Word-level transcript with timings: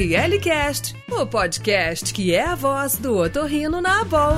ORLcast, 0.00 0.94
o 1.10 1.26
podcast 1.26 2.14
que 2.14 2.32
é 2.32 2.44
a 2.44 2.54
voz 2.54 2.96
do 2.96 3.16
otorrino 3.16 3.80
na 3.80 4.02
Abol. 4.02 4.34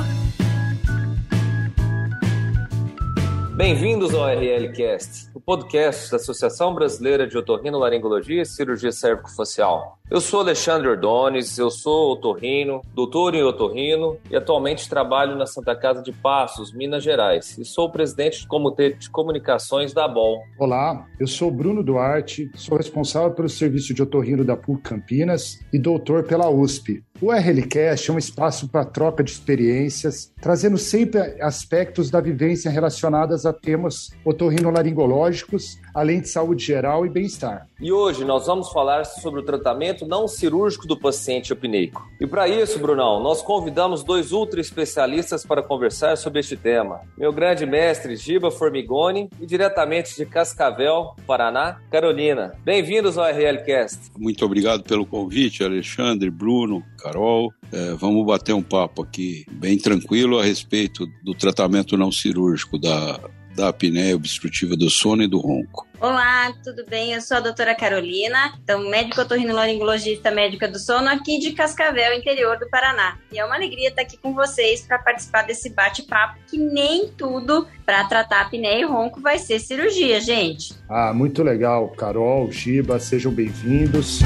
Bem-vindos 3.56 4.14
ao 4.14 4.26
RLcast, 4.26 5.28
o 5.29 5.29
podcast 5.50 6.12
da 6.12 6.16
Associação 6.16 6.72
Brasileira 6.72 7.26
de 7.26 7.36
Otorrinolaringologia 7.36 8.42
e 8.42 8.46
Cirurgia 8.46 8.92
Cérvico-Facial. 8.92 9.98
Eu 10.08 10.20
sou 10.20 10.38
Alexandre 10.38 10.86
Ordones, 10.86 11.58
eu 11.58 11.72
sou 11.72 12.12
otorrino, 12.12 12.80
doutor 12.94 13.34
em 13.34 13.42
otorrino 13.42 14.16
e 14.30 14.36
atualmente 14.36 14.88
trabalho 14.88 15.34
na 15.34 15.46
Santa 15.46 15.74
Casa 15.74 16.04
de 16.04 16.12
Passos, 16.12 16.72
Minas 16.72 17.02
Gerais, 17.02 17.58
e 17.58 17.64
sou 17.64 17.90
presidente 17.90 18.42
do 18.42 18.46
Comitê 18.46 18.92
de 18.92 19.10
Comunicações 19.10 19.92
da 19.92 20.06
BOL. 20.06 20.40
Olá, 20.56 21.04
eu 21.18 21.26
sou 21.26 21.50
Bruno 21.50 21.82
Duarte, 21.82 22.48
sou 22.54 22.76
responsável 22.76 23.32
pelo 23.32 23.48
serviço 23.48 23.92
de 23.92 24.04
otorrino 24.04 24.44
da 24.44 24.56
PUC 24.56 24.82
Campinas 24.82 25.58
e 25.72 25.80
doutor 25.80 26.22
pela 26.22 26.48
USP. 26.48 27.02
O 27.22 27.30
RLCast 27.30 28.10
é 28.10 28.14
um 28.14 28.18
espaço 28.18 28.66
para 28.66 28.82
troca 28.82 29.22
de 29.22 29.30
experiências, 29.30 30.32
trazendo 30.40 30.78
sempre 30.78 31.20
aspectos 31.42 32.08
da 32.08 32.18
vivência 32.18 32.70
relacionadas 32.70 33.44
a 33.44 33.52
temas 33.52 34.08
otorrinolaringológicos, 34.24 35.78
além 35.94 36.22
de 36.22 36.30
saúde 36.30 36.64
geral 36.64 37.04
e 37.04 37.10
bem-estar. 37.10 37.68
E 37.78 37.92
hoje 37.92 38.24
nós 38.24 38.46
vamos 38.46 38.72
falar 38.72 39.04
sobre 39.04 39.40
o 39.40 39.42
tratamento 39.42 40.06
não 40.06 40.26
cirúrgico 40.26 40.86
do 40.86 40.98
paciente 40.98 41.52
apneico. 41.52 42.08
E 42.18 42.26
para 42.26 42.48
isso, 42.48 42.78
Brunão, 42.78 43.22
nós 43.22 43.42
convidamos 43.42 44.02
dois 44.02 44.32
ultra 44.32 44.58
especialistas 44.58 45.44
para 45.44 45.62
conversar 45.62 46.16
sobre 46.16 46.40
este 46.40 46.56
tema. 46.56 47.02
Meu 47.18 47.34
grande 47.34 47.66
mestre 47.66 48.16
Giba 48.16 48.50
Formigoni 48.50 49.28
e 49.38 49.44
diretamente 49.44 50.16
de 50.16 50.24
Cascavel, 50.24 51.14
Paraná, 51.26 51.80
Carolina. 51.90 52.54
Bem-vindos 52.64 53.18
ao 53.18 53.26
RLcast. 53.26 54.10
Muito 54.18 54.42
obrigado 54.42 54.82
pelo 54.84 55.04
convite, 55.04 55.62
Alexandre, 55.62 56.30
Bruno, 56.30 56.82
Carol. 57.00 57.52
É, 57.72 57.94
vamos 57.94 58.24
bater 58.26 58.52
um 58.52 58.62
papo 58.62 59.02
aqui 59.02 59.44
bem 59.50 59.78
tranquilo 59.78 60.38
a 60.38 60.44
respeito 60.44 61.06
do 61.24 61.34
tratamento 61.34 61.96
não 61.96 62.12
cirúrgico 62.12 62.78
da 62.78 63.20
da 63.54 63.68
apneia 63.68 64.16
obstrutiva 64.16 64.76
do 64.76 64.88
sono 64.88 65.22
e 65.22 65.28
do 65.28 65.38
ronco. 65.38 65.86
Olá, 66.00 66.52
tudo 66.64 66.84
bem? 66.88 67.12
Eu 67.12 67.20
sou 67.20 67.36
a 67.36 67.40
doutora 67.40 67.74
Carolina, 67.74 68.54
então 68.62 68.88
médico 68.88 69.20
otorrinolaringologista 69.20 70.30
médica 70.30 70.66
do 70.66 70.78
sono 70.78 71.08
aqui 71.08 71.38
de 71.38 71.52
Cascavel, 71.52 72.14
interior 72.14 72.58
do 72.58 72.68
Paraná. 72.70 73.18
E 73.30 73.38
é 73.38 73.44
uma 73.44 73.54
alegria 73.54 73.88
estar 73.88 74.02
aqui 74.02 74.16
com 74.16 74.32
vocês 74.32 74.80
para 74.80 74.98
participar 74.98 75.42
desse 75.42 75.68
bate-papo 75.70 76.38
que 76.48 76.56
nem 76.56 77.08
tudo 77.08 77.66
para 77.84 78.04
tratar 78.04 78.42
apneia 78.42 78.80
e 78.80 78.84
ronco 78.84 79.20
vai 79.20 79.38
ser 79.38 79.58
cirurgia, 79.58 80.20
gente. 80.20 80.72
Ah, 80.88 81.12
muito 81.12 81.42
legal, 81.42 81.88
Carol, 81.90 82.50
Giba, 82.50 82.98
sejam 82.98 83.30
bem-vindos. 83.30 84.20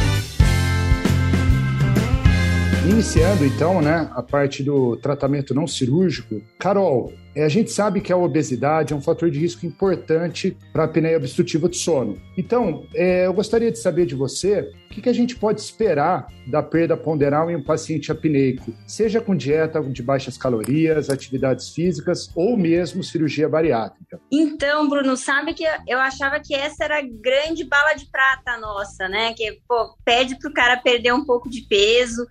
Iniciando 2.87 3.47
então, 3.47 3.81
né, 3.81 4.11
a 4.15 4.23
parte 4.23 4.63
do 4.63 4.95
tratamento 4.99 5.55
não 5.55 5.67
cirúrgico. 5.67 6.43
Carol, 6.59 7.15
é, 7.35 7.43
a 7.43 7.49
gente 7.49 7.71
sabe 7.71 8.03
que 8.03 8.13
a 8.13 8.17
obesidade 8.17 8.93
é 8.93 8.97
um 8.97 9.01
fator 9.01 9.31
de 9.31 9.39
risco 9.39 9.65
importante 9.65 10.57
para 10.71 10.83
a 10.83 10.85
apneia 10.85 11.17
obstrutiva 11.17 11.67
do 11.67 11.75
sono. 11.75 12.21
Então, 12.37 12.87
é, 12.95 13.27
eu 13.27 13.33
gostaria 13.33 13.73
de 13.73 13.79
saber 13.79 14.05
de 14.05 14.15
você 14.15 14.61
o 14.61 14.95
que, 14.95 15.01
que, 15.01 15.09
a 15.09 15.15
gente 15.15 15.35
pode 15.35 15.61
esperar 15.61 16.29
da 16.47 16.63
perda 16.63 16.95
ponderal 16.95 17.51
em 17.51 17.57
um 17.57 17.65
paciente 17.65 18.13
apneico, 18.13 18.73
seja 18.87 19.21
com 19.21 19.35
dieta 19.35 19.81
de 19.83 20.03
baixas 20.03 20.37
calorias, 20.37 21.09
atividades 21.09 21.71
físicas 21.71 22.31
ou 22.37 22.57
mesmo 22.57 23.03
cirurgia 23.03 23.49
bariátrica. 23.49 24.21
Então, 24.31 24.89
Bruno, 24.89 25.17
sabe 25.17 25.55
que 25.55 25.65
eu 25.89 25.99
achava 25.99 26.39
que 26.39 26.55
essa 26.55 26.85
era 26.85 26.99
a 26.99 27.03
grande 27.03 27.65
bala 27.65 27.95
de 27.95 28.09
prata 28.11 28.59
nossa, 28.59 29.09
né? 29.09 29.33
Que 29.33 29.59
pô, 29.67 29.97
pede 30.05 30.39
para 30.39 30.51
o 30.51 30.55
cara 30.55 30.77
perder 30.77 31.13
um 31.15 31.25
pouco 31.25 31.49
de 31.49 31.63
peso 31.63 32.25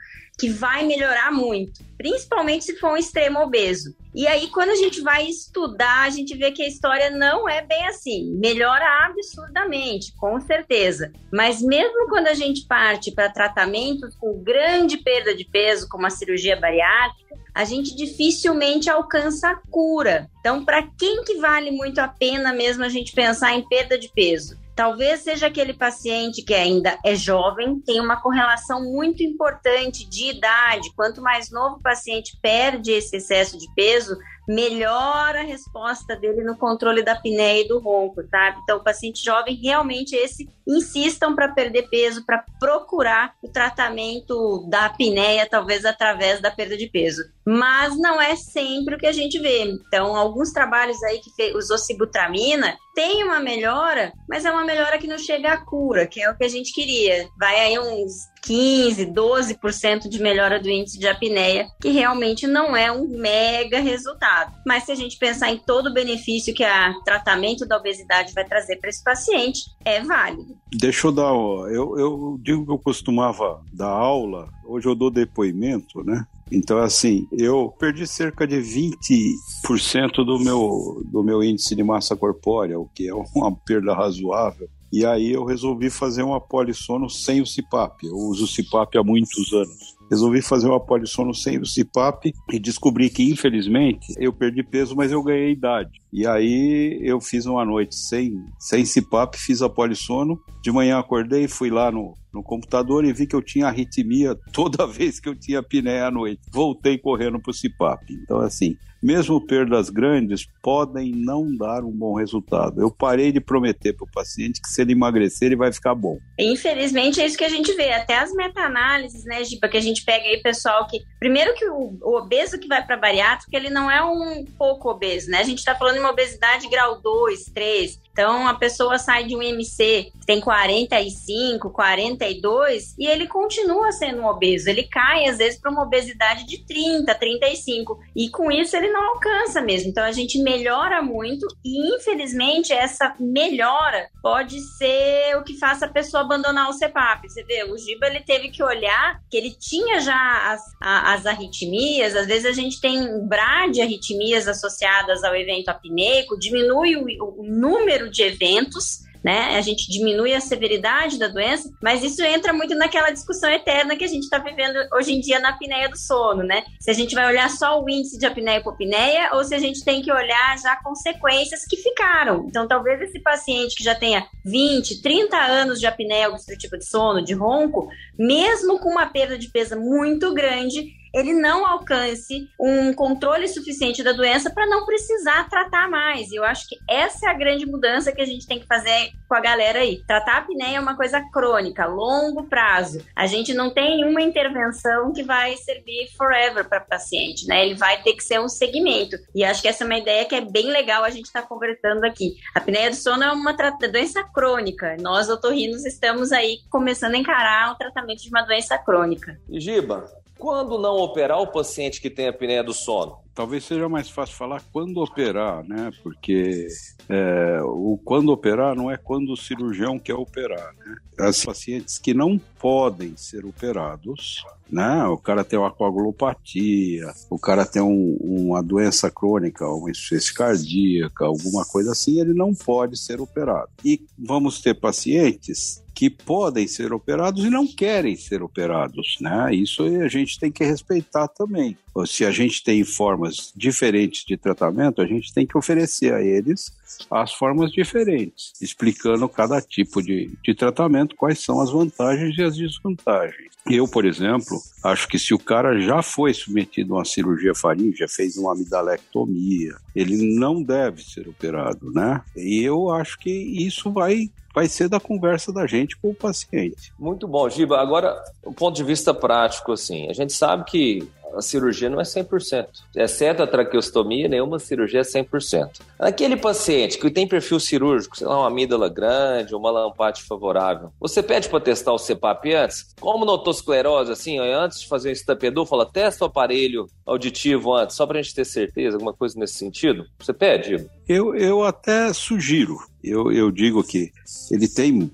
que 0.43 0.49
vai 0.49 0.83
melhorar 0.83 1.31
muito, 1.31 1.81
principalmente 1.97 2.65
se 2.65 2.75
for 2.75 2.91
um 2.91 2.97
extremo 2.97 3.39
obeso. 3.39 3.95
E 4.13 4.27
aí, 4.27 4.49
quando 4.49 4.71
a 4.71 4.75
gente 4.75 4.99
vai 4.99 5.25
estudar, 5.25 6.01
a 6.01 6.09
gente 6.09 6.35
vê 6.35 6.51
que 6.51 6.61
a 6.61 6.67
história 6.67 7.09
não 7.09 7.47
é 7.47 7.61
bem 7.61 7.87
assim. 7.87 8.29
Melhora 8.41 9.05
absurdamente, 9.05 10.13
com 10.17 10.41
certeza. 10.41 11.13
Mas 11.31 11.61
mesmo 11.61 12.09
quando 12.09 12.27
a 12.27 12.33
gente 12.33 12.67
parte 12.67 13.09
para 13.09 13.31
tratamentos 13.31 14.17
com 14.17 14.43
grande 14.43 14.97
perda 14.97 15.33
de 15.33 15.45
peso, 15.45 15.87
como 15.87 16.05
a 16.05 16.09
cirurgia 16.09 16.59
bariátrica, 16.59 17.37
a 17.55 17.63
gente 17.63 17.95
dificilmente 17.95 18.89
alcança 18.89 19.47
a 19.47 19.55
cura. 19.71 20.29
Então, 20.41 20.65
para 20.65 20.83
quem 20.99 21.23
que 21.23 21.35
vale 21.35 21.71
muito 21.71 21.99
a 21.99 22.07
pena 22.09 22.51
mesmo 22.51 22.83
a 22.83 22.89
gente 22.89 23.13
pensar 23.13 23.53
em 23.53 23.65
perda 23.65 23.97
de 23.97 24.11
peso? 24.13 24.61
Talvez 24.75 25.21
seja 25.21 25.47
aquele 25.47 25.73
paciente 25.73 26.41
que 26.43 26.53
ainda 26.53 26.97
é 27.05 27.15
jovem, 27.15 27.79
tem 27.79 27.99
uma 27.99 28.19
correlação 28.19 28.81
muito 28.81 29.21
importante 29.21 30.07
de 30.09 30.31
idade. 30.31 30.91
Quanto 30.95 31.21
mais 31.21 31.51
novo 31.51 31.75
o 31.75 31.81
paciente 31.81 32.37
perde 32.41 32.91
esse 32.91 33.17
excesso 33.17 33.57
de 33.57 33.67
peso, 33.75 34.17
melhora 34.47 35.41
a 35.41 35.43
resposta 35.43 36.15
dele 36.15 36.43
no 36.43 36.57
controle 36.57 37.03
da 37.03 37.13
apneia 37.13 37.61
e 37.63 37.67
do 37.67 37.79
ronco, 37.79 38.23
sabe? 38.29 38.59
Então, 38.63 38.77
o 38.77 38.83
paciente 38.83 39.23
jovem 39.23 39.55
realmente 39.55 40.15
esse 40.15 40.49
insistam 40.67 41.35
para 41.35 41.49
perder 41.49 41.83
peso, 41.89 42.25
para 42.25 42.43
procurar 42.59 43.35
o 43.41 43.47
tratamento 43.47 44.67
da 44.69 44.85
apneia, 44.85 45.47
talvez 45.49 45.85
através 45.85 46.41
da 46.41 46.51
perda 46.51 46.75
de 46.75 46.87
peso. 46.87 47.23
Mas 47.45 47.97
não 47.97 48.21
é 48.21 48.35
sempre 48.35 48.95
o 48.95 48.97
que 48.97 49.07
a 49.07 49.11
gente 49.11 49.39
vê. 49.39 49.63
Então, 49.63 50.15
alguns 50.15 50.51
trabalhos 50.51 51.01
aí 51.03 51.19
que 51.19 51.55
usou 51.55 51.77
sibutramina 51.77 52.77
tem 52.95 53.23
uma 53.23 53.39
melhora, 53.39 54.13
mas 54.29 54.45
é 54.45 54.51
uma 54.51 54.63
melhora 54.63 54.97
que 54.97 55.07
não 55.07 55.17
chega 55.17 55.53
à 55.53 55.57
cura, 55.57 56.05
que 56.05 56.21
é 56.21 56.29
o 56.29 56.37
que 56.37 56.43
a 56.43 56.49
gente 56.49 56.71
queria. 56.71 57.27
Vai 57.39 57.59
aí 57.59 57.79
uns 57.79 58.13
15, 58.43 59.07
12% 59.07 60.07
de 60.07 60.21
melhora 60.21 60.59
do 60.59 60.69
índice 60.69 60.99
de 60.99 61.07
apneia, 61.07 61.67
que 61.81 61.89
realmente 61.89 62.45
não 62.45 62.75
é 62.75 62.91
um 62.91 63.07
mega 63.07 63.79
resultado. 63.79 64.53
Mas 64.65 64.83
se 64.83 64.91
a 64.91 64.95
gente 64.95 65.17
pensar 65.17 65.51
em 65.51 65.57
todo 65.57 65.87
o 65.87 65.93
benefício 65.93 66.53
que 66.53 66.63
o 66.63 67.03
tratamento 67.03 67.65
da 67.65 67.77
obesidade 67.77 68.33
vai 68.33 68.45
trazer 68.45 68.77
para 68.77 68.89
esse 68.89 69.03
paciente, 69.03 69.61
é 69.83 70.01
válido. 70.01 70.55
Deixa 70.71 71.07
eu 71.07 71.11
dar, 71.11 71.33
eu, 71.71 71.97
eu 71.97 72.39
digo 72.41 72.65
que 72.65 72.71
eu 72.71 72.79
costumava 72.79 73.61
dar 73.71 73.89
aula, 73.89 74.49
hoje 74.65 74.87
eu 74.87 74.95
dou 74.95 75.09
depoimento, 75.09 76.03
né? 76.03 76.25
Então, 76.51 76.77
assim, 76.79 77.27
eu 77.31 77.73
perdi 77.79 78.05
cerca 78.05 78.45
de 78.45 78.57
20% 78.57 80.23
do 80.25 80.39
meu, 80.39 81.01
do 81.11 81.23
meu 81.23 81.43
índice 81.43 81.75
de 81.75 81.83
massa 81.83 82.15
corpórea, 82.15 82.79
o 82.79 82.87
que 82.87 83.07
é 83.07 83.13
uma 83.13 83.55
perda 83.55 83.93
razoável. 83.93 84.69
E 84.93 85.03
aí 85.07 85.31
eu 85.31 85.43
resolvi 85.43 85.89
fazer 85.89 86.21
uma 86.21 86.39
polissono 86.39 87.09
sem 87.09 87.41
o 87.41 87.47
CIPAP. 87.47 88.03
Eu 88.03 88.15
uso 88.15 88.43
o 88.43 88.47
CIPAP 88.47 88.95
há 88.95 89.03
muitos 89.03 89.51
anos. 89.51 89.95
Resolvi 90.07 90.39
fazer 90.43 90.67
uma 90.67 90.79
polissono 90.79 91.33
sem 91.33 91.57
o 91.57 91.65
CIPAP 91.65 92.31
e 92.51 92.59
descobri 92.59 93.09
que, 93.09 93.23
infelizmente, 93.23 94.13
eu 94.19 94.31
perdi 94.31 94.61
peso, 94.61 94.95
mas 94.95 95.11
eu 95.11 95.23
ganhei 95.23 95.53
idade. 95.53 95.89
E 96.11 96.27
aí 96.27 96.99
eu 97.01 97.19
fiz 97.19 97.47
uma 97.47 97.65
noite 97.65 97.95
sem, 97.95 98.35
sem 98.59 98.85
CIPAP, 98.85 99.35
fiz 99.35 99.63
a 99.63 99.69
polissono. 99.69 100.39
De 100.61 100.71
manhã 100.71 100.99
acordei, 100.99 101.47
fui 101.47 101.71
lá 101.71 101.91
no, 101.91 102.13
no 102.33 102.41
computador 102.41 103.05
e 103.05 103.13
vi 103.13 103.27
que 103.27 103.35
eu 103.35 103.41
tinha 103.41 103.67
arritmia 103.67 104.35
toda 104.51 104.85
vez 104.87 105.19
que 105.19 105.29
eu 105.29 105.35
tinha 105.35 105.59
apneia 105.59 106.07
à 106.07 106.11
noite. 106.11 106.41
Voltei 106.51 106.97
correndo 106.97 107.39
para 107.39 107.51
o 107.51 107.53
CIPAP. 107.53 108.11
Então, 108.11 108.39
assim, 108.39 108.77
mesmo 109.03 109.45
perdas 109.45 109.89
grandes 109.89 110.47
podem 110.61 111.11
não 111.11 111.53
dar 111.53 111.83
um 111.83 111.91
bom 111.91 112.13
resultado. 112.13 112.81
Eu 112.81 112.89
parei 112.89 113.33
de 113.33 113.41
prometer 113.41 113.91
para 113.91 114.05
o 114.05 114.11
paciente 114.11 114.61
que 114.61 114.69
se 114.69 114.81
ele 114.81 114.93
emagrecer, 114.93 115.47
ele 115.47 115.57
vai 115.57 115.73
ficar 115.73 115.93
bom. 115.93 116.17
Infelizmente, 116.39 117.19
é 117.19 117.25
isso 117.25 117.37
que 117.37 117.43
a 117.43 117.49
gente 117.49 117.73
vê. 117.73 117.91
Até 117.91 118.17
as 118.17 118.31
meta-análises, 118.31 119.25
né, 119.25 119.43
Giba, 119.43 119.67
que 119.67 119.75
a 119.75 119.81
gente 119.81 120.05
pega 120.05 120.23
aí, 120.23 120.41
pessoal, 120.41 120.87
que. 120.87 121.01
Primeiro 121.19 121.53
que 121.53 121.65
o, 121.65 121.97
o 122.01 122.17
obeso 122.17 122.57
que 122.57 122.67
vai 122.67 122.85
para 122.85 122.95
bariátrica, 122.95 123.57
ele 123.57 123.69
não 123.69 123.91
é 123.91 124.01
um 124.01 124.45
pouco 124.57 124.89
obeso, 124.89 125.29
né? 125.29 125.39
A 125.39 125.43
gente 125.43 125.59
está 125.59 125.75
falando 125.75 125.95
de 125.95 125.99
uma 125.99 126.11
obesidade 126.11 126.69
grau 126.69 127.01
2, 127.01 127.45
3. 127.53 127.99
Então, 128.13 128.47
a 128.47 128.53
pessoa 128.53 128.99
sai 128.99 129.23
de 129.23 129.35
um 129.35 129.41
MC 129.41 130.11
que 130.19 130.25
tem 130.27 130.39
45, 130.39 131.71
42 131.71 132.95
e 132.97 133.07
ele 133.07 133.27
continua 133.27 133.91
sendo 133.91 134.21
um 134.21 134.27
obeso. 134.27 134.69
Ele 134.69 134.83
cai, 134.83 135.25
às 135.25 135.39
vezes, 135.39 135.59
para 135.59 135.71
uma 135.71 135.81
obesidade 135.81 136.45
de 136.45 136.63
30, 136.63 137.13
35. 137.15 137.99
E 138.15 138.29
com 138.29 138.51
isso, 138.51 138.77
ele 138.77 138.91
não 138.91 139.15
alcança 139.15 139.61
mesmo. 139.61 139.89
Então, 139.89 140.03
a 140.03 140.11
gente 140.11 140.37
melhora 140.43 141.01
muito 141.01 141.47
e, 141.65 141.95
infelizmente, 141.95 142.71
essa 142.71 143.15
melhora 143.19 144.07
pode 144.21 144.59
ser 144.77 145.35
o 145.37 145.43
que 145.43 145.57
faça 145.57 145.87
a 145.87 145.89
pessoa 145.89 146.21
abandonar 146.21 146.69
o 146.69 146.73
CEPAP. 146.73 147.27
Você 147.27 147.43
vê, 147.43 147.63
o 147.63 147.75
Giba, 147.75 148.05
ele 148.05 148.19
teve 148.19 148.49
que 148.49 148.61
olhar 148.61 149.21
que 149.27 149.35
ele 149.35 149.55
tinha 149.59 149.99
já 149.99 150.53
as, 150.53 150.61
as 150.79 151.25
arritmias. 151.25 152.15
Às 152.15 152.27
vezes, 152.27 152.45
a 152.45 152.53
gente 152.53 152.79
tem 152.79 153.01
um 153.01 153.27
brad 153.27 153.75
arritmias 153.79 154.47
associadas 154.47 155.23
ao 155.23 155.35
evento 155.35 155.69
apneico, 155.69 156.37
diminui 156.37 156.95
o, 156.95 157.05
o 157.39 157.43
número 157.43 158.02
número 158.03 158.09
de 158.09 158.23
eventos, 158.23 159.03
né? 159.23 159.55
A 159.55 159.61
gente 159.61 159.89
diminui 159.89 160.33
a 160.33 160.41
severidade 160.41 161.17
da 161.17 161.29
doença, 161.29 161.71
mas 161.81 162.03
isso 162.03 162.21
entra 162.21 162.51
muito 162.51 162.75
naquela 162.75 163.09
discussão 163.09 163.49
eterna 163.49 163.95
que 163.95 164.03
a 164.03 164.07
gente 164.07 164.23
está 164.23 164.37
vivendo 164.37 164.75
hoje 164.93 165.13
em 165.13 165.21
dia 165.21 165.39
na 165.39 165.49
apneia 165.49 165.87
do 165.87 165.97
sono, 165.97 166.43
né? 166.43 166.63
Se 166.81 166.91
a 166.91 166.93
gente 166.93 167.15
vai 167.15 167.25
olhar 167.27 167.49
só 167.49 167.81
o 167.81 167.89
índice 167.89 168.19
de 168.19 168.25
apneia 168.25 168.57
e 168.57 168.59
hipopneia 168.59 169.29
ou 169.33 169.43
se 169.45 169.55
a 169.55 169.59
gente 169.59 169.85
tem 169.85 170.01
que 170.01 170.11
olhar 170.11 170.59
já 170.61 170.75
consequências 170.83 171.65
que 171.65 171.77
ficaram. 171.77 172.45
Então, 172.49 172.67
talvez 172.67 173.01
esse 173.01 173.19
paciente 173.21 173.77
que 173.77 173.83
já 173.83 173.95
tenha 173.95 174.27
20, 174.43 175.01
30 175.01 175.37
anos 175.37 175.79
de 175.79 175.87
apneia 175.87 176.29
obstrutiva 176.29 176.77
de 176.77 176.85
sono, 176.85 177.23
de 177.23 177.33
ronco, 177.33 177.87
mesmo 178.19 178.77
com 178.79 178.89
uma 178.89 179.05
perda 179.05 179.37
de 179.37 179.49
peso 179.49 179.79
muito 179.79 180.33
grande, 180.33 180.91
ele 181.13 181.33
não 181.33 181.65
alcance 181.65 182.49
um 182.59 182.93
controle 182.93 183.47
suficiente 183.47 184.03
da 184.03 184.11
doença 184.11 184.49
para 184.49 184.65
não 184.65 184.85
precisar 184.85 185.49
tratar 185.49 185.89
mais. 185.89 186.31
E 186.31 186.35
eu 186.35 186.43
acho 186.43 186.67
que 186.67 186.77
essa 186.89 187.27
é 187.27 187.29
a 187.29 187.33
grande 187.33 187.65
mudança 187.65 188.11
que 188.11 188.21
a 188.21 188.25
gente 188.25 188.47
tem 188.47 188.59
que 188.59 188.67
fazer 188.67 189.11
com 189.27 189.35
a 189.35 189.39
galera 189.39 189.79
aí. 189.79 190.03
Tratar 190.07 190.33
a 190.33 190.37
apneia 190.39 190.77
é 190.77 190.79
uma 190.79 190.95
coisa 190.95 191.21
crônica, 191.31 191.85
longo 191.85 192.43
prazo. 192.45 193.03
A 193.15 193.27
gente 193.27 193.53
não 193.53 193.69
tem 193.69 194.03
uma 194.05 194.21
intervenção 194.21 195.13
que 195.13 195.23
vai 195.23 195.55
servir 195.57 196.09
forever 196.17 196.67
para 196.67 196.79
paciente, 196.79 197.47
né? 197.47 197.65
Ele 197.65 197.75
vai 197.75 198.01
ter 198.01 198.13
que 198.13 198.23
ser 198.23 198.39
um 198.39 198.49
segmento. 198.49 199.17
E 199.35 199.43
acho 199.43 199.61
que 199.61 199.67
essa 199.67 199.83
é 199.83 199.85
uma 199.85 199.97
ideia 199.97 200.25
que 200.25 200.35
é 200.35 200.41
bem 200.41 200.67
legal 200.67 201.03
a 201.03 201.09
gente 201.09 201.25
estar 201.25 201.41
tá 201.41 201.47
conversando 201.47 202.03
aqui. 202.03 202.35
A 202.55 202.59
apneia 202.59 202.89
do 202.89 202.95
sono 202.95 203.23
é 203.23 203.31
uma 203.31 203.53
doença 203.53 204.23
crônica. 204.23 204.95
Nós, 204.99 205.29
otorrinos, 205.29 205.85
estamos 205.85 206.31
aí 206.31 206.59
começando 206.69 207.15
a 207.15 207.17
encarar 207.17 207.71
o 207.71 207.75
tratamento 207.75 208.23
de 208.23 208.29
uma 208.29 208.41
doença 208.41 208.77
crônica. 208.77 209.39
Giba, 209.49 210.05
quando 210.37 210.79
não 210.79 210.97
operar 210.97 211.39
o 211.41 211.47
paciente 211.47 212.01
que 212.01 212.09
tem 212.09 212.27
apneia 212.27 212.63
do 212.63 212.73
sono? 212.73 213.17
Talvez 213.33 213.63
seja 213.63 213.89
mais 213.89 214.09
fácil 214.09 214.35
falar 214.35 214.61
quando 214.71 215.01
operar, 215.01 215.63
né? 215.63 215.91
Porque 216.03 216.67
é, 217.09 217.59
o 217.63 217.99
quando 218.03 218.31
operar 218.31 218.75
não 218.75 218.91
é 218.91 218.97
quando 218.97 219.31
o 219.31 219.37
cirurgião 219.37 219.97
quer 219.97 220.13
operar, 220.13 220.73
né? 220.77 220.95
As 221.19 221.43
pacientes 221.43 221.97
que 221.97 222.13
não 222.13 222.39
podem 222.59 223.17
ser 223.17 223.45
operados, 223.45 224.45
né? 224.69 225.03
O 225.05 225.17
cara 225.17 225.43
tem 225.43 225.57
uma 225.57 225.71
coagulopatia, 225.71 227.11
o 227.29 227.39
cara 227.39 227.65
tem 227.65 227.81
um, 227.81 228.17
uma 228.21 228.61
doença 228.61 229.09
crônica, 229.09 229.67
uma 229.67 229.89
insuficiência 229.89 230.33
cardíaca, 230.33 231.25
alguma 231.25 231.65
coisa 231.65 231.91
assim, 231.91 232.19
ele 232.19 232.33
não 232.33 232.53
pode 232.53 232.97
ser 232.99 233.19
operado. 233.19 233.69
E 233.83 234.01
vamos 234.17 234.61
ter 234.61 234.75
pacientes 234.75 235.82
que 235.93 236.09
podem 236.09 236.67
ser 236.67 236.91
operados 236.91 237.43
e 237.43 237.49
não 237.49 237.67
querem 237.67 238.15
ser 238.15 238.41
operados, 238.41 239.17
né? 239.21 239.53
Isso 239.53 239.83
a 239.83 240.07
gente 240.07 240.39
tem 240.39 240.51
que 240.51 240.63
respeitar 240.63 241.27
também. 241.27 241.77
Se 242.07 242.25
a 242.25 242.31
gente 242.31 242.63
tem 242.63 242.83
formas 242.83 243.53
diferentes 243.55 244.25
de 244.25 244.35
tratamento, 244.35 245.01
a 245.01 245.05
gente 245.05 245.31
tem 245.31 245.45
que 245.45 245.57
oferecer 245.57 246.13
a 246.13 246.21
eles 246.21 246.71
as 247.09 247.33
formas 247.33 247.71
diferentes, 247.71 248.53
explicando 248.61 249.27
cada 249.29 249.61
tipo 249.61 250.01
de, 250.01 250.31
de 250.43 250.55
tratamento, 250.55 251.15
quais 251.15 251.39
são 251.39 251.61
as 251.61 251.71
vantagens 251.71 252.37
e 252.37 252.43
as 252.43 252.55
desvantagens. 252.55 253.53
Eu, 253.69 253.87
por 253.87 254.05
exemplo, 254.05 254.59
acho 254.83 255.07
que 255.07 255.17
se 255.17 255.33
o 255.33 255.39
cara 255.39 255.79
já 255.79 256.01
foi 256.01 256.33
submetido 256.33 256.93
a 256.93 256.97
uma 256.97 257.05
cirurgia 257.05 257.55
faríngea, 257.55 258.07
fez 258.09 258.35
uma 258.37 258.51
amidalectomia, 258.51 259.75
ele 259.95 260.35
não 260.37 260.61
deve 260.61 261.03
ser 261.03 261.29
operado, 261.29 261.91
né? 261.91 262.21
E 262.35 262.61
eu 262.61 262.89
acho 262.89 263.17
que 263.19 263.29
isso 263.29 263.91
vai 263.91 264.29
vai 264.53 264.67
ser 264.67 264.87
da 264.87 264.99
conversa 264.99 265.51
da 265.51 265.65
gente 265.65 265.97
com 265.97 266.09
o 266.09 266.15
paciente. 266.15 266.93
Muito 266.99 267.27
bom, 267.27 267.49
Giba. 267.49 267.79
Agora, 267.79 268.23
o 268.43 268.53
ponto 268.53 268.75
de 268.75 268.83
vista 268.83 269.13
prático, 269.13 269.71
assim, 269.71 270.09
a 270.09 270.13
gente 270.13 270.33
sabe 270.33 270.65
que 270.65 271.09
a 271.35 271.41
cirurgia 271.41 271.89
não 271.89 271.99
é 271.99 272.03
100%. 272.03 272.67
Exceto 272.95 273.43
a 273.43 273.47
traqueostomia, 273.47 274.27
nenhuma 274.27 274.59
cirurgia 274.59 275.01
é 275.01 275.03
100%. 275.03 275.81
Aquele 275.99 276.37
paciente 276.37 276.97
que 276.97 277.09
tem 277.09 277.27
perfil 277.27 277.59
cirúrgico, 277.59 278.17
sei 278.17 278.27
lá, 278.27 278.39
uma 278.39 278.47
amígdala 278.47 278.89
grande, 278.89 279.55
uma 279.55 279.71
lampate 279.71 280.23
favorável, 280.23 280.91
você 280.99 281.21
pede 281.21 281.49
para 281.49 281.59
testar 281.59 281.93
o 281.93 281.99
CPAP 281.99 282.53
antes? 282.53 282.93
Como 282.99 283.25
notosclerose, 283.25 284.11
assim, 284.11 284.39
antes 284.39 284.81
de 284.81 284.87
fazer 284.87 285.09
um 285.09 285.13
estapedu, 285.13 285.65
fala, 285.65 285.85
testa 285.85 286.25
o 286.25 286.27
aparelho 286.27 286.87
auditivo 287.05 287.73
antes, 287.73 287.95
só 287.95 288.05
para 288.05 288.19
a 288.19 288.21
gente 288.21 288.35
ter 288.35 288.45
certeza, 288.45 288.95
alguma 288.95 289.13
coisa 289.13 289.39
nesse 289.39 289.55
sentido? 289.55 290.05
Você 290.19 290.33
pede? 290.33 290.85
Eu, 291.07 291.35
eu 291.35 291.63
até 291.63 292.11
sugiro. 292.13 292.77
Eu, 293.03 293.31
eu 293.31 293.51
digo 293.51 293.83
que 293.83 294.11
ele 294.49 294.67
tem 294.67 295.11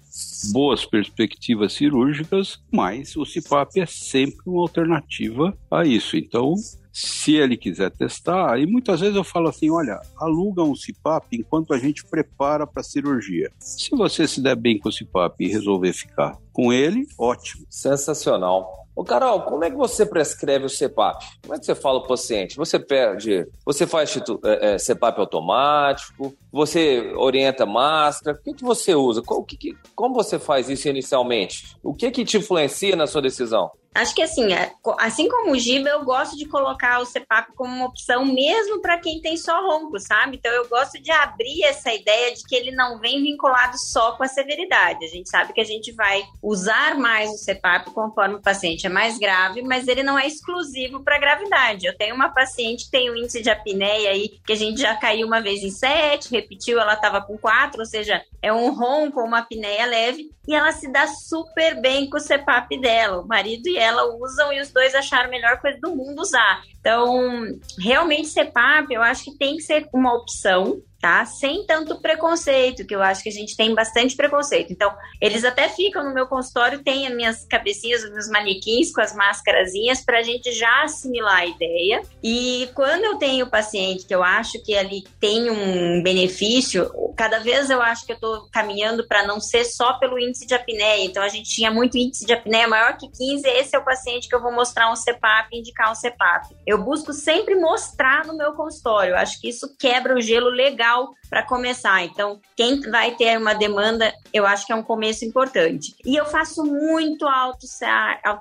boas 0.52 0.86
perspectivas 0.86 1.74
cirúrgicas, 1.74 2.60
mas 2.72 3.16
o 3.16 3.24
CPAP 3.24 3.80
é 3.80 3.86
sempre 3.86 4.42
uma 4.46 4.62
alternativa 4.62 5.58
a 5.70 5.86
isso. 5.86 6.18
Então, 6.18 6.56
se 6.92 7.34
ele 7.34 7.56
quiser 7.56 7.92
testar, 7.92 8.60
e 8.60 8.66
muitas 8.66 9.00
vezes 9.00 9.16
eu 9.16 9.24
falo 9.24 9.48
assim, 9.48 9.70
olha, 9.70 10.00
aluga 10.18 10.64
um 10.64 10.74
CPAP 10.74 11.38
enquanto 11.38 11.74
a 11.74 11.78
gente 11.78 12.06
prepara 12.06 12.68
para 12.68 12.82
a 12.82 12.84
cirurgia. 12.84 13.52
Se 13.60 13.92
você 13.92 14.28
se 14.28 14.42
der 14.42 14.56
bem 14.56 14.78
com 14.78 14.90
o 14.90 14.92
CPAP 14.92 15.46
e 15.46 15.48
resolver 15.48 15.94
ficar 15.94 16.38
com 16.52 16.74
ele, 16.74 17.08
ótimo. 17.18 17.66
Sensacional. 17.70 18.89
Ô, 19.00 19.04
Carol, 19.06 19.44
como 19.44 19.64
é 19.64 19.72
que 19.72 19.78
você 19.78 20.06
prescreve 20.06 20.66
o 20.66 20.70
CPAP? 20.70 21.24
Como 21.42 21.56
é 21.56 21.58
que 21.58 21.66
você 21.66 21.74
fala 21.74 22.00
ao 22.00 22.06
paciente? 22.06 22.58
Você 22.58 22.78
perde, 22.78 23.48
você 23.66 23.88
faz 23.88 24.14
é, 24.44 24.74
é, 24.74 24.78
CPAP 24.78 25.20
automático? 25.20 26.36
Você 26.52 27.14
orienta 27.16 27.66
máscara? 27.66 28.36
O 28.38 28.44
que, 28.44 28.56
que 28.56 28.64
você 28.64 28.94
usa? 28.94 29.22
Como, 29.22 29.46
que, 29.46 29.74
como 29.96 30.14
você 30.14 30.38
faz 30.38 30.70
isso 30.70 30.90
inicialmente? 30.90 31.78
O 31.82 31.94
que, 31.94 32.12
que 32.12 32.26
te 32.26 32.40
influencia 32.40 32.94
na 32.98 33.08
sua 33.08 33.22
decisão? 33.22 33.72
Acho 33.94 34.14
que 34.14 34.22
assim, 34.22 34.54
é, 34.54 34.72
assim 35.00 35.28
como 35.28 35.52
o 35.52 35.60
Giba, 35.60 35.90
eu 35.90 36.06
gosto 36.06 36.38
de 36.38 36.46
colocar 36.46 37.00
o 37.00 37.06
CPAP 37.06 37.54
como 37.56 37.74
uma 37.74 37.88
opção 37.88 38.24
mesmo 38.24 38.82
para 38.82 39.00
quem 39.00 39.20
tem 39.20 39.36
só 39.36 39.62
ronco, 39.66 40.00
sabe? 40.00 40.38
Então 40.38 40.52
eu 40.52 40.68
gosto 40.70 41.02
de 41.02 41.12
abrir 41.12 41.64
essa 41.64 41.94
ideia 41.94 42.34
de 42.34 42.44
que 42.44 42.56
ele 42.56 42.72
não 42.72 43.00
vem 43.00 43.22
vinculado 43.22 43.78
só 43.78 44.14
com 44.14 44.24
a 44.24 44.28
severidade. 44.28 45.04
A 45.04 45.08
gente 45.08 45.30
sabe 45.30 45.54
que 45.54 45.62
a 45.62 45.66
gente 45.66 45.92
vai 45.92 46.24
usar 46.42 46.96
mais 46.96 47.30
o 47.32 47.46
CPAP 47.46 47.92
conforme 47.92 48.36
o 48.36 48.42
paciente 48.42 48.86
é 48.86 48.90
mais 48.90 49.18
grave, 49.18 49.62
mas 49.64 49.88
ele 49.88 50.04
não 50.04 50.18
é 50.18 50.28
exclusivo 50.28 51.04
para 51.04 51.20
gravidade. 51.20 51.88
Eu 51.88 51.98
tenho 51.98 52.16
uma 52.16 52.30
paciente 52.30 52.86
que 52.86 52.92
tem 52.92 53.12
um 53.12 53.16
índice 53.16 53.42
de 53.42 53.50
apneia 53.50 54.12
aí 54.12 54.40
que 54.46 54.54
a 54.54 54.56
gente 54.56 54.80
já 54.82 54.96
caiu 54.96 55.26
uma 55.26 55.42
vez 55.42 55.64
em 55.64 55.72
7, 55.72 56.32
repetiu, 56.32 56.80
ela 56.80 56.94
estava 56.94 57.22
com 57.22 57.38
4, 57.38 57.80
ou 57.80 57.86
seja, 57.86 58.22
é 58.42 58.54
um 58.54 58.74
ronco, 58.74 59.22
uma 59.22 59.40
apneia 59.40 59.86
leve, 59.86 60.30
e 60.48 60.56
ela 60.56 60.72
se 60.72 60.92
dá 60.92 61.08
super 61.08 61.80
bem 61.82 62.10
com 62.10 62.18
o 62.18 62.22
CPAP 62.22 62.80
dela. 62.80 63.22
O 63.22 63.28
marido 63.28 63.68
e 63.68 63.79
ela 63.80 64.16
usam 64.16 64.52
e 64.52 64.60
os 64.60 64.72
dois 64.72 64.94
acharam 64.94 65.28
a 65.28 65.32
melhor 65.32 65.60
coisa 65.60 65.80
do 65.80 65.96
mundo 65.96 66.22
usar. 66.22 66.62
Então, 66.80 67.46
realmente 67.80 68.30
CPAP, 68.30 68.92
eu 68.92 69.02
acho 69.02 69.26
que 69.26 69.38
tem 69.38 69.56
que 69.56 69.64
ser 69.64 69.88
uma 69.94 70.14
opção 70.14 70.82
tá? 71.00 71.26
Sem 71.26 71.66
tanto 71.66 72.00
preconceito, 72.02 72.86
que 72.86 72.96
eu 72.96 73.02
acho 73.02 73.24
que 73.24 73.30
a 73.30 73.32
gente 73.32 73.56
tem 73.56 73.74
bastante 73.74 74.16
preconceito. 74.16 74.72
Então, 74.72 74.94
eles 75.22 75.44
até 75.46 75.70
ficam 75.70 76.04
no 76.04 76.14
meu 76.14 76.28
consultório, 76.28 76.84
tem 76.84 77.08
as 77.08 77.16
minhas 77.16 77.46
cabecinhas, 77.46 78.04
os 78.04 78.12
meus 78.12 78.30
manequins 78.30 78.92
com 78.92 79.02
as 79.02 79.16
máscarazinhas 79.16 80.02
para 80.02 80.20
a 80.20 80.24
gente 80.24 80.52
já 80.52 80.84
assimilar 80.84 81.40
a 81.40 81.46
ideia. 81.46 82.02
E 82.24 82.70
quando 82.74 83.06
eu 83.06 83.16
tenho 83.18 83.50
paciente 83.50 84.06
que 84.06 84.14
eu 84.14 84.24
acho 84.24 84.62
que 84.64 84.76
ali 84.76 85.04
tem 85.20 85.50
um 85.50 86.04
benefício, 86.04 86.92
cada 87.16 87.40
vez 87.40 87.70
eu 87.70 87.82
acho 87.82 88.06
que 88.06 88.12
eu 88.12 88.16
estou 88.16 88.50
caminhando 88.52 89.08
para 89.08 89.26
não 89.26 89.40
ser 89.40 89.66
só 89.66 89.94
pelo 89.94 90.20
índice 90.20 90.46
de 90.46 90.54
apneia. 90.54 91.06
Então, 91.06 91.24
a 91.24 91.30
gente 91.30 91.50
tinha 91.50 91.72
muito 91.72 91.98
índice 91.98 92.26
de 92.26 92.34
apneia 92.34 92.68
maior 92.68 92.98
que 92.98 93.10
15, 93.10 93.48
esse 93.48 93.76
é 93.76 93.80
o 93.80 93.86
paciente 93.86 94.28
que 94.28 94.36
eu 94.36 94.42
vou 94.42 94.52
mostrar 94.52 94.92
um 94.92 94.96
CPAP, 94.96 95.54
indicar 95.54 95.92
um 95.92 95.96
CPAP. 95.96 96.56
Eu 96.68 96.84
busco 96.84 97.14
sempre 97.14 97.56
mostrar 97.56 98.26
no 98.26 98.36
meu 98.36 98.54
consultório. 98.54 99.12
Eu 99.12 99.18
acho 99.18 99.40
que 99.40 99.50
isso 99.50 99.76
quebra 99.78 100.16
o 100.16 100.22
gelo 100.22 100.50
legal 100.50 100.89
legal 100.90 101.14
para 101.30 101.46
começar. 101.46 102.04
Então, 102.04 102.40
quem 102.56 102.82
vai 102.82 103.16
ter 103.16 103.38
uma 103.38 103.54
demanda, 103.54 104.12
eu 104.34 104.46
acho 104.46 104.66
que 104.66 104.74
é 104.74 104.76
um 104.76 104.84
começo 104.84 105.24
importante. 105.24 105.96
E 106.06 106.16
eu 106.16 106.26
faço 106.26 106.64
muito 106.64 107.28
auto, 107.28 107.66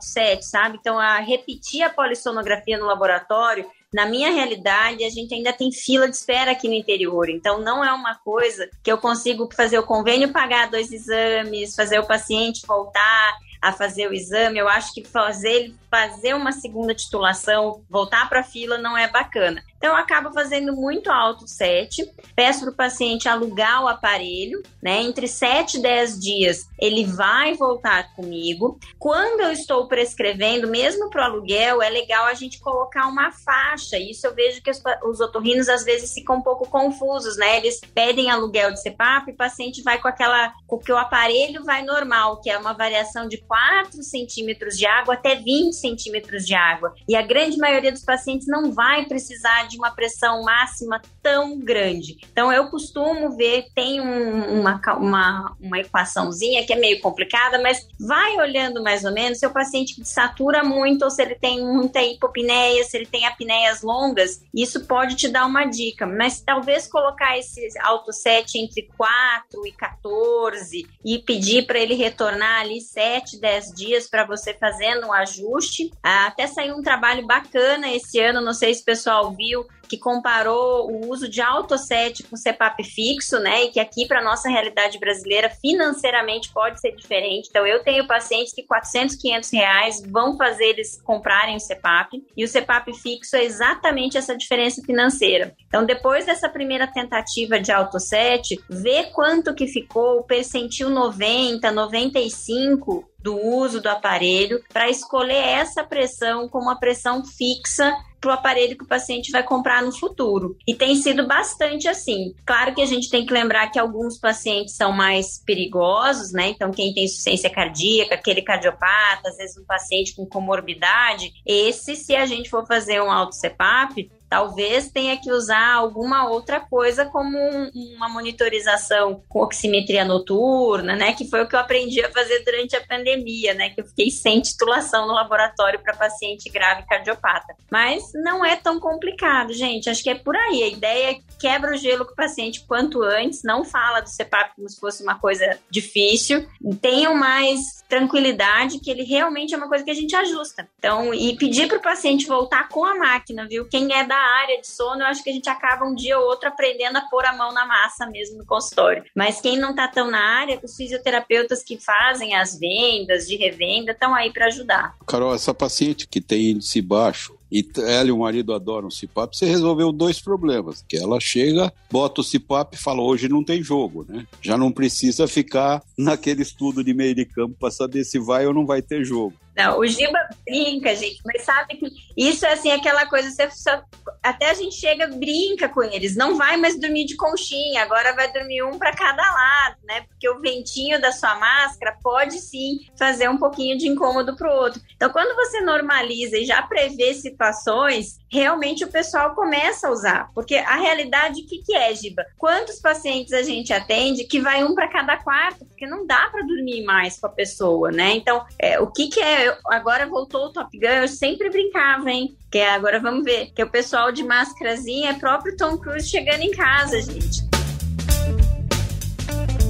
set, 0.01 0.45
sabe? 0.45 0.79
Então, 0.81 0.99
a 0.99 1.19
repetir 1.19 1.83
a 1.83 1.91
polissonografia 1.91 2.79
no 2.79 2.87
laboratório, 2.87 3.67
na 3.93 4.07
minha 4.07 4.31
realidade, 4.31 5.05
a 5.05 5.11
gente 5.11 5.35
ainda 5.35 5.53
tem 5.53 5.73
fila 5.73 6.09
de 6.09 6.17
espera 6.17 6.51
aqui 6.51 6.69
no 6.69 6.75
interior, 6.75 7.31
então 7.31 7.59
não 7.59 7.83
é 7.83 7.91
uma 7.91 8.15
coisa 8.17 8.69
que 8.83 8.93
eu 8.93 8.99
consigo 8.99 9.49
fazer 9.57 9.79
o 9.79 9.87
convênio, 9.87 10.31
pagar 10.31 10.69
dois 10.69 10.93
exames, 10.93 11.75
fazer 11.75 11.99
o 11.99 12.07
paciente 12.07 12.67
voltar 12.67 13.39
a 13.63 13.73
fazer 13.73 14.07
o 14.09 14.15
exame. 14.15 14.59
Eu 14.59 14.69
acho 14.69 14.93
que 14.93 15.05
fazer 15.05 15.75
fazer 15.91 16.35
uma 16.35 16.53
segunda 16.53 16.95
titulação, 16.95 17.83
voltar 17.89 18.29
para 18.29 18.41
a 18.41 18.45
fila 18.45 18.77
não 18.77 18.97
é 18.97 19.09
bacana. 19.09 19.63
Então, 19.79 19.91
eu 19.91 19.97
acabo 19.97 20.33
fazendo 20.33 20.75
muito 20.75 21.11
alto 21.11 21.47
set, 21.47 22.05
peço 22.35 22.63
para 22.63 22.71
o 22.71 22.77
paciente 22.77 23.29
alugar 23.29 23.85
o 23.85 23.89
aparelho, 23.89 24.61
né? 24.83 25.01
Entre 25.03 25.29
7 25.29 25.79
e 25.79 25.83
10 25.83 26.19
dias 26.19 26.69
ele 26.81 27.05
vai 27.05 27.55
voltar 27.55 28.15
comigo. 28.15 28.79
Quando 28.99 29.41
eu 29.41 29.53
estou 29.53 29.87
prescrevendo, 29.87 30.69
mesmo 30.69 31.09
para 31.11 31.23
o 31.23 31.25
aluguel, 31.25 31.81
é 31.81 31.89
legal 31.89 32.27
a 32.27 32.35
gente 32.35 32.61
colocar 32.61 33.07
uma 33.07 33.31
faixa. 33.31 33.99
Isso 33.99 34.27
eu 34.27 34.35
vejo 34.35 34.61
que 34.63 34.71
os, 34.71 34.83
os 35.05 35.21
otorrinos 35.21 35.69
às 35.69 35.85
vezes 35.85 36.13
ficam 36.13 36.37
um 36.37 36.43
pouco 36.43 36.69
confusos, 36.69 37.37
né? 37.37 37.59
Eles 37.59 37.81
pedem 37.95 38.31
aluguel 38.31 38.73
de 38.73 38.83
CPAP 38.83 39.29
e 39.29 39.33
o 39.33 39.37
paciente 39.37 39.83
vai 39.83 40.01
com 40.01 40.09
aquela. 40.09 40.53
com 40.67 40.79
que 40.79 40.93
o 40.93 40.97
aparelho 40.97 41.65
vai 41.65 41.83
normal, 41.83 42.41
que 42.41 42.51
é 42.51 42.59
uma 42.59 42.73
variação 42.73 43.29
de 43.29 43.39
4 43.39 44.03
centímetros 44.03 44.77
de 44.77 44.87
água 44.87 45.15
até 45.15 45.37
20 45.37 45.75
centímetros 45.75 46.45
de 46.45 46.55
água. 46.55 46.95
E 47.09 47.15
a 47.15 47.23
grande 47.23 47.59
maioria 47.59 47.93
dos 47.93 48.05
pacientes 48.05 48.47
não 48.49 48.73
vai 48.73 49.05
precisar 49.07 49.68
de 49.69 49.77
uma 49.77 49.91
pressão 49.91 50.43
máxima 50.43 51.01
tão 51.23 51.59
grande. 51.59 52.19
Então, 52.33 52.53
eu 52.53 52.69
costumo 52.71 53.37
ver, 53.37 53.67
tem 53.75 54.01
um, 54.01 54.61
uma, 54.61 54.81
uma, 54.97 55.57
uma 55.61 55.79
equaçãozinha 55.79 56.65
que 56.67 56.73
é 56.73 56.77
meio 56.77 57.01
complicada, 57.01 57.61
mas 57.61 57.87
vai 58.01 58.37
olhando 58.37 58.83
mais 58.83 59.05
ou 59.05 59.13
menos 59.13 59.39
se 59.39 59.47
o 59.47 59.53
paciente 59.53 60.05
satura 60.05 60.65
muito 60.65 61.03
ou 61.05 61.11
se 61.11 61.23
ele 61.23 61.35
tem 61.35 61.65
muita 61.65 62.03
hipopneia, 62.03 62.83
se 62.85 62.97
ele 62.97 63.07
tem 63.07 63.27
apneias 63.27 63.83
longas, 63.83 64.43
isso 64.55 64.87
pode 64.87 65.17
te 65.17 65.29
dar 65.29 65.47
uma 65.47 65.65
dica. 65.65 66.07
Mas 66.07 66.41
talvez 66.41 66.87
colocar 66.87 67.39
esse 67.39 67.61
alto 67.81 68.13
set 68.13 68.57
entre 68.57 68.89
4 68.97 69.67
e 69.67 69.73
14 69.73 70.87
e 71.05 71.19
pedir 71.19 71.67
para 71.67 71.79
ele 71.79 71.95
retornar 71.95 72.63
ali 72.63 72.81
7, 72.81 73.41
10 73.41 73.75
dias 73.75 74.09
para 74.09 74.25
você 74.25 74.55
fazendo 74.55 75.09
um 75.09 75.13
ajuste. 75.13 75.91
Até 76.03 76.47
saiu 76.47 76.77
um 76.77 76.83
trabalho 76.83 77.27
bacana 77.27 77.93
esse 77.93 78.19
ano, 78.21 78.41
não 78.41 78.53
sei 78.53 78.75
se 78.75 78.83
o 78.83 78.85
pessoal 78.85 79.33
viu, 79.33 79.58
que 79.89 79.97
comparou 79.97 80.91
o 80.91 81.11
uso 81.11 81.29
de 81.29 81.41
autoset 81.41 82.23
com 82.25 82.37
CPAP 82.37 82.85
fixo, 82.85 83.39
né? 83.41 83.65
E 83.65 83.69
que 83.69 83.81
aqui, 83.81 84.07
para 84.07 84.23
nossa 84.23 84.49
realidade 84.49 84.99
brasileira, 84.99 85.49
financeiramente 85.49 86.53
pode 86.53 86.81
ser 86.81 86.95
diferente. 86.95 87.49
Então, 87.49 87.67
eu 87.67 87.83
tenho 87.83 88.07
pacientes 88.07 88.53
que 88.53 88.63
400, 88.63 89.17
500 89.17 89.51
reais 89.51 90.03
vão 90.07 90.37
fazer 90.37 90.65
eles 90.65 91.01
comprarem 91.03 91.57
o 91.57 91.61
CPAP. 91.61 92.23
E 92.37 92.45
o 92.45 92.49
CPAP 92.49 92.93
fixo 92.93 93.37
é 93.37 93.45
exatamente 93.45 94.19
essa 94.19 94.37
diferença 94.37 94.83
financeira. 94.83 95.55
Então, 95.67 95.87
depois 95.87 96.27
dessa 96.27 96.49
primeira 96.49 96.87
tentativa 96.87 97.59
de 97.59 97.73
autoset, 97.73 98.61
vê 98.69 99.05
quanto 99.05 99.55
que 99.55 99.67
ficou 99.67 100.19
o 100.19 100.25
percentil 100.25 100.91
90, 100.91 101.71
95 101.73 103.09
do 103.29 103.37
uso 103.37 103.83
do 103.83 103.91
aparelho 103.91 104.63
para 104.73 104.89
escolher 104.89 105.35
essa 105.35 105.85
pressão 105.85 106.49
como 106.49 106.71
a 106.71 106.77
pressão 106.77 107.23
fixa 107.23 107.95
para 108.19 108.31
o 108.31 108.33
aparelho 108.33 108.77
que 108.77 108.85
o 108.85 108.89
paciente 108.89 109.31
vai 109.31 109.43
comprar 109.43 109.83
no 109.83 109.93
futuro. 109.93 110.57
E 110.67 110.75
tem 110.75 110.97
sido 110.97 111.27
bastante 111.27 111.87
assim. 111.87 112.35
Claro 112.45 112.75
que 112.75 112.81
a 112.83 112.87
gente 112.87 113.11
tem 113.11 113.25
que 113.25 113.33
lembrar 113.33 113.71
que 113.71 113.79
alguns 113.79 114.19
pacientes 114.19 114.75
são 114.75 114.93
mais 114.93 115.43
perigosos, 115.45 116.33
né? 116.33 116.49
Então, 116.49 116.73
quem 116.73 116.93
tem 116.93 117.05
insuficiência 117.05 117.51
cardíaca, 117.51 118.15
aquele 118.15 118.43
cardiopata, 118.43 119.29
às 119.29 119.37
vezes 119.37 119.57
um 119.59 119.65
paciente 119.65 120.17
com 120.17 120.27
comorbidade, 120.27 121.33
esse, 121.47 121.95
se 121.95 122.17
a 122.17 122.27
gente 122.27 122.51
for 122.51 122.67
fazer 122.67 123.01
um 123.01 123.11
alto 123.11 123.37
CPAP, 123.37 124.11
Talvez 124.29 124.91
tenha 124.91 125.17
que 125.17 125.31
usar 125.31 125.75
alguma 125.75 126.29
outra 126.29 126.61
coisa, 126.61 127.07
como 127.07 127.39
um, 127.39 127.71
uma 127.97 128.09
monitorização 128.09 129.23
com 129.29 129.41
oximetria 129.41 130.05
noturna, 130.05 130.95
né? 130.97 131.13
Que 131.13 131.29
foi 131.29 131.43
o 131.43 131.49
que 131.49 131.55
eu 131.55 131.61
aprendi 131.61 132.05
a 132.05 132.11
fazer 132.11 132.45
durante 132.45 132.77
a 132.77 132.87
pandemia, 132.87 133.55
né? 133.55 133.71
Que 133.71 133.81
eu 133.81 133.87
fiquei 133.87 134.11
sem 134.11 134.41
titulação 134.41 135.07
no 135.07 135.15
laboratório 135.15 135.81
para 135.81 135.97
paciente 135.97 136.51
grave 136.51 136.85
cardiopata. 136.87 137.55
Mas 137.71 138.03
não 138.15 138.45
é 138.45 138.57
tão 138.57 138.79
complicado, 138.79 139.53
gente. 139.53 139.89
Acho 139.89 140.03
que 140.03 140.11
é 140.11 140.15
por 140.15 140.37
aí. 140.37 140.63
A 140.63 140.69
ideia 140.69 141.11
é 141.13 141.19
quebra 141.39 141.73
o 141.73 141.77
gelo 141.77 142.05
com 142.05 142.13
o 142.13 142.17
paciente 142.17 142.65
quanto 142.67 143.03
antes, 143.03 143.43
não 143.45 143.65
fala 143.65 144.01
do 144.01 144.11
CPAP 144.11 144.57
como 144.57 144.69
se 144.69 144.79
fosse 144.79 145.03
uma 145.03 145.19
coisa 145.19 145.59
difícil. 145.71 146.47
Tenham 146.81 147.15
mais 147.15 147.61
tranquilidade 147.89 148.81
que 148.81 148.91
ele 148.91 149.05
realmente 149.05 149.55
é 149.55 149.57
uma 149.57 149.69
coisa 149.69 149.85
que 149.85 149.91
a 149.91 149.95
gente 149.95 150.15
ajusta. 150.15 150.69
Então, 150.79 151.15
e 151.15 151.37
pedir 151.37 151.69
para 151.69 151.79
o 151.79 151.83
paciente 151.83 152.27
voltar 152.27 152.69
com 152.69 152.85
a 152.85 152.97
máquina, 152.97 153.47
viu? 153.49 153.67
Quem 153.69 153.93
é 153.95 154.05
da 154.05 154.18
área 154.19 154.61
de 154.61 154.67
sono, 154.67 155.03
eu 155.03 155.07
acho 155.07 155.23
que 155.23 155.31
a 155.31 155.33
gente 155.33 155.49
acaba 155.49 155.85
um 155.85 155.95
dia 155.95 156.19
ou 156.19 156.27
outro 156.27 156.49
aprendendo 156.49 156.97
a 156.97 157.03
pôr 157.03 157.25
a 157.25 157.33
mão 157.33 157.53
na 157.53 157.67
massa 157.67 158.07
mesmo 158.07 158.39
no 158.39 158.47
consultório. 158.47 159.05
Mas 159.15 159.41
quem 159.41 159.57
não 159.57 159.71
está 159.71 159.89
tão 159.89 160.11
na 160.11 160.21
área, 160.21 160.61
os 160.63 160.77
fisioterapeutas 160.77 161.63
que 161.63 161.79
fazem 161.79 162.35
as 162.35 162.59
vendas, 162.59 163.27
de 163.27 163.37
revenda, 163.37 163.93
estão 163.93 164.15
aí 164.15 164.33
para 164.33 164.47
ajudar. 164.47 164.97
Carol, 165.07 165.35
essa 165.35 165.55
paciente 165.55 166.07
que 166.07 166.21
tem 166.21 166.51
índice 166.51 166.83
baixo, 166.83 167.38
e 167.51 167.67
ela 167.79 168.09
e 168.09 168.13
o 168.13 168.19
marido 168.19 168.55
adoram 168.55 168.89
o 168.89 168.93
CIPAP, 168.93 169.37
você 169.37 169.47
resolveu 169.47 169.93
dois 169.93 170.21
problemas, 170.21 170.85
que 170.87 170.97
ela 170.97 171.19
chega, 171.21 171.73
bota 171.91 172.21
o 172.21 172.25
CIPAP 172.25 172.75
e 172.75 172.79
fala, 172.79 173.03
hoje 173.03 173.29
não 173.29 173.43
tem 173.43 173.63
jogo, 173.63 174.05
né? 174.09 174.27
Já 174.41 174.57
não 174.57 174.71
precisa 174.71 175.27
ficar 175.27 175.83
naquele 175.97 176.43
estudo 176.43 176.85
de 176.85 176.93
meio 176.95 177.15
de 177.15 177.25
campo 177.25 177.57
para 177.59 177.71
saber 177.71 178.05
se 178.05 178.19
vai 178.19 178.47
ou 178.47 178.55
não 178.55 178.67
vai 178.67 178.83
ter 178.83 179.05
jogo. 179.05 179.35
Não, 179.59 179.81
o 179.81 179.87
Giba 179.89 180.21
brinca, 180.45 180.95
gente, 180.95 181.21
mas 181.27 181.43
sabe 181.43 181.75
que 181.75 181.91
isso 182.17 182.47
é 182.47 182.53
assim, 182.53 182.71
aquela 182.71 183.07
coisa, 183.07 183.29
você 183.29 183.51
só, 183.51 183.83
até 184.23 184.51
a 184.51 184.55
gente 184.55 184.77
chega, 184.77 185.09
brinca 185.09 185.69
com 185.69 185.83
eles, 185.83 186.15
não 186.15 186.37
vai 186.37 186.57
mais 186.57 186.79
dormir 186.79 187.07
de 187.07 187.17
conchinha, 187.17 187.83
agora 187.83 188.15
vai 188.15 188.33
dormir 188.33 188.63
um 188.63 188.79
para 188.79 188.95
cada 188.95 189.21
lado, 189.21 189.77
né? 189.83 190.03
Porque 190.03 190.31
o 190.31 190.39
ventinho 190.39 191.01
da 191.01 191.11
sua 191.11 191.35
máscara 191.35 191.99
pode 192.01 192.39
sim 192.39 192.87
fazer 192.97 193.29
um 193.29 193.37
pouquinho 193.37 193.77
de 193.77 193.89
incômodo 193.89 194.37
pro 194.37 194.49
outro. 194.49 194.81
Então, 194.95 195.11
quando 195.11 195.35
você 195.35 195.61
normaliza 195.61 196.39
e 196.39 196.45
já 196.45 196.63
prevê 196.63 197.13
situações, 197.39 198.19
realmente 198.31 198.85
o 198.85 198.89
pessoal 198.89 199.35
começa 199.35 199.87
a 199.87 199.93
usar. 199.93 200.31
Porque 200.35 200.57
a 200.57 200.77
realidade, 200.77 201.43
o 201.43 201.47
que, 201.47 201.59
que 201.59 201.75
é, 201.75 201.95
Giba? 201.95 202.27
Quantos 202.37 202.81
pacientes 202.81 203.33
a 203.33 203.43
gente 203.43 203.73
atende 203.73 204.25
que 204.25 204.41
vai 204.41 204.65
um 204.65 204.75
para 204.75 204.89
cada 204.89 205.17
quarto? 205.17 205.65
Porque 205.65 205.87
não 205.87 206.05
dá 206.05 206.29
para 206.31 206.45
dormir 206.45 206.85
mais 206.85 207.19
com 207.19 207.29
a 207.29 207.31
pessoa, 207.31 207.93
né? 207.93 208.17
Então, 208.17 208.45
é, 208.59 208.81
o 208.81 208.89
que, 208.89 209.09
que 209.09 209.21
é? 209.21 209.57
Agora 209.69 210.07
voltou 210.07 210.47
o 210.47 210.53
Top 210.53 210.77
Gun, 210.77 210.87
eu 210.87 211.09
sempre 211.09 211.49
brincava, 211.49 212.11
hein? 212.11 212.37
Que 212.51 212.61
agora 212.61 212.99
vamos 212.99 213.25
ver. 213.25 213.53
Que 213.55 213.63
o 213.63 213.71
pessoal 213.71 214.11
de 214.11 214.25
máscarazinha 214.25 215.11
é 215.11 215.15
próprio 215.15 215.57
Tom 215.57 215.79
Cruise 215.79 216.09
chegando 216.09 216.43
em 216.43 216.51
casa, 216.51 217.01
gente. 217.01 217.47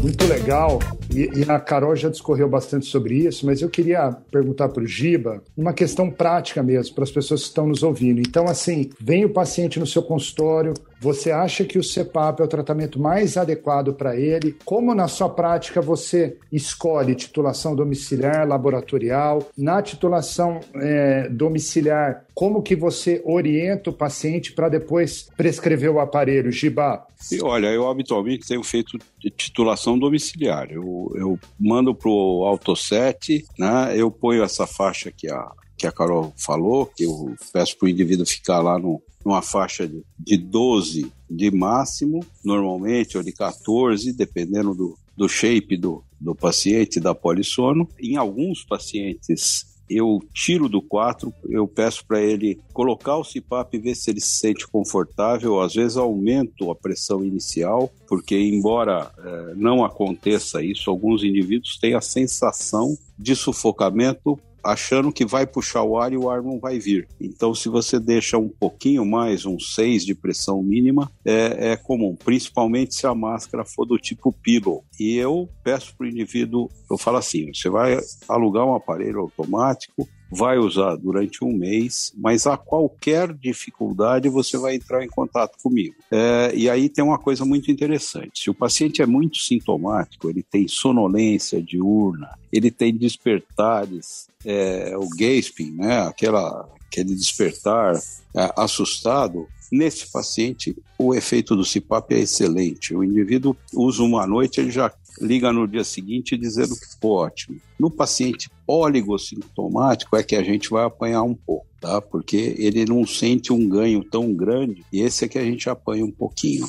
Muito 0.00 0.24
legal. 0.26 0.78
E, 1.18 1.50
a 1.50 1.58
Carol 1.58 1.96
já 1.96 2.08
discorreu 2.08 2.48
bastante 2.48 2.86
sobre 2.86 3.14
isso, 3.26 3.46
mas 3.46 3.60
eu 3.60 3.68
queria 3.68 4.12
perguntar 4.30 4.68
para 4.68 4.82
o 4.82 4.86
Giba 4.86 5.42
uma 5.56 5.72
questão 5.72 6.10
prática 6.10 6.62
mesmo, 6.62 6.94
para 6.94 7.04
as 7.04 7.10
pessoas 7.10 7.42
que 7.42 7.48
estão 7.48 7.66
nos 7.66 7.82
ouvindo. 7.82 8.20
Então, 8.20 8.46
assim, 8.46 8.90
vem 9.00 9.24
o 9.24 9.30
paciente 9.30 9.80
no 9.80 9.86
seu 9.86 10.02
consultório, 10.02 10.74
você 11.00 11.30
acha 11.30 11.64
que 11.64 11.78
o 11.78 11.82
CEPAP 11.82 12.40
é 12.40 12.44
o 12.44 12.48
tratamento 12.48 13.00
mais 13.00 13.36
adequado 13.36 13.94
para 13.94 14.16
ele? 14.16 14.56
Como 14.64 14.94
na 14.94 15.06
sua 15.06 15.28
prática 15.28 15.80
você 15.80 16.36
escolhe 16.50 17.14
titulação 17.14 17.76
domiciliar, 17.76 18.46
laboratorial? 18.46 19.48
Na 19.56 19.80
titulação 19.80 20.58
é, 20.74 21.28
domiciliar, 21.28 22.24
como 22.34 22.62
que 22.62 22.74
você 22.74 23.22
orienta 23.24 23.90
o 23.90 23.92
paciente 23.92 24.52
para 24.52 24.68
depois 24.68 25.28
prescrever 25.36 25.90
o 25.90 26.00
aparelho, 26.00 26.50
Giba? 26.50 27.06
E 27.32 27.42
olha, 27.42 27.68
eu 27.68 27.88
habitualmente 27.88 28.46
tenho 28.46 28.62
feito 28.62 28.98
titulação 29.36 29.98
domiciliar. 29.98 30.68
Eu, 30.70 31.07
eu 31.14 31.38
mando 31.58 31.94
para 31.94 32.10
o 32.10 32.44
Autoset, 32.44 33.44
né? 33.58 33.94
eu 33.96 34.10
ponho 34.10 34.42
essa 34.42 34.66
faixa 34.66 35.10
que 35.10 35.28
a, 35.30 35.50
que 35.76 35.86
a 35.86 35.92
Carol 35.92 36.32
falou, 36.36 36.86
que 36.86 37.04
eu 37.04 37.34
peço 37.52 37.76
para 37.78 37.86
o 37.86 37.88
indivíduo 37.88 38.26
ficar 38.26 38.60
lá 38.60 38.78
no, 38.78 39.02
numa 39.24 39.42
faixa 39.42 39.86
de, 39.86 40.02
de 40.18 40.36
12 40.36 41.12
de 41.30 41.50
máximo, 41.50 42.24
normalmente, 42.44 43.16
ou 43.16 43.22
de 43.22 43.32
14, 43.32 44.12
dependendo 44.12 44.74
do, 44.74 44.98
do 45.16 45.28
shape 45.28 45.76
do, 45.76 46.02
do 46.20 46.34
paciente, 46.34 46.98
da 46.98 47.14
polissono. 47.14 47.88
Em 48.00 48.16
alguns 48.16 48.64
pacientes, 48.64 49.66
eu 49.88 50.20
tiro 50.32 50.68
do 50.68 50.80
4, 50.80 51.32
eu 51.48 51.66
peço 51.66 52.04
para 52.06 52.20
ele 52.20 52.60
colocar 52.72 53.16
o 53.16 53.24
CPAP 53.24 53.74
e 53.74 53.78
ver 53.78 53.94
se 53.94 54.10
ele 54.10 54.20
se 54.20 54.38
sente 54.38 54.66
confortável. 54.66 55.60
Às 55.60 55.74
vezes 55.74 55.96
aumento 55.96 56.70
a 56.70 56.74
pressão 56.74 57.24
inicial, 57.24 57.90
porque 58.06 58.38
embora 58.38 59.10
é, 59.18 59.54
não 59.54 59.84
aconteça 59.84 60.62
isso, 60.62 60.90
alguns 60.90 61.22
indivíduos 61.24 61.78
têm 61.78 61.94
a 61.94 62.00
sensação 62.00 62.96
de 63.18 63.34
sufocamento 63.34 64.38
achando 64.62 65.12
que 65.12 65.24
vai 65.24 65.46
puxar 65.46 65.82
o 65.82 65.98
ar 65.98 66.12
e 66.12 66.16
o 66.16 66.30
ar 66.30 66.42
não 66.42 66.58
vai 66.58 66.78
vir. 66.78 67.08
Então, 67.20 67.54
se 67.54 67.68
você 67.68 67.98
deixa 67.98 68.38
um 68.38 68.48
pouquinho 68.48 69.04
mais, 69.04 69.46
um 69.46 69.58
6 69.58 70.04
de 70.04 70.14
pressão 70.14 70.62
mínima, 70.62 71.10
é, 71.24 71.72
é 71.72 71.76
comum, 71.76 72.16
principalmente 72.16 72.94
se 72.94 73.06
a 73.06 73.14
máscara 73.14 73.64
for 73.64 73.84
do 73.84 73.98
tipo 73.98 74.32
pillow. 74.32 74.84
E 74.98 75.16
eu 75.16 75.48
peço 75.62 75.94
para 75.96 76.06
o 76.06 76.08
indivíduo, 76.08 76.68
eu 76.90 76.98
falo 76.98 77.18
assim, 77.18 77.52
você 77.52 77.68
vai 77.68 77.98
alugar 78.28 78.66
um 78.66 78.74
aparelho 78.74 79.20
automático, 79.20 80.08
vai 80.30 80.58
usar 80.58 80.96
durante 80.96 81.44
um 81.44 81.52
mês, 81.52 82.12
mas 82.16 82.46
a 82.46 82.56
qualquer 82.56 83.32
dificuldade 83.32 84.28
você 84.28 84.58
vai 84.58 84.74
entrar 84.74 85.02
em 85.04 85.08
contato 85.08 85.56
comigo. 85.62 85.94
É, 86.10 86.52
e 86.54 86.68
aí 86.68 86.88
tem 86.88 87.02
uma 87.02 87.18
coisa 87.18 87.44
muito 87.44 87.70
interessante: 87.70 88.42
se 88.42 88.50
o 88.50 88.54
paciente 88.54 89.02
é 89.02 89.06
muito 89.06 89.38
sintomático, 89.38 90.28
ele 90.28 90.42
tem 90.42 90.68
sonolência 90.68 91.62
diurna, 91.62 92.30
ele 92.52 92.70
tem 92.70 92.94
despertares, 92.94 94.28
é, 94.44 94.94
o 94.96 95.08
gasping, 95.08 95.72
né, 95.72 96.00
aquela, 96.02 96.68
aquele 96.86 97.14
despertar 97.14 97.94
é, 97.96 98.52
assustado, 98.56 99.48
Nesse 99.70 100.10
paciente, 100.10 100.76
o 100.98 101.14
efeito 101.14 101.54
do 101.54 101.62
CPAP 101.62 102.12
é 102.12 102.20
excelente. 102.20 102.94
O 102.94 103.04
indivíduo 103.04 103.56
usa 103.74 104.02
uma 104.02 104.26
noite, 104.26 104.60
ele 104.60 104.70
já 104.70 104.92
liga 105.20 105.52
no 105.52 105.66
dia 105.66 105.84
seguinte 105.84 106.36
dizendo 106.36 106.76
que 106.76 106.88
ficou 106.88 107.16
ótimo. 107.16 107.60
No 107.78 107.90
paciente 107.90 108.50
oligossintomático 108.66 110.16
é 110.16 110.22
que 110.22 110.36
a 110.36 110.42
gente 110.42 110.70
vai 110.70 110.84
apanhar 110.84 111.22
um 111.22 111.34
pouco, 111.34 111.66
tá? 111.80 112.00
Porque 112.00 112.54
ele 112.58 112.84
não 112.84 113.06
sente 113.06 113.52
um 113.52 113.68
ganho 113.68 114.02
tão 114.04 114.32
grande 114.34 114.84
e 114.92 115.00
esse 115.00 115.24
é 115.24 115.28
que 115.28 115.38
a 115.38 115.44
gente 115.44 115.68
apanha 115.68 116.04
um 116.04 116.10
pouquinho. 116.10 116.66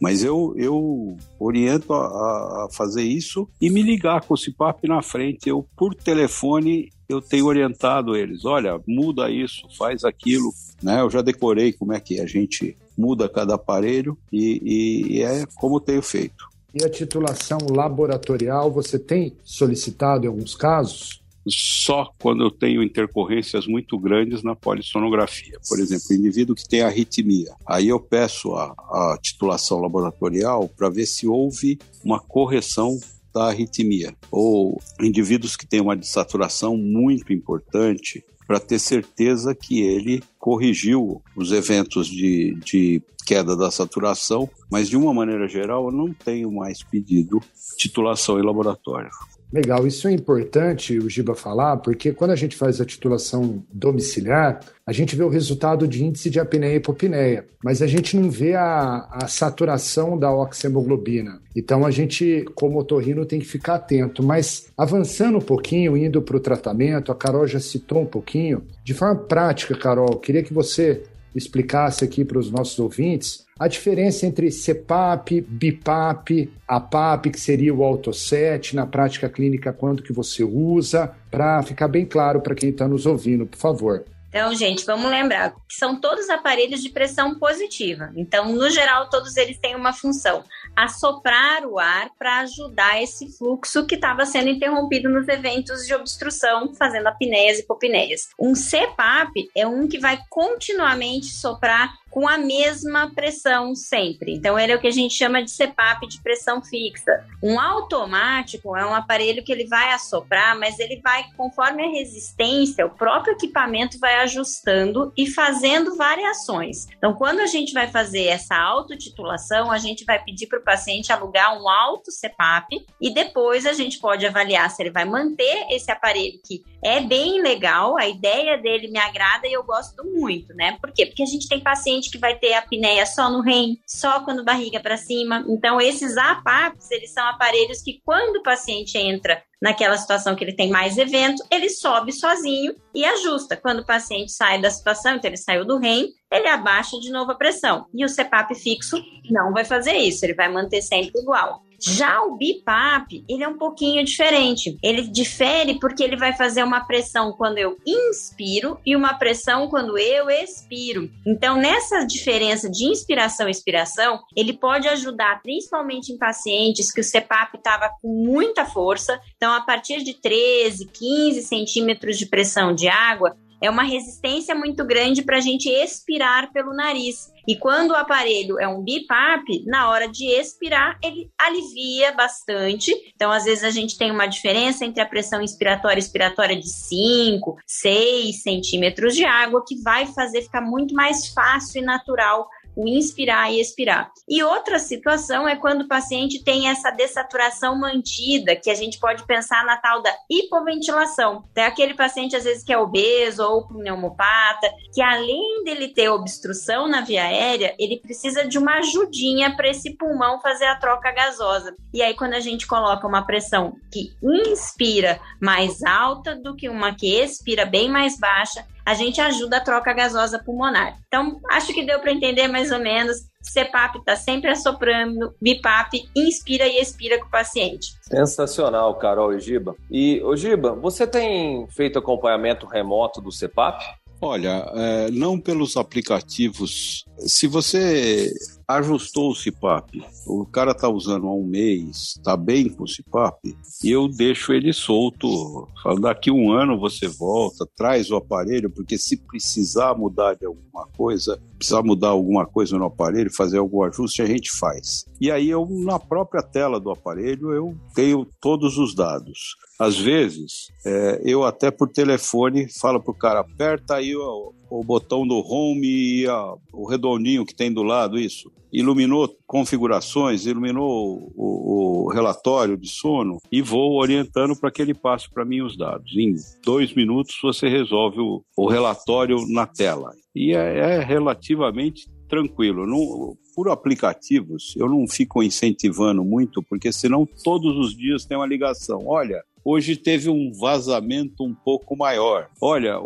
Mas 0.00 0.22
eu, 0.22 0.54
eu 0.56 1.16
oriento 1.38 1.92
a, 1.92 2.64
a 2.64 2.68
fazer 2.70 3.02
isso 3.02 3.48
e 3.60 3.68
me 3.70 3.82
ligar 3.82 4.22
com 4.22 4.34
o 4.34 4.36
CIPAP 4.36 4.86
na 4.86 5.02
frente. 5.02 5.48
Eu, 5.48 5.66
por 5.76 5.94
telefone, 5.94 6.90
eu 7.08 7.20
tenho 7.20 7.46
orientado 7.46 8.14
eles, 8.14 8.44
olha, 8.44 8.80
muda 8.86 9.30
isso, 9.30 9.66
faz 9.76 10.04
aquilo, 10.04 10.52
né? 10.82 11.00
Eu 11.00 11.10
já 11.10 11.22
decorei 11.22 11.72
como 11.72 11.92
é 11.92 12.00
que 12.00 12.20
a 12.20 12.26
gente 12.26 12.76
muda 12.96 13.28
cada 13.28 13.54
aparelho 13.54 14.16
e, 14.32 14.60
e, 14.62 15.16
e 15.16 15.22
é 15.22 15.46
como 15.56 15.80
tenho 15.80 16.02
feito. 16.02 16.48
E 16.74 16.84
a 16.84 16.90
titulação 16.90 17.58
laboratorial 17.70 18.70
você 18.70 18.98
tem 18.98 19.32
solicitado 19.42 20.26
em 20.26 20.28
alguns 20.28 20.54
casos? 20.54 21.22
Só 21.50 22.12
quando 22.18 22.42
eu 22.42 22.50
tenho 22.50 22.82
intercorrências 22.82 23.66
muito 23.66 23.98
grandes 23.98 24.42
na 24.42 24.54
polissonografia. 24.54 25.58
Por 25.68 25.78
exemplo, 25.78 26.14
indivíduo 26.14 26.54
que 26.54 26.68
tem 26.68 26.82
arritmia. 26.82 27.54
Aí 27.66 27.88
eu 27.88 28.00
peço 28.00 28.54
a, 28.54 28.64
a 28.66 29.18
titulação 29.20 29.80
laboratorial 29.80 30.68
para 30.68 30.88
ver 30.88 31.06
se 31.06 31.26
houve 31.26 31.78
uma 32.04 32.20
correção 32.20 32.98
da 33.32 33.48
arritmia. 33.48 34.14
Ou 34.30 34.80
indivíduos 35.00 35.56
que 35.56 35.66
têm 35.66 35.80
uma 35.80 35.96
desaturação 35.96 36.76
muito 36.76 37.32
importante, 37.32 38.24
para 38.48 38.58
ter 38.58 38.78
certeza 38.78 39.54
que 39.54 39.82
ele 39.82 40.22
corrigiu 40.38 41.22
os 41.36 41.52
eventos 41.52 42.08
de, 42.08 42.54
de 42.64 43.02
queda 43.26 43.54
da 43.54 43.70
saturação, 43.70 44.48
mas 44.70 44.88
de 44.88 44.96
uma 44.96 45.12
maneira 45.12 45.46
geral 45.46 45.84
eu 45.84 45.92
não 45.92 46.14
tenho 46.14 46.50
mais 46.50 46.82
pedido 46.82 47.42
titulação 47.76 48.40
em 48.40 48.42
laboratório. 48.42 49.10
Legal, 49.50 49.86
isso 49.86 50.06
é 50.06 50.12
importante 50.12 50.98
o 50.98 51.08
Giba 51.08 51.34
falar, 51.34 51.78
porque 51.78 52.12
quando 52.12 52.32
a 52.32 52.36
gente 52.36 52.54
faz 52.54 52.82
a 52.82 52.84
titulação 52.84 53.64
domiciliar, 53.72 54.60
a 54.86 54.92
gente 54.92 55.16
vê 55.16 55.24
o 55.24 55.28
resultado 55.30 55.88
de 55.88 56.04
índice 56.04 56.28
de 56.28 56.38
apneia 56.38 56.74
e 56.74 56.76
hipopneia, 56.76 57.46
mas 57.64 57.80
a 57.80 57.86
gente 57.86 58.14
não 58.14 58.30
vê 58.30 58.54
a, 58.54 59.08
a 59.10 59.26
saturação 59.26 60.18
da 60.18 60.30
oxihemoglobina. 60.30 61.40
Então 61.56 61.86
a 61.86 61.90
gente, 61.90 62.44
como 62.54 62.78
otorrino, 62.78 63.24
tem 63.24 63.40
que 63.40 63.46
ficar 63.46 63.76
atento. 63.76 64.22
Mas 64.22 64.70
avançando 64.76 65.38
um 65.38 65.42
pouquinho, 65.42 65.96
indo 65.96 66.20
para 66.20 66.36
o 66.36 66.40
tratamento, 66.40 67.10
a 67.10 67.14
Carol 67.14 67.46
já 67.46 67.58
citou 67.58 68.02
um 68.02 68.06
pouquinho, 68.06 68.62
de 68.84 68.92
forma 68.92 69.16
prática, 69.16 69.74
Carol, 69.74 70.18
queria 70.18 70.42
que 70.42 70.52
você 70.52 71.04
explicasse 71.34 72.04
aqui 72.04 72.24
para 72.24 72.38
os 72.38 72.50
nossos 72.50 72.78
ouvintes 72.78 73.46
a 73.58 73.66
diferença 73.66 74.26
entre 74.26 74.50
CPAP, 74.50 75.40
BIPAP, 75.40 76.50
APAP, 76.66 77.30
que 77.30 77.40
seria 77.40 77.74
o 77.74 77.82
AutoSet, 77.82 78.76
na 78.76 78.86
prática 78.86 79.28
clínica, 79.28 79.72
quando 79.72 80.02
que 80.02 80.12
você 80.12 80.44
usa, 80.44 81.12
para 81.30 81.62
ficar 81.62 81.88
bem 81.88 82.06
claro 82.06 82.40
para 82.40 82.54
quem 82.54 82.70
está 82.70 82.86
nos 82.86 83.06
ouvindo, 83.06 83.46
por 83.46 83.58
favor. 83.58 84.04
Então, 84.28 84.54
gente, 84.54 84.84
vamos 84.84 85.10
lembrar 85.10 85.54
que 85.66 85.74
são 85.74 85.98
todos 85.98 86.28
aparelhos 86.28 86.82
de 86.82 86.90
pressão 86.90 87.38
positiva. 87.38 88.12
Então, 88.14 88.52
no 88.52 88.68
geral, 88.68 89.08
todos 89.08 89.36
eles 89.38 89.58
têm 89.58 89.74
uma 89.74 89.92
função: 89.92 90.44
assoprar 90.76 91.64
o 91.64 91.78
ar 91.78 92.10
para 92.18 92.40
ajudar 92.40 93.02
esse 93.02 93.36
fluxo 93.38 93.86
que 93.86 93.94
estava 93.94 94.26
sendo 94.26 94.50
interrompido 94.50 95.08
nos 95.08 95.26
eventos 95.28 95.86
de 95.86 95.94
obstrução, 95.94 96.74
fazendo 96.74 97.06
apneias 97.06 97.58
e 97.58 97.62
hipopneias. 97.62 98.28
Um 98.38 98.52
CPAP 98.54 99.48
é 99.56 99.66
um 99.66 99.88
que 99.88 99.98
vai 99.98 100.18
continuamente 100.28 101.28
soprar 101.28 101.94
com 102.10 102.26
a 102.26 102.38
mesma 102.38 103.12
pressão 103.14 103.74
sempre. 103.74 104.34
Então, 104.34 104.58
ele 104.58 104.72
é 104.72 104.76
o 104.76 104.80
que 104.80 104.86
a 104.86 104.92
gente 104.92 105.14
chama 105.14 105.42
de 105.42 105.50
CPAP 105.50 106.06
de 106.08 106.20
pressão 106.20 106.62
fixa. 106.62 107.24
Um 107.42 107.60
automático 107.60 108.76
é 108.76 108.84
um 108.86 108.94
aparelho 108.94 109.44
que 109.44 109.52
ele 109.52 109.66
vai 109.66 109.92
assoprar, 109.92 110.58
mas 110.58 110.78
ele 110.78 111.00
vai, 111.02 111.24
conforme 111.36 111.84
a 111.84 111.90
resistência, 111.90 112.86
o 112.86 112.90
próprio 112.90 113.34
equipamento 113.34 113.98
vai 113.98 114.16
ajustando 114.16 115.12
e 115.16 115.26
fazendo 115.26 115.96
variações. 115.96 116.86
Então, 116.96 117.14
quando 117.14 117.40
a 117.40 117.46
gente 117.46 117.72
vai 117.72 117.88
fazer 117.88 118.24
essa 118.24 118.56
autotitulação, 118.56 119.70
a 119.70 119.78
gente 119.78 120.04
vai 120.04 120.22
pedir 120.22 120.46
para 120.46 120.58
o 120.58 120.64
paciente 120.64 121.12
alugar 121.12 121.60
um 121.60 121.68
alto 121.68 122.10
CPAP 122.10 122.86
e 123.00 123.12
depois 123.12 123.66
a 123.66 123.72
gente 123.72 123.98
pode 123.98 124.26
avaliar 124.26 124.70
se 124.70 124.82
ele 124.82 124.90
vai 124.90 125.04
manter 125.04 125.66
esse 125.70 125.90
aparelho 125.90 126.40
que 126.44 126.62
é 126.82 127.00
bem 127.00 127.42
legal, 127.42 127.96
a 127.96 128.06
ideia 128.06 128.56
dele 128.56 128.88
me 128.88 128.98
agrada 128.98 129.46
e 129.46 129.52
eu 129.52 129.64
gosto 129.64 130.04
muito, 130.04 130.54
né? 130.54 130.78
Por 130.80 130.92
quê? 130.92 131.06
Porque 131.06 131.22
a 131.22 131.26
gente 131.26 131.48
tem 131.48 131.60
paciente 131.60 131.97
que 132.06 132.18
vai 132.18 132.38
ter 132.38 132.54
apneia 132.54 133.04
só 133.06 133.30
no 133.30 133.40
REM, 133.40 133.78
só 133.86 134.20
quando 134.20 134.44
barriga 134.44 134.78
para 134.78 134.96
cima. 134.96 135.44
Então, 135.48 135.80
esses 135.80 136.16
APAPs, 136.16 136.90
eles 136.90 137.12
são 137.12 137.26
aparelhos 137.26 137.82
que 137.82 138.00
quando 138.04 138.36
o 138.36 138.42
paciente 138.42 138.96
entra 138.96 139.42
naquela 139.60 139.96
situação 139.96 140.36
que 140.36 140.44
ele 140.44 140.54
tem 140.54 140.70
mais 140.70 140.96
evento, 140.98 141.42
ele 141.50 141.68
sobe 141.68 142.12
sozinho 142.12 142.74
e 142.94 143.04
ajusta. 143.04 143.56
Quando 143.56 143.80
o 143.80 143.86
paciente 143.86 144.30
sai 144.30 144.60
da 144.60 144.70
situação, 144.70 145.16
então 145.16 145.28
ele 145.28 145.36
saiu 145.36 145.64
do 145.64 145.78
REM, 145.78 146.08
ele 146.30 146.48
abaixa 146.48 146.98
de 147.00 147.10
novo 147.10 147.32
a 147.32 147.36
pressão. 147.36 147.86
E 147.94 148.04
o 148.04 148.08
CPAP 148.08 148.54
fixo 148.54 149.02
não 149.30 149.52
vai 149.52 149.64
fazer 149.64 149.94
isso, 149.94 150.24
ele 150.24 150.34
vai 150.34 150.48
manter 150.48 150.82
sempre 150.82 151.20
igual. 151.20 151.62
Já 151.80 152.22
o 152.22 152.36
BIPAP, 152.36 153.24
ele 153.28 153.44
é 153.44 153.48
um 153.48 153.56
pouquinho 153.56 154.04
diferente. 154.04 154.76
Ele 154.82 155.02
difere 155.02 155.78
porque 155.78 156.02
ele 156.02 156.16
vai 156.16 156.32
fazer 156.32 156.62
uma 156.62 156.80
pressão 156.80 157.32
quando 157.32 157.58
eu 157.58 157.76
inspiro 157.86 158.78
e 158.84 158.96
uma 158.96 159.14
pressão 159.14 159.68
quando 159.68 159.96
eu 159.96 160.28
expiro. 160.28 161.10
Então, 161.26 161.56
nessa 161.56 162.04
diferença 162.04 162.68
de 162.68 162.84
inspiração 162.84 163.48
e 163.48 163.52
expiração, 163.52 164.20
ele 164.36 164.52
pode 164.52 164.88
ajudar 164.88 165.40
principalmente 165.42 166.12
em 166.12 166.18
pacientes 166.18 166.92
que 166.92 167.00
o 167.00 167.04
CPAP 167.04 167.56
estava 167.56 167.90
com 168.02 168.08
muita 168.08 168.64
força. 168.64 169.20
Então, 169.36 169.52
a 169.52 169.60
partir 169.60 170.02
de 170.02 170.14
13, 170.14 170.86
15 170.86 171.42
centímetros 171.42 172.18
de 172.18 172.26
pressão 172.26 172.74
de 172.74 172.88
água, 172.88 173.36
é 173.60 173.68
uma 173.70 173.82
resistência 173.82 174.54
muito 174.54 174.84
grande 174.84 175.22
para 175.22 175.38
a 175.38 175.40
gente 175.40 175.68
expirar 175.68 176.52
pelo 176.52 176.74
nariz. 176.74 177.32
E 177.46 177.56
quando 177.56 177.92
o 177.92 177.96
aparelho 177.96 178.60
é 178.60 178.68
um 178.68 178.82
BIPAP, 178.82 179.64
na 179.66 179.88
hora 179.88 180.06
de 180.06 180.26
expirar, 180.26 180.98
ele 181.02 181.30
alivia 181.38 182.12
bastante. 182.12 182.92
Então, 183.14 183.32
às 183.32 183.44
vezes, 183.44 183.64
a 183.64 183.70
gente 183.70 183.96
tem 183.96 184.10
uma 184.10 184.26
diferença 184.26 184.84
entre 184.84 185.00
a 185.00 185.06
pressão 185.06 185.40
inspiratória 185.40 185.98
e 185.98 186.02
expiratória 186.02 186.54
de 186.54 186.68
5, 186.68 187.56
6 187.66 188.42
centímetros 188.42 189.14
de 189.14 189.24
água, 189.24 189.64
que 189.66 189.80
vai 189.82 190.06
fazer 190.06 190.42
ficar 190.42 190.60
muito 190.60 190.94
mais 190.94 191.28
fácil 191.28 191.80
e 191.80 191.84
natural 191.84 192.46
o 192.78 192.86
inspirar 192.86 193.52
e 193.52 193.60
expirar. 193.60 194.12
E 194.28 194.40
outra 194.40 194.78
situação 194.78 195.48
é 195.48 195.56
quando 195.56 195.82
o 195.82 195.88
paciente 195.88 196.44
tem 196.44 196.68
essa 196.68 196.92
dessaturação 196.92 197.76
mantida, 197.76 198.54
que 198.54 198.70
a 198.70 198.74
gente 198.74 199.00
pode 199.00 199.26
pensar 199.26 199.64
na 199.64 199.76
tal 199.76 200.00
da 200.00 200.14
hipoventilação. 200.30 201.42
É 201.56 201.66
aquele 201.66 201.94
paciente, 201.94 202.36
às 202.36 202.44
vezes, 202.44 202.62
que 202.62 202.72
é 202.72 202.78
obeso 202.78 203.42
ou 203.42 203.66
pneumopata, 203.66 204.70
que 204.94 205.02
além 205.02 205.64
dele 205.64 205.88
ter 205.88 206.08
obstrução 206.08 206.86
na 206.86 207.00
via 207.00 207.24
aérea, 207.24 207.74
ele 207.80 207.98
precisa 207.98 208.46
de 208.46 208.56
uma 208.56 208.78
ajudinha 208.78 209.56
para 209.56 209.68
esse 209.68 209.96
pulmão 209.96 210.40
fazer 210.40 210.66
a 210.66 210.76
troca 210.76 211.10
gasosa. 211.10 211.74
E 211.92 212.00
aí, 212.00 212.14
quando 212.14 212.34
a 212.34 212.40
gente 212.40 212.64
coloca 212.64 213.08
uma 213.08 213.26
pressão 213.26 213.74
que 213.92 214.12
inspira 214.22 215.20
mais 215.42 215.82
alta 215.82 216.36
do 216.36 216.54
que 216.54 216.68
uma 216.68 216.94
que 216.94 217.12
expira 217.20 217.66
bem 217.66 217.88
mais 217.88 218.16
baixa, 218.16 218.64
a 218.88 218.94
gente 218.94 219.20
ajuda 219.20 219.58
a 219.58 219.60
troca 219.60 219.92
gasosa 219.92 220.38
pulmonar. 220.42 220.96
Então, 221.08 221.38
acho 221.50 221.74
que 221.74 221.84
deu 221.84 222.00
para 222.00 222.10
entender 222.10 222.48
mais 222.48 222.72
ou 222.72 222.78
menos. 222.78 223.18
CPAP 223.42 223.98
está 223.98 224.16
sempre 224.16 224.50
assoprando, 224.50 225.34
BIPAP 225.42 226.08
inspira 226.16 226.66
e 226.66 226.80
expira 226.80 227.18
com 227.20 227.26
o 227.26 227.30
paciente. 227.30 227.88
Sensacional, 228.00 228.94
Carol 228.94 229.34
e 229.34 229.40
Giba. 229.40 229.76
E, 229.90 230.22
Giba, 230.36 230.72
você 230.72 231.06
tem 231.06 231.68
feito 231.68 231.98
acompanhamento 231.98 232.66
remoto 232.66 233.20
do 233.20 233.28
CPAP? 233.30 233.84
Olha, 234.22 234.72
é, 234.74 235.10
não 235.10 235.38
pelos 235.38 235.76
aplicativos. 235.76 237.04
Se 237.18 237.46
você 237.46 238.32
ajustou 238.68 239.30
o 239.30 239.34
CPAP, 239.34 240.04
o 240.26 240.44
cara 240.44 240.72
está 240.72 240.90
usando 240.90 241.26
há 241.26 241.32
um 241.32 241.42
mês, 241.42 242.14
está 242.18 242.36
bem 242.36 242.68
com 242.68 242.84
o 242.84 242.86
CPAP, 242.86 243.56
eu 243.82 244.06
deixo 244.08 244.52
ele 244.52 244.74
solto. 244.74 245.66
Falo, 245.82 246.00
daqui 246.00 246.30
um 246.30 246.52
ano 246.52 246.78
você 246.78 247.08
volta, 247.08 247.66
traz 247.74 248.10
o 248.10 248.16
aparelho, 248.16 248.68
porque 248.68 248.98
se 248.98 249.16
precisar 249.16 249.94
mudar 249.94 250.34
de 250.34 250.44
alguma 250.44 250.86
coisa, 250.96 251.40
precisar 251.56 251.82
mudar 251.82 252.08
alguma 252.08 252.44
coisa 252.44 252.76
no 252.76 252.84
aparelho, 252.84 253.34
fazer 253.34 253.56
algum 253.56 253.82
ajuste, 253.82 254.20
a 254.20 254.26
gente 254.26 254.50
faz. 254.58 255.06
E 255.18 255.30
aí 255.30 255.48
eu, 255.48 255.66
na 255.70 255.98
própria 255.98 256.42
tela 256.42 256.78
do 256.78 256.90
aparelho, 256.90 257.52
eu 257.52 257.74
tenho 257.94 258.26
todos 258.38 258.76
os 258.76 258.94
dados. 258.94 259.56
Às 259.78 259.96
vezes, 259.96 260.72
é, 260.84 261.22
eu 261.24 261.44
até 261.44 261.70
por 261.70 261.88
telefone 261.88 262.68
falo 262.68 263.00
pro 263.00 263.14
cara, 263.14 263.40
aperta 263.40 263.94
aí 263.94 264.16
o, 264.16 264.52
o 264.68 264.82
botão 264.82 265.26
do 265.26 265.36
home 265.38 265.86
e 265.86 266.26
a, 266.26 266.54
o 266.72 266.84
redondinho 266.88 267.46
que 267.46 267.54
tem 267.54 267.72
do 267.72 267.84
lado, 267.84 268.18
isso. 268.18 268.50
Iluminou 268.72 269.34
configurações, 269.46 270.46
iluminou 270.46 271.32
o, 271.34 272.06
o 272.06 272.12
relatório 272.12 272.76
de 272.76 272.88
sono 272.88 273.38
e 273.52 273.62
vou 273.62 273.98
orientando 273.98 274.56
para 274.56 274.70
que 274.70 274.82
ele 274.82 274.94
passe 274.94 275.30
para 275.30 275.44
mim 275.44 275.62
os 275.62 275.76
dados. 275.76 276.12
Em 276.16 276.34
dois 276.64 276.92
minutos 276.92 277.38
você 277.40 277.68
resolve 277.68 278.20
o, 278.20 278.42
o 278.56 278.66
relatório 278.66 279.46
na 279.48 279.66
tela. 279.66 280.10
E 280.34 280.54
é, 280.54 280.96
é 280.96 281.04
relativamente 281.04 282.10
tranquilo. 282.28 282.86
Não, 282.86 283.36
por 283.54 283.70
aplicativos, 283.70 284.74
eu 284.76 284.88
não 284.88 285.08
fico 285.08 285.42
incentivando 285.42 286.22
muito, 286.24 286.62
porque 286.62 286.92
senão 286.92 287.26
todos 287.42 287.76
os 287.76 287.96
dias 287.96 288.26
tem 288.26 288.36
uma 288.36 288.46
ligação. 288.46 289.04
Olha, 289.06 289.42
hoje 289.64 289.96
teve 289.96 290.28
um 290.28 290.52
vazamento 290.52 291.44
um 291.44 291.54
pouco 291.54 291.96
maior. 291.96 292.48
Olha, 292.60 292.98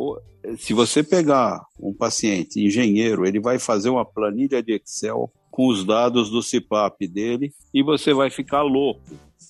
se 0.56 0.72
você 0.72 1.02
pegar 1.02 1.64
um 1.80 1.92
paciente 1.92 2.64
engenheiro, 2.64 3.26
ele 3.26 3.40
vai 3.40 3.58
fazer 3.58 3.90
uma 3.90 4.04
planilha 4.04 4.62
de 4.62 4.74
Excel 4.74 5.30
com 5.50 5.68
os 5.68 5.84
dados 5.84 6.30
do 6.30 6.40
CPAP 6.42 7.06
dele 7.06 7.52
e 7.72 7.82
você 7.82 8.14
vai 8.14 8.30
ficar 8.30 8.62
louco. 8.62 9.00